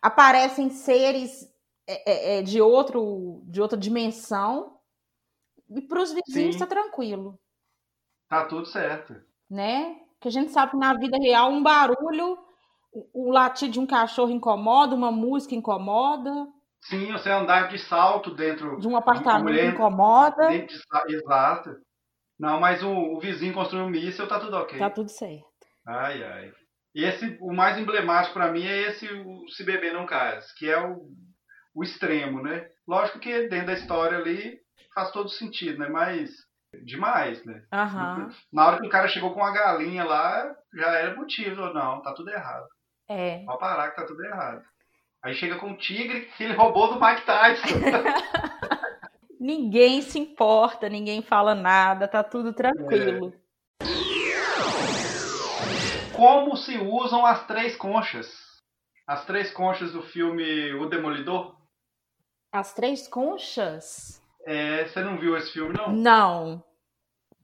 aparecem 0.02 0.70
seres 0.70 1.50
é, 1.88 2.12
é, 2.12 2.40
é 2.40 2.42
de, 2.42 2.62
outro, 2.62 3.42
de 3.46 3.62
outra 3.62 3.78
dimensão, 3.78 4.78
e 5.70 5.82
para 5.82 6.02
os 6.02 6.12
vizinhos 6.12 6.56
está 6.56 6.66
tranquilo. 6.66 7.40
Tá 8.28 8.46
tudo 8.46 8.66
certo. 8.66 9.16
Né? 9.50 10.00
Que 10.20 10.28
a 10.28 10.32
gente 10.32 10.52
sabe 10.52 10.72
que 10.72 10.78
na 10.78 10.94
vida 10.94 11.18
real 11.18 11.52
um 11.52 11.64
barulho 11.64 12.38
o 12.92 13.32
latir 13.32 13.70
de 13.70 13.80
um 13.80 13.86
cachorro 13.86 14.32
incomoda, 14.32 14.96
uma 14.96 15.12
música 15.12 15.56
incomoda. 15.56 16.48
Sim, 16.82 17.12
você 17.12 17.30
andar 17.30 17.70
de 17.70 17.78
salto 17.78 18.34
dentro 18.34 18.80
de 18.80 18.88
um 18.88 18.96
apartamento 18.96 19.44
mulher, 19.44 19.74
incomoda. 19.74 20.48
De, 20.50 20.68
exato. 21.10 21.76
Não, 22.40 22.60
mas 22.60 22.82
o, 22.82 22.90
o, 22.90 23.20
vizinho 23.20 23.54
construiu 23.54 23.86
um 23.86 23.90
míssil, 23.90 24.28
tá 24.28 24.40
tudo 24.40 24.56
ok. 24.56 24.80
Tá 24.80 24.90
tudo 24.90 25.10
certo. 25.10 25.46
Ai, 25.86 26.24
ai. 26.24 26.54
E 26.96 27.04
esse, 27.04 27.38
o 27.40 27.54
mais 27.54 27.78
emblemático 27.78 28.34
para 28.34 28.52
mim 28.52 28.66
é 28.66 28.90
esse 28.90 29.08
o 29.08 29.48
Se 29.50 29.64
Beber 29.64 29.94
Não 29.94 30.06
Case, 30.06 30.54
que 30.58 30.70
é 30.70 30.80
o, 30.80 31.08
o 31.76 31.84
extremo, 31.84 32.42
né? 32.42 32.68
Lógico 32.88 33.20
que 33.20 33.48
dentro 33.48 33.68
da 33.68 33.74
história 33.74 34.18
ali 34.18 34.60
faz 34.94 35.12
todo 35.12 35.30
sentido, 35.30 35.80
né? 35.80 35.88
Mas 35.88 36.32
demais, 36.84 37.44
né? 37.46 37.64
Uhum. 37.74 38.30
Na 38.52 38.68
hora 38.68 38.80
que 38.80 38.88
o 38.88 38.90
cara 38.90 39.08
chegou 39.08 39.34
com 39.34 39.44
a 39.44 39.52
galinha 39.52 40.04
lá, 40.04 40.56
já 40.74 40.88
era 40.94 41.16
motivo. 41.16 41.74
Não, 41.74 42.02
tá 42.02 42.14
tudo 42.14 42.30
errado. 42.30 42.68
É. 43.08 43.44
Pode 43.46 43.60
parar 43.60 43.90
que 43.90 43.96
tá 43.96 44.06
tudo 44.06 44.24
errado. 44.24 44.64
Aí 45.22 45.34
chega 45.34 45.58
com 45.58 45.72
o 45.72 45.78
tigre 45.78 46.22
que 46.38 46.44
ele 46.44 46.54
roubou 46.54 46.94
do 46.94 47.00
Mike 47.00 47.26
Tyson. 47.26 47.68
ninguém 49.40 50.02
se 50.02 50.20
importa, 50.20 50.88
ninguém 50.88 51.22
fala 51.22 51.54
nada, 51.56 52.08
tá 52.08 52.24
tudo 52.24 52.54
tranquilo. 52.54 53.34
É. 53.36 53.49
Como 56.20 56.58
se 56.58 56.78
usam 56.78 57.26
as 57.26 57.48
três 57.48 57.78
conchas? 57.78 58.30
As 59.08 59.26
três 59.26 59.54
conchas 59.54 59.94
do 59.94 60.02
filme 60.02 60.74
O 60.74 60.90
Demolidor? 60.90 61.56
As 62.52 62.74
três 62.74 63.08
conchas? 63.08 64.22
É, 64.46 64.86
você 64.86 65.00
não 65.00 65.18
viu 65.18 65.38
esse 65.38 65.54
filme, 65.54 65.74
não? 65.74 65.94
Não. 65.94 66.64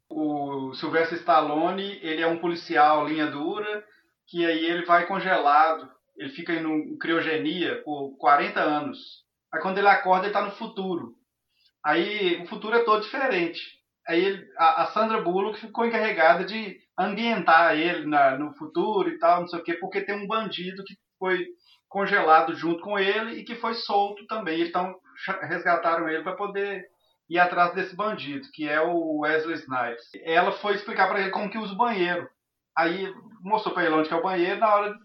O 0.10 0.74
Sylvester 0.74 1.18
Stallone, 1.20 2.00
ele 2.04 2.22
é 2.22 2.28
um 2.28 2.38
policial 2.38 3.08
linha 3.08 3.28
dura 3.28 3.82
que 4.28 4.46
aí 4.46 4.66
ele 4.66 4.84
vai 4.84 5.08
congelado, 5.08 5.90
ele 6.18 6.32
fica 6.32 6.52
em 6.52 6.98
criogenia 6.98 7.82
por 7.82 8.18
40 8.18 8.60
anos. 8.60 9.24
Aí 9.54 9.62
quando 9.62 9.78
ele 9.78 9.88
acorda, 9.88 10.26
ele 10.26 10.36
está 10.36 10.42
no 10.42 10.52
futuro. 10.52 11.16
Aí 11.82 12.44
o 12.44 12.48
futuro 12.48 12.76
é 12.76 12.84
todo 12.84 13.04
diferente. 13.04 13.62
Aí 14.08 14.24
ele, 14.24 14.48
a, 14.58 14.84
a, 14.84 14.86
Sandra 14.88 15.22
Bullock 15.22 15.60
ficou 15.60 15.86
encarregada 15.86 16.44
de 16.44 16.78
ambientar 16.98 17.76
ele 17.76 18.06
na, 18.06 18.38
no 18.38 18.54
futuro 18.54 19.10
e 19.10 19.18
tal, 19.18 19.42
não 19.42 19.48
sei 19.48 19.60
o 19.60 19.64
quê, 19.64 19.74
porque 19.76 20.02
tem 20.02 20.16
um 20.16 20.28
bandido 20.28 20.84
que 20.84 20.96
foi 21.18 21.48
congelado 21.90 22.54
junto 22.56 22.84
com 22.84 23.00
ele 23.00 23.40
e 23.40 23.44
que 23.44 23.56
foi 23.56 23.74
solto 23.74 24.26
também. 24.28 24.62
Então 24.62 24.96
resgataram 25.42 26.08
ele 26.08 26.24
para 26.24 26.36
poder 26.36 26.86
ir 27.30 27.40
atrás 27.40 27.74
desse 27.74 27.96
bandido, 27.96 28.48
que 28.54 28.68
é 28.70 28.80
o 28.80 29.22
Wesley 29.22 29.56
Snipes. 29.56 30.10
Ela 30.24 30.52
foi 30.52 30.76
explicar 30.76 31.08
para 31.08 31.22
ele 31.22 31.32
como 31.32 31.50
que 31.50 31.58
usa 31.58 31.74
o 31.74 31.78
banheiro. 31.78 32.30
Aí 32.78 33.12
mostrou 33.42 33.74
pra 33.74 33.86
ele 33.86 33.96
onde 33.96 34.08
que 34.08 34.14
é 34.14 34.18
o 34.18 34.24
banheiro, 34.24 34.60
na 34.60 34.76
hora 34.76 34.96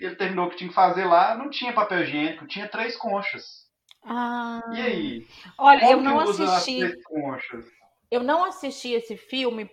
ele 0.00 0.14
terminou 0.14 0.46
o 0.46 0.50
que 0.50 0.56
tinha 0.56 0.68
que 0.68 0.74
fazer 0.74 1.04
lá, 1.04 1.34
não 1.36 1.50
tinha 1.50 1.72
papel 1.72 2.02
higiênico, 2.02 2.46
tinha 2.46 2.68
três 2.68 2.96
conchas. 2.96 3.66
Ah. 4.04 4.62
E 4.72 4.80
aí? 4.80 5.26
Olha, 5.58 5.90
eu 5.90 6.00
não 6.00 6.20
assisti. 6.20 6.80
Eu 8.10 8.22
não 8.22 8.44
assisti 8.44 8.92
esse 8.92 9.16
filme 9.16 9.70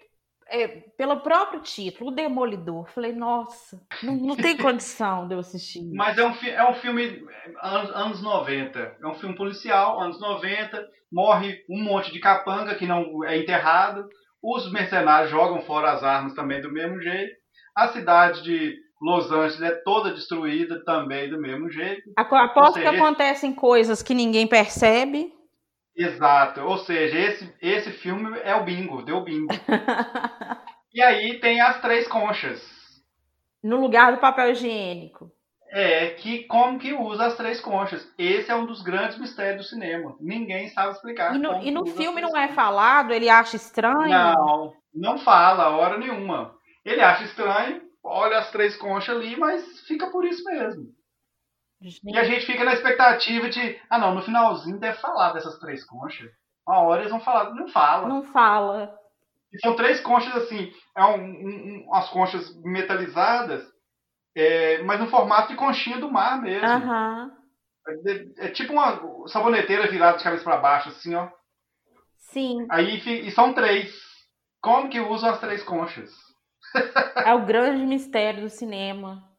é, 0.48 0.68
pelo 0.68 1.22
próprio 1.22 1.62
título, 1.62 2.10
O 2.10 2.14
Demolidor. 2.14 2.90
Falei, 2.90 3.14
nossa, 3.14 3.82
não, 4.02 4.16
não 4.16 4.36
tem 4.36 4.58
condição 4.58 5.28
de 5.28 5.36
eu 5.36 5.40
assistir. 5.40 5.84
Mas 5.94 6.18
é 6.18 6.26
um, 6.26 6.32
é 6.32 6.70
um 6.70 6.74
filme 6.76 7.24
anos, 7.62 7.96
anos 7.96 8.22
90. 8.22 8.98
É 9.02 9.08
um 9.08 9.16
filme 9.16 9.36
policial, 9.36 10.02
anos 10.02 10.20
90. 10.20 10.88
Morre 11.12 11.64
um 11.70 11.82
monte 11.84 12.12
de 12.12 12.20
capanga 12.20 12.76
que 12.76 12.86
não 12.86 13.24
é 13.24 13.38
enterrado. 13.38 14.08
Os 14.42 14.72
mercenários 14.72 15.32
jogam 15.32 15.62
fora 15.62 15.92
as 15.92 16.04
armas 16.04 16.34
também 16.34 16.62
do 16.62 16.72
mesmo 16.72 17.02
jeito. 17.02 17.34
A 17.76 17.88
cidade 17.88 18.44
de 18.44 18.76
Los 19.02 19.32
Angeles 19.32 19.62
é 19.62 19.72
toda 19.84 20.14
destruída 20.14 20.84
também 20.86 21.30
do 21.30 21.40
mesmo 21.40 21.70
jeito. 21.70 22.12
Aposto 22.16 22.76
seja, 22.76 22.90
que 22.90 22.96
acontecem 22.96 23.54
coisas 23.54 24.04
que 24.04 24.14
ninguém 24.14 24.48
percebe. 24.48 25.32
Exato. 25.96 26.62
Ou 26.62 26.78
seja, 26.80 27.18
esse, 27.18 27.56
esse 27.62 27.92
filme 27.92 28.38
é 28.44 28.56
o 28.56 28.64
bingo, 28.64 29.04
deu 29.04 29.22
bingo. 29.22 29.54
e 30.94 31.02
aí 31.02 31.40
tem 31.40 31.62
as 31.62 31.80
três 31.82 32.08
conchas. 32.08 32.62
No 33.64 33.80
lugar 33.80 34.14
do 34.14 34.20
papel 34.20 34.52
higiênico. 34.52 35.32
É, 35.70 36.12
que 36.12 36.44
como 36.44 36.78
que 36.78 36.94
usa 36.94 37.26
as 37.26 37.36
três 37.36 37.60
conchas. 37.60 38.08
Esse 38.18 38.52
é 38.52 38.56
um 38.56 38.66
dos 38.66 38.84
grandes 38.84 39.18
mistérios 39.18 39.66
do 39.66 39.70
cinema. 39.70 40.16
Ninguém 40.20 40.70
sabe 40.70 40.92
explicar. 40.92 41.36
E 41.36 41.40
no, 41.40 41.64
e 41.64 41.72
no 41.72 41.86
filme 41.86 42.22
não 42.22 42.38
é 42.38 42.50
falado? 42.50 43.12
Ele 43.12 43.28
acha 43.28 43.56
estranho? 43.56 44.10
Não, 44.10 44.74
não 44.94 45.18
fala, 45.18 45.70
hora 45.70 45.98
nenhuma. 45.98 46.54
Ele 46.86 47.02
acha 47.02 47.24
estranho, 47.24 47.82
olha 48.04 48.38
as 48.38 48.52
três 48.52 48.76
conchas 48.76 49.16
ali, 49.16 49.36
mas 49.36 49.82
fica 49.88 50.12
por 50.12 50.26
isso 50.26 50.44
mesmo. 50.44 50.84
Gente. 51.84 52.00
E 52.06 52.18
a 52.18 52.24
gente 52.24 52.46
fica 52.46 52.64
na 52.64 52.74
expectativa 52.74 53.50
de, 53.50 53.82
ah 53.90 54.00
não, 54.00 54.16
no 54.16 54.22
finalzinho 54.22 54.80
deve 54.80 54.98
falar 55.00 55.34
dessas 55.34 55.60
três 55.60 55.84
conchas. 55.84 56.32
Uma 56.66 56.80
hora 56.80 57.02
eles 57.02 57.12
vão 57.12 57.20
falar, 57.20 57.54
não 57.54 57.68
fala. 57.68 58.08
Não 58.08 58.24
fala. 58.24 58.98
E 59.52 59.60
são 59.60 59.76
três 59.76 60.00
conchas 60.00 60.34
assim, 60.36 60.72
é 60.96 61.04
um, 61.04 61.24
um, 61.26 61.86
umas 61.88 62.10
conchas 62.10 62.56
metalizadas, 62.64 63.64
é, 64.36 64.82
mas 64.84 65.00
no 65.00 65.08
formato 65.08 65.50
de 65.50 65.58
conchinha 65.58 66.00
do 66.00 66.10
mar 66.10 66.42
mesmo. 66.42 66.66
Uhum. 66.66 67.32
É, 68.08 68.46
é, 68.46 68.52
tipo 68.52 68.72
uma 68.72 69.28
saboneteira 69.28 69.92
virada 69.92 70.18
de 70.18 70.24
cabeça 70.24 70.44
para 70.44 70.58
baixo, 70.58 70.88
assim, 70.88 71.14
ó. 71.16 71.30
Sim. 72.18 72.66
Aí 72.72 72.98
e 72.98 73.32
são 73.32 73.54
três. 73.54 73.94
Como 74.62 74.90
que 74.90 75.02
usam 75.02 75.32
as 75.32 75.40
três 75.42 75.62
conchas? 75.64 76.10
É 77.26 77.34
o 77.34 77.46
grande 77.46 77.86
mistério 77.86 78.44
do 78.44 78.50
cinema. 78.50 79.33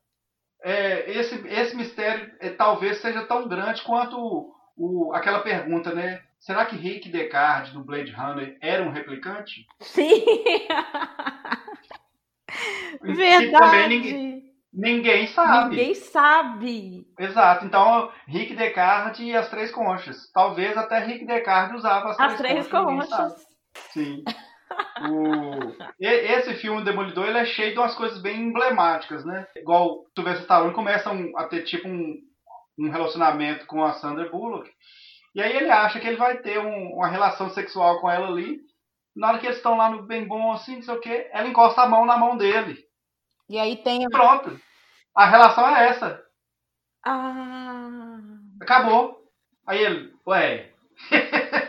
É, 0.65 1.11
esse, 1.11 1.47
esse 1.47 1.77
mistério 1.77 2.33
é, 2.41 2.49
talvez 2.49 2.97
seja 2.97 3.27
tão 3.27 3.47
grande 3.47 3.83
quanto 3.83 4.17
o, 4.19 4.55
o, 4.75 5.13
aquela 5.13 5.41
pergunta, 5.41 5.95
né? 5.95 6.23
Será 6.41 6.65
que 6.65 6.75
Rick 6.75 7.11
Deckard 7.11 7.73
do 7.73 7.85
Blade 7.85 8.11
Runner 8.13 8.57
era 8.63 8.83
um 8.83 8.91
replicante? 8.91 9.67
Sim. 9.81 10.25
Verdade. 13.03 13.51
também 13.51 13.89
ninguém, 13.89 14.43
ninguém 14.73 15.27
sabe. 15.27 15.77
Ninguém 15.77 15.95
sabe. 15.95 17.07
Exato. 17.19 17.67
Então, 17.67 18.11
Rick 18.27 18.55
Deckard 18.55 19.23
e 19.23 19.37
as 19.37 19.51
três 19.51 19.71
conchas. 19.71 20.31
Talvez 20.33 20.77
até 20.79 20.99
Rick 21.01 21.27
Deckard 21.27 21.77
usava 21.77 22.11
as, 22.11 22.21
as 22.21 22.37
três, 22.39 22.67
três 22.67 22.69
conchas. 22.69 23.11
conchas. 23.11 23.47
Sim. 23.93 24.25
O... 25.11 25.75
Esse 26.01 26.55
filme 26.55 26.85
Demolidor 26.85 27.27
ele 27.27 27.39
é 27.39 27.45
cheio 27.45 27.73
de 27.73 27.79
umas 27.79 27.95
coisas 27.95 28.21
bem 28.21 28.41
emblemáticas, 28.41 29.25
né? 29.25 29.47
Igual 29.57 30.05
tu 30.15 30.23
vê 30.23 30.33
Stallone 30.35 30.73
começa 30.73 31.11
a 31.37 31.45
ter 31.45 31.63
tipo 31.63 31.89
um, 31.89 32.17
um 32.79 32.91
relacionamento 32.91 33.67
com 33.67 33.85
a 33.85 33.95
Sandra 33.95 34.29
Bullock. 34.31 34.71
E 35.35 35.43
aí 35.43 35.57
ele 35.57 35.71
acha 35.71 35.99
que 35.99 36.07
ele 36.07 36.17
vai 36.17 36.39
ter 36.39 36.59
um, 36.59 36.95
uma 36.95 37.09
relação 37.09 37.51
sexual 37.51 38.01
com 38.01 38.11
ela 38.11 38.29
ali. 38.29 38.61
Na 39.17 39.29
hora 39.29 39.39
que 39.39 39.47
eles 39.47 39.57
estão 39.57 39.77
lá 39.77 39.91
no 39.91 40.03
bem 40.03 40.27
bom, 40.27 40.53
assim, 40.53 40.77
não 40.77 40.83
sei 40.83 40.95
o 40.95 41.01
que, 41.01 41.29
ela 41.33 41.49
encosta 41.49 41.83
a 41.83 41.89
mão 41.89 42.07
na 42.07 42.17
mão 42.17 42.37
dele. 42.37 42.85
E 43.49 43.59
aí 43.59 43.77
tem. 43.77 44.09
Pronto. 44.09 44.59
A 45.15 45.27
relação 45.27 45.69
é 45.77 45.89
essa. 45.89 46.23
Ah. 47.05 48.19
Acabou. 48.61 49.23
Aí 49.67 49.83
ele, 49.83 50.13
ué. 50.27 50.71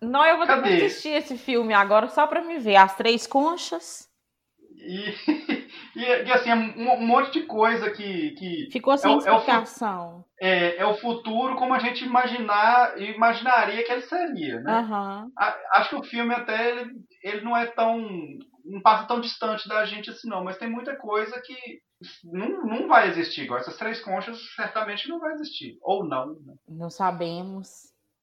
Não, 0.00 0.24
eu 0.24 0.38
vou 0.38 0.46
ter 0.46 0.62
que 0.62 0.68
assistir 0.68 1.10
esse 1.10 1.36
filme 1.36 1.74
agora 1.74 2.08
só 2.08 2.26
pra 2.26 2.42
me 2.42 2.58
ver. 2.58 2.76
As 2.76 2.96
Três 2.96 3.26
Conchas. 3.26 4.08
E, 4.76 5.10
e, 5.96 6.02
e 6.02 6.32
assim, 6.32 6.50
é 6.50 6.54
um, 6.54 6.92
um, 6.94 7.06
monte 7.06 7.32
de 7.32 7.46
coisa 7.46 7.90
que. 7.90 8.30
que 8.32 8.68
Ficou 8.72 8.96
sem 8.96 9.12
é, 9.12 9.16
explicação. 9.16 10.24
É, 10.40 10.76
é, 10.76 10.86
o 10.86 10.96
futuro 10.96 11.56
como 11.56 11.74
a 11.74 11.78
gente 11.78 12.04
imaginar, 12.04 12.98
imaginaria 13.00 13.84
que 13.84 13.92
ele 13.92 14.02
seria, 14.02 14.60
né? 14.60 14.80
Uhum. 14.80 15.30
A, 15.36 15.56
acho 15.74 15.90
que 15.90 15.96
o 15.96 16.04
filme 16.04 16.34
até 16.34 16.70
ele, 16.70 16.90
ele 17.22 17.40
não 17.42 17.56
é 17.56 17.66
tão. 17.66 17.98
não 18.64 18.80
passa 18.82 19.06
tão 19.06 19.20
distante 19.20 19.68
da 19.68 19.84
gente 19.84 20.08
assim, 20.08 20.28
não, 20.28 20.42
mas 20.42 20.56
tem 20.56 20.70
muita 20.70 20.96
coisa 20.96 21.40
que 21.44 21.56
não, 22.24 22.64
não 22.64 22.88
vai 22.88 23.08
existir. 23.08 23.42
Igual 23.42 23.60
essas 23.60 23.76
três 23.76 24.00
conchas 24.00 24.38
certamente 24.56 25.08
não 25.08 25.20
vai 25.20 25.34
existir. 25.34 25.76
Ou 25.82 26.06
não. 26.06 26.28
Né? 26.28 26.54
Não 26.68 26.88
sabemos. 26.88 27.68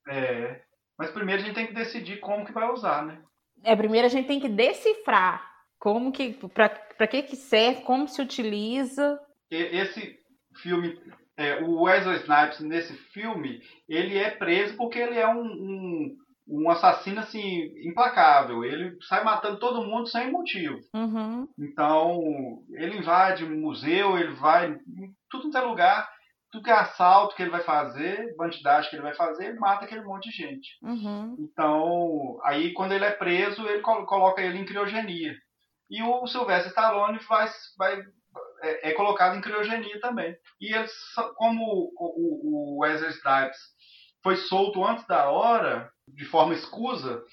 É. 0.10 0.62
Mas 0.98 1.12
primeiro 1.12 1.42
a 1.42 1.46
gente 1.46 1.56
tem 1.56 1.68
que 1.68 1.74
decidir 1.74 2.20
como 2.20 2.46
que 2.46 2.52
vai 2.52 2.70
usar, 2.72 3.06
né? 3.06 3.22
É, 3.64 3.76
primeiro 3.76 4.08
a 4.08 4.10
gente 4.10 4.28
tem 4.28 4.40
que 4.40 4.50
decifrar 4.50 5.48
como 5.80 6.12
que, 6.12 6.34
para 6.54 7.08
que 7.08 7.22
que 7.24 7.36
serve, 7.36 7.82
como 7.82 8.08
se 8.08 8.22
utiliza. 8.22 9.20
Esse 9.50 10.18
filme, 10.62 11.00
é, 11.38 11.62
o 11.64 11.84
Wesley 11.84 12.18
Snipes 12.22 12.60
nesse 12.62 12.94
filme, 13.12 13.62
ele 13.88 14.18
é 14.18 14.32
preso 14.32 14.76
porque 14.76 14.98
ele 14.98 15.18
é 15.18 15.28
um, 15.28 15.44
um, 15.44 16.18
um 16.48 16.70
assassino 16.70 17.20
assim 17.20 17.72
implacável. 17.88 18.66
Ele 18.66 18.98
sai 19.08 19.24
matando 19.24 19.60
todo 19.60 19.86
mundo 19.86 20.08
sem 20.08 20.32
motivo. 20.32 20.80
Uhum. 20.94 21.48
Então 21.60 22.64
ele 22.72 22.98
invade 22.98 23.46
museu, 23.46 24.18
ele 24.18 24.34
vai 24.34 24.72
em 24.72 25.14
tudo 25.30 25.52
que 25.52 25.58
é 25.58 25.62
lugar 25.62 26.10
tudo 26.52 26.64
que 26.64 26.70
é 26.70 26.74
assalto 26.74 27.36
que 27.36 27.42
ele 27.42 27.52
vai 27.52 27.62
fazer, 27.62 28.36
bandidagem 28.36 28.90
que 28.90 28.96
ele 28.96 29.04
vai 29.04 29.14
fazer, 29.14 29.48
ele 29.48 29.60
mata 29.60 29.86
aquele 29.86 30.04
monte 30.04 30.30
de 30.30 30.38
gente. 30.38 30.78
Uhum. 30.82 31.36
Então, 31.40 32.40
aí 32.44 32.74
quando 32.74 32.94
ele 32.94 33.06
é 33.06 33.12
preso, 33.12 33.68
ele 33.68 33.82
coloca 33.82 34.42
ele 34.42 34.58
em 34.58 34.66
criogenia. 34.66 35.36
E 35.90 36.02
o 36.04 36.26
Sylvester 36.28 36.68
Stallone 36.70 37.20
vai, 37.20 37.50
vai, 37.78 38.02
é, 38.62 38.90
é 38.90 38.94
colocado 38.94 39.36
em 39.36 39.42
criogenia 39.42 40.00
também. 40.00 40.36
E 40.60 40.74
eles, 40.74 40.92
como 41.36 41.92
o, 41.98 42.76
o 42.76 42.80
Wesley 42.82 43.12
Snipes 43.12 43.58
foi 44.24 44.36
solto 44.36 44.84
antes 44.86 45.06
da 45.06 45.30
hora, 45.30 45.90
de 46.08 46.26
forma 46.26 46.54
escusa, 46.54 47.24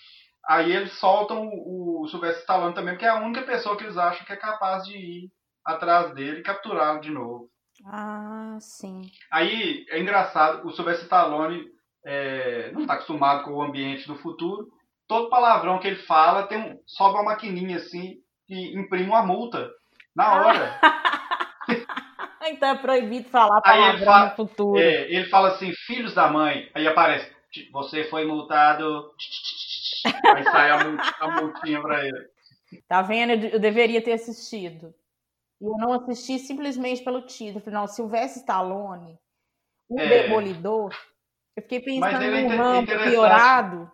aí 0.46 0.72
eles 0.72 0.92
soltam 0.92 1.48
o, 1.48 2.02
o 2.02 2.08
Sylvester 2.08 2.40
Stallone 2.40 2.74
também, 2.74 2.94
porque 2.94 3.06
é 3.06 3.10
a 3.10 3.22
única 3.22 3.42
pessoa 3.42 3.76
que 3.76 3.84
eles 3.84 3.96
acham 3.96 4.24
que 4.24 4.32
é 4.32 4.36
capaz 4.36 4.84
de 4.84 4.96
ir 4.96 5.32
atrás 5.64 6.14
dele 6.14 6.40
e 6.40 6.42
capturá-lo 6.42 7.00
de 7.00 7.10
novo. 7.10 7.48
Ah, 7.86 8.56
sim. 8.60 9.02
Aí 9.30 9.84
é 9.90 10.00
engraçado, 10.00 10.66
o 10.66 10.72
Sylvester 10.72 11.04
Stallone 11.04 11.66
é, 12.04 12.70
não 12.72 12.82
está 12.82 12.94
acostumado 12.94 13.44
com 13.44 13.52
o 13.52 13.62
ambiente 13.62 14.06
do 14.06 14.16
futuro. 14.16 14.68
Todo 15.06 15.28
palavrão 15.28 15.78
que 15.78 15.86
ele 15.86 15.96
fala 15.96 16.46
tem 16.46 16.58
um, 16.58 16.80
sobe 16.86 17.14
uma 17.14 17.24
maquininha 17.24 17.76
assim 17.76 18.16
que 18.46 18.76
imprime 18.76 19.08
uma 19.08 19.24
multa 19.24 19.70
na 20.14 20.34
hora. 20.34 20.80
então 22.42 22.70
é 22.70 22.74
proibido 22.76 23.28
falar 23.28 23.60
palavrão 23.60 24.04
fala, 24.04 24.26
no 24.30 24.36
futuro. 24.36 24.78
É, 24.78 25.10
ele 25.10 25.26
fala 25.26 25.48
assim, 25.48 25.72
filhos 25.72 26.14
da 26.14 26.28
mãe, 26.28 26.70
aí 26.74 26.86
aparece, 26.86 27.30
você 27.70 28.04
foi 28.04 28.24
multado. 28.24 29.10
aí 30.34 30.44
sai 30.44 30.70
a, 30.70 30.78
a 31.20 31.40
multinha 31.40 31.80
pra 31.80 32.06
ele. 32.06 32.34
Tá 32.88 33.02
vendo? 33.02 33.46
Eu 33.46 33.60
deveria 33.60 34.02
ter 34.02 34.12
assistido. 34.12 34.94
E 35.64 35.66
eu 35.66 35.78
não 35.78 35.94
assisti 35.94 36.38
simplesmente 36.38 37.02
pelo 37.02 37.22
título. 37.22 37.64
Falei, 37.64 37.80
não, 37.80 37.86
Silvestre 37.86 38.40
Stallone, 38.40 39.18
o 39.88 39.98
é. 39.98 40.22
Demolidor. 40.22 40.94
Eu 41.56 41.62
fiquei 41.62 41.80
pensando 41.80 42.22
é 42.22 42.42
num 42.42 42.56
ramo 42.56 42.86
piorado. 42.86 43.90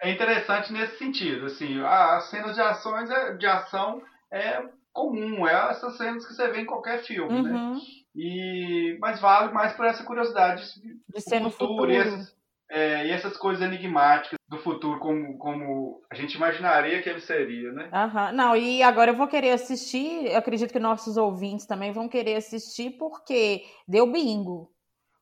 É 0.00 0.12
interessante 0.12 0.72
nesse 0.72 0.96
sentido. 0.96 1.46
Assim, 1.46 1.80
as 1.82 2.30
cenas 2.30 2.54
de 2.54 2.60
ações 2.60 3.10
é, 3.10 3.34
de 3.34 3.46
ação 3.46 4.00
é 4.32 4.62
comum, 4.92 5.46
é 5.46 5.70
essas 5.70 5.96
cenas 5.96 6.24
que 6.24 6.32
você 6.32 6.48
vê 6.52 6.60
em 6.60 6.66
qualquer 6.66 7.02
filme, 7.02 7.42
né? 7.42 7.50
uhum. 7.50 7.74
né? 7.74 7.80
E, 8.14 8.96
mas 9.00 9.20
vale 9.20 9.52
mais 9.52 9.72
por 9.72 9.86
essa 9.86 10.04
curiosidade 10.04 10.62
de 11.08 11.20
ser 11.20 11.40
no 11.40 11.50
futuro, 11.50 11.70
futuro. 11.70 11.92
E, 11.92 11.96
essas, 11.96 12.35
é, 12.70 13.06
e 13.06 13.10
essas 13.10 13.36
coisas 13.36 13.64
enigmáticas 13.64 14.38
do 14.48 14.58
futuro 14.58 14.98
como, 14.98 15.38
como 15.38 16.02
a 16.10 16.14
gente 16.14 16.34
imaginaria 16.34 17.00
que 17.02 17.08
ele 17.08 17.20
seria, 17.20 17.72
né? 17.72 17.90
Uhum. 17.92 18.32
Não, 18.36 18.56
e 18.56 18.82
agora 18.82 19.10
eu 19.10 19.16
vou 19.16 19.28
querer 19.28 19.50
assistir, 19.50 20.26
eu 20.26 20.36
acredito 20.36 20.72
que 20.72 20.78
nossos 20.78 21.16
ouvintes 21.16 21.66
também 21.66 21.92
vão 21.92 22.08
querer 22.08 22.36
assistir, 22.36 22.90
porque 22.98 23.64
deu 23.86 24.10
bingo. 24.10 24.70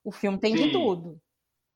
O 0.05 0.13
filme 0.13 0.39
tem 0.39 0.57
Sim, 0.57 0.65
de 0.65 0.73
tudo. 0.73 1.19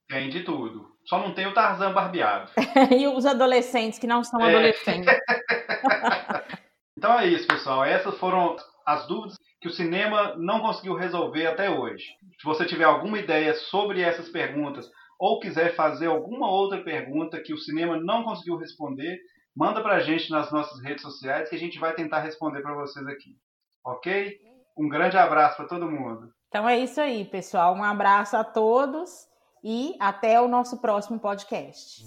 Tem 0.09 0.29
de 0.29 0.43
tudo. 0.43 0.87
Só 1.05 1.19
não 1.19 1.35
tem 1.35 1.47
o 1.47 1.55
Tarzan 1.55 1.93
barbeado. 1.93 2.51
e 2.97 3.07
os 3.07 3.25
adolescentes 3.25 3.99
que 3.99 4.07
não 4.07 4.23
são 4.23 4.41
é. 4.41 4.49
adolescentes. 4.49 5.09
então 6.97 7.19
é 7.19 7.27
isso, 7.27 7.47
pessoal. 7.47 7.85
Essas 7.85 8.17
foram 8.19 8.57
as 8.87 9.07
dúvidas 9.07 9.39
que 9.61 9.69
o 9.69 9.73
cinema 9.73 10.35
não 10.37 10.61
conseguiu 10.61 10.95
resolver 10.95 11.47
até 11.47 11.71
hoje. 11.71 12.05
Se 12.39 12.45
você 12.45 12.65
tiver 12.65 12.85
alguma 12.85 13.19
ideia 13.19 13.55
sobre 13.55 14.03
essas 14.03 14.29
perguntas 14.29 14.89
ou 15.19 15.41
quiser 15.41 15.75
fazer 15.75 16.07
alguma 16.07 16.51
outra 16.51 16.83
pergunta 16.83 17.41
que 17.41 17.53
o 17.53 17.59
cinema 17.59 17.99
não 17.99 18.23
conseguiu 18.23 18.57
responder, 18.57 19.19
manda 19.55 19.83
para 19.83 19.97
a 19.97 20.01
gente 20.01 20.31
nas 20.31 20.53
nossas 20.53 20.81
redes 20.83 21.03
sociais 21.03 21.49
que 21.49 21.57
a 21.57 21.59
gente 21.59 21.79
vai 21.79 21.93
tentar 21.95 22.21
responder 22.21 22.63
para 22.63 22.75
vocês 22.75 23.07
aqui. 23.07 23.37
Ok? 23.85 24.39
Um 24.79 24.89
grande 24.89 25.17
abraço 25.17 25.57
para 25.57 25.67
todo 25.67 25.91
mundo. 25.91 26.33
Então 26.49 26.69
é 26.69 26.79
isso 26.79 27.01
aí, 27.01 27.25
pessoal. 27.25 27.75
Um 27.75 27.83
abraço 27.83 28.37
a 28.37 28.45
todos 28.45 29.27
e 29.63 29.95
até 29.99 30.41
o 30.41 30.47
nosso 30.47 30.81
próximo 30.81 31.19
podcast. 31.19 32.05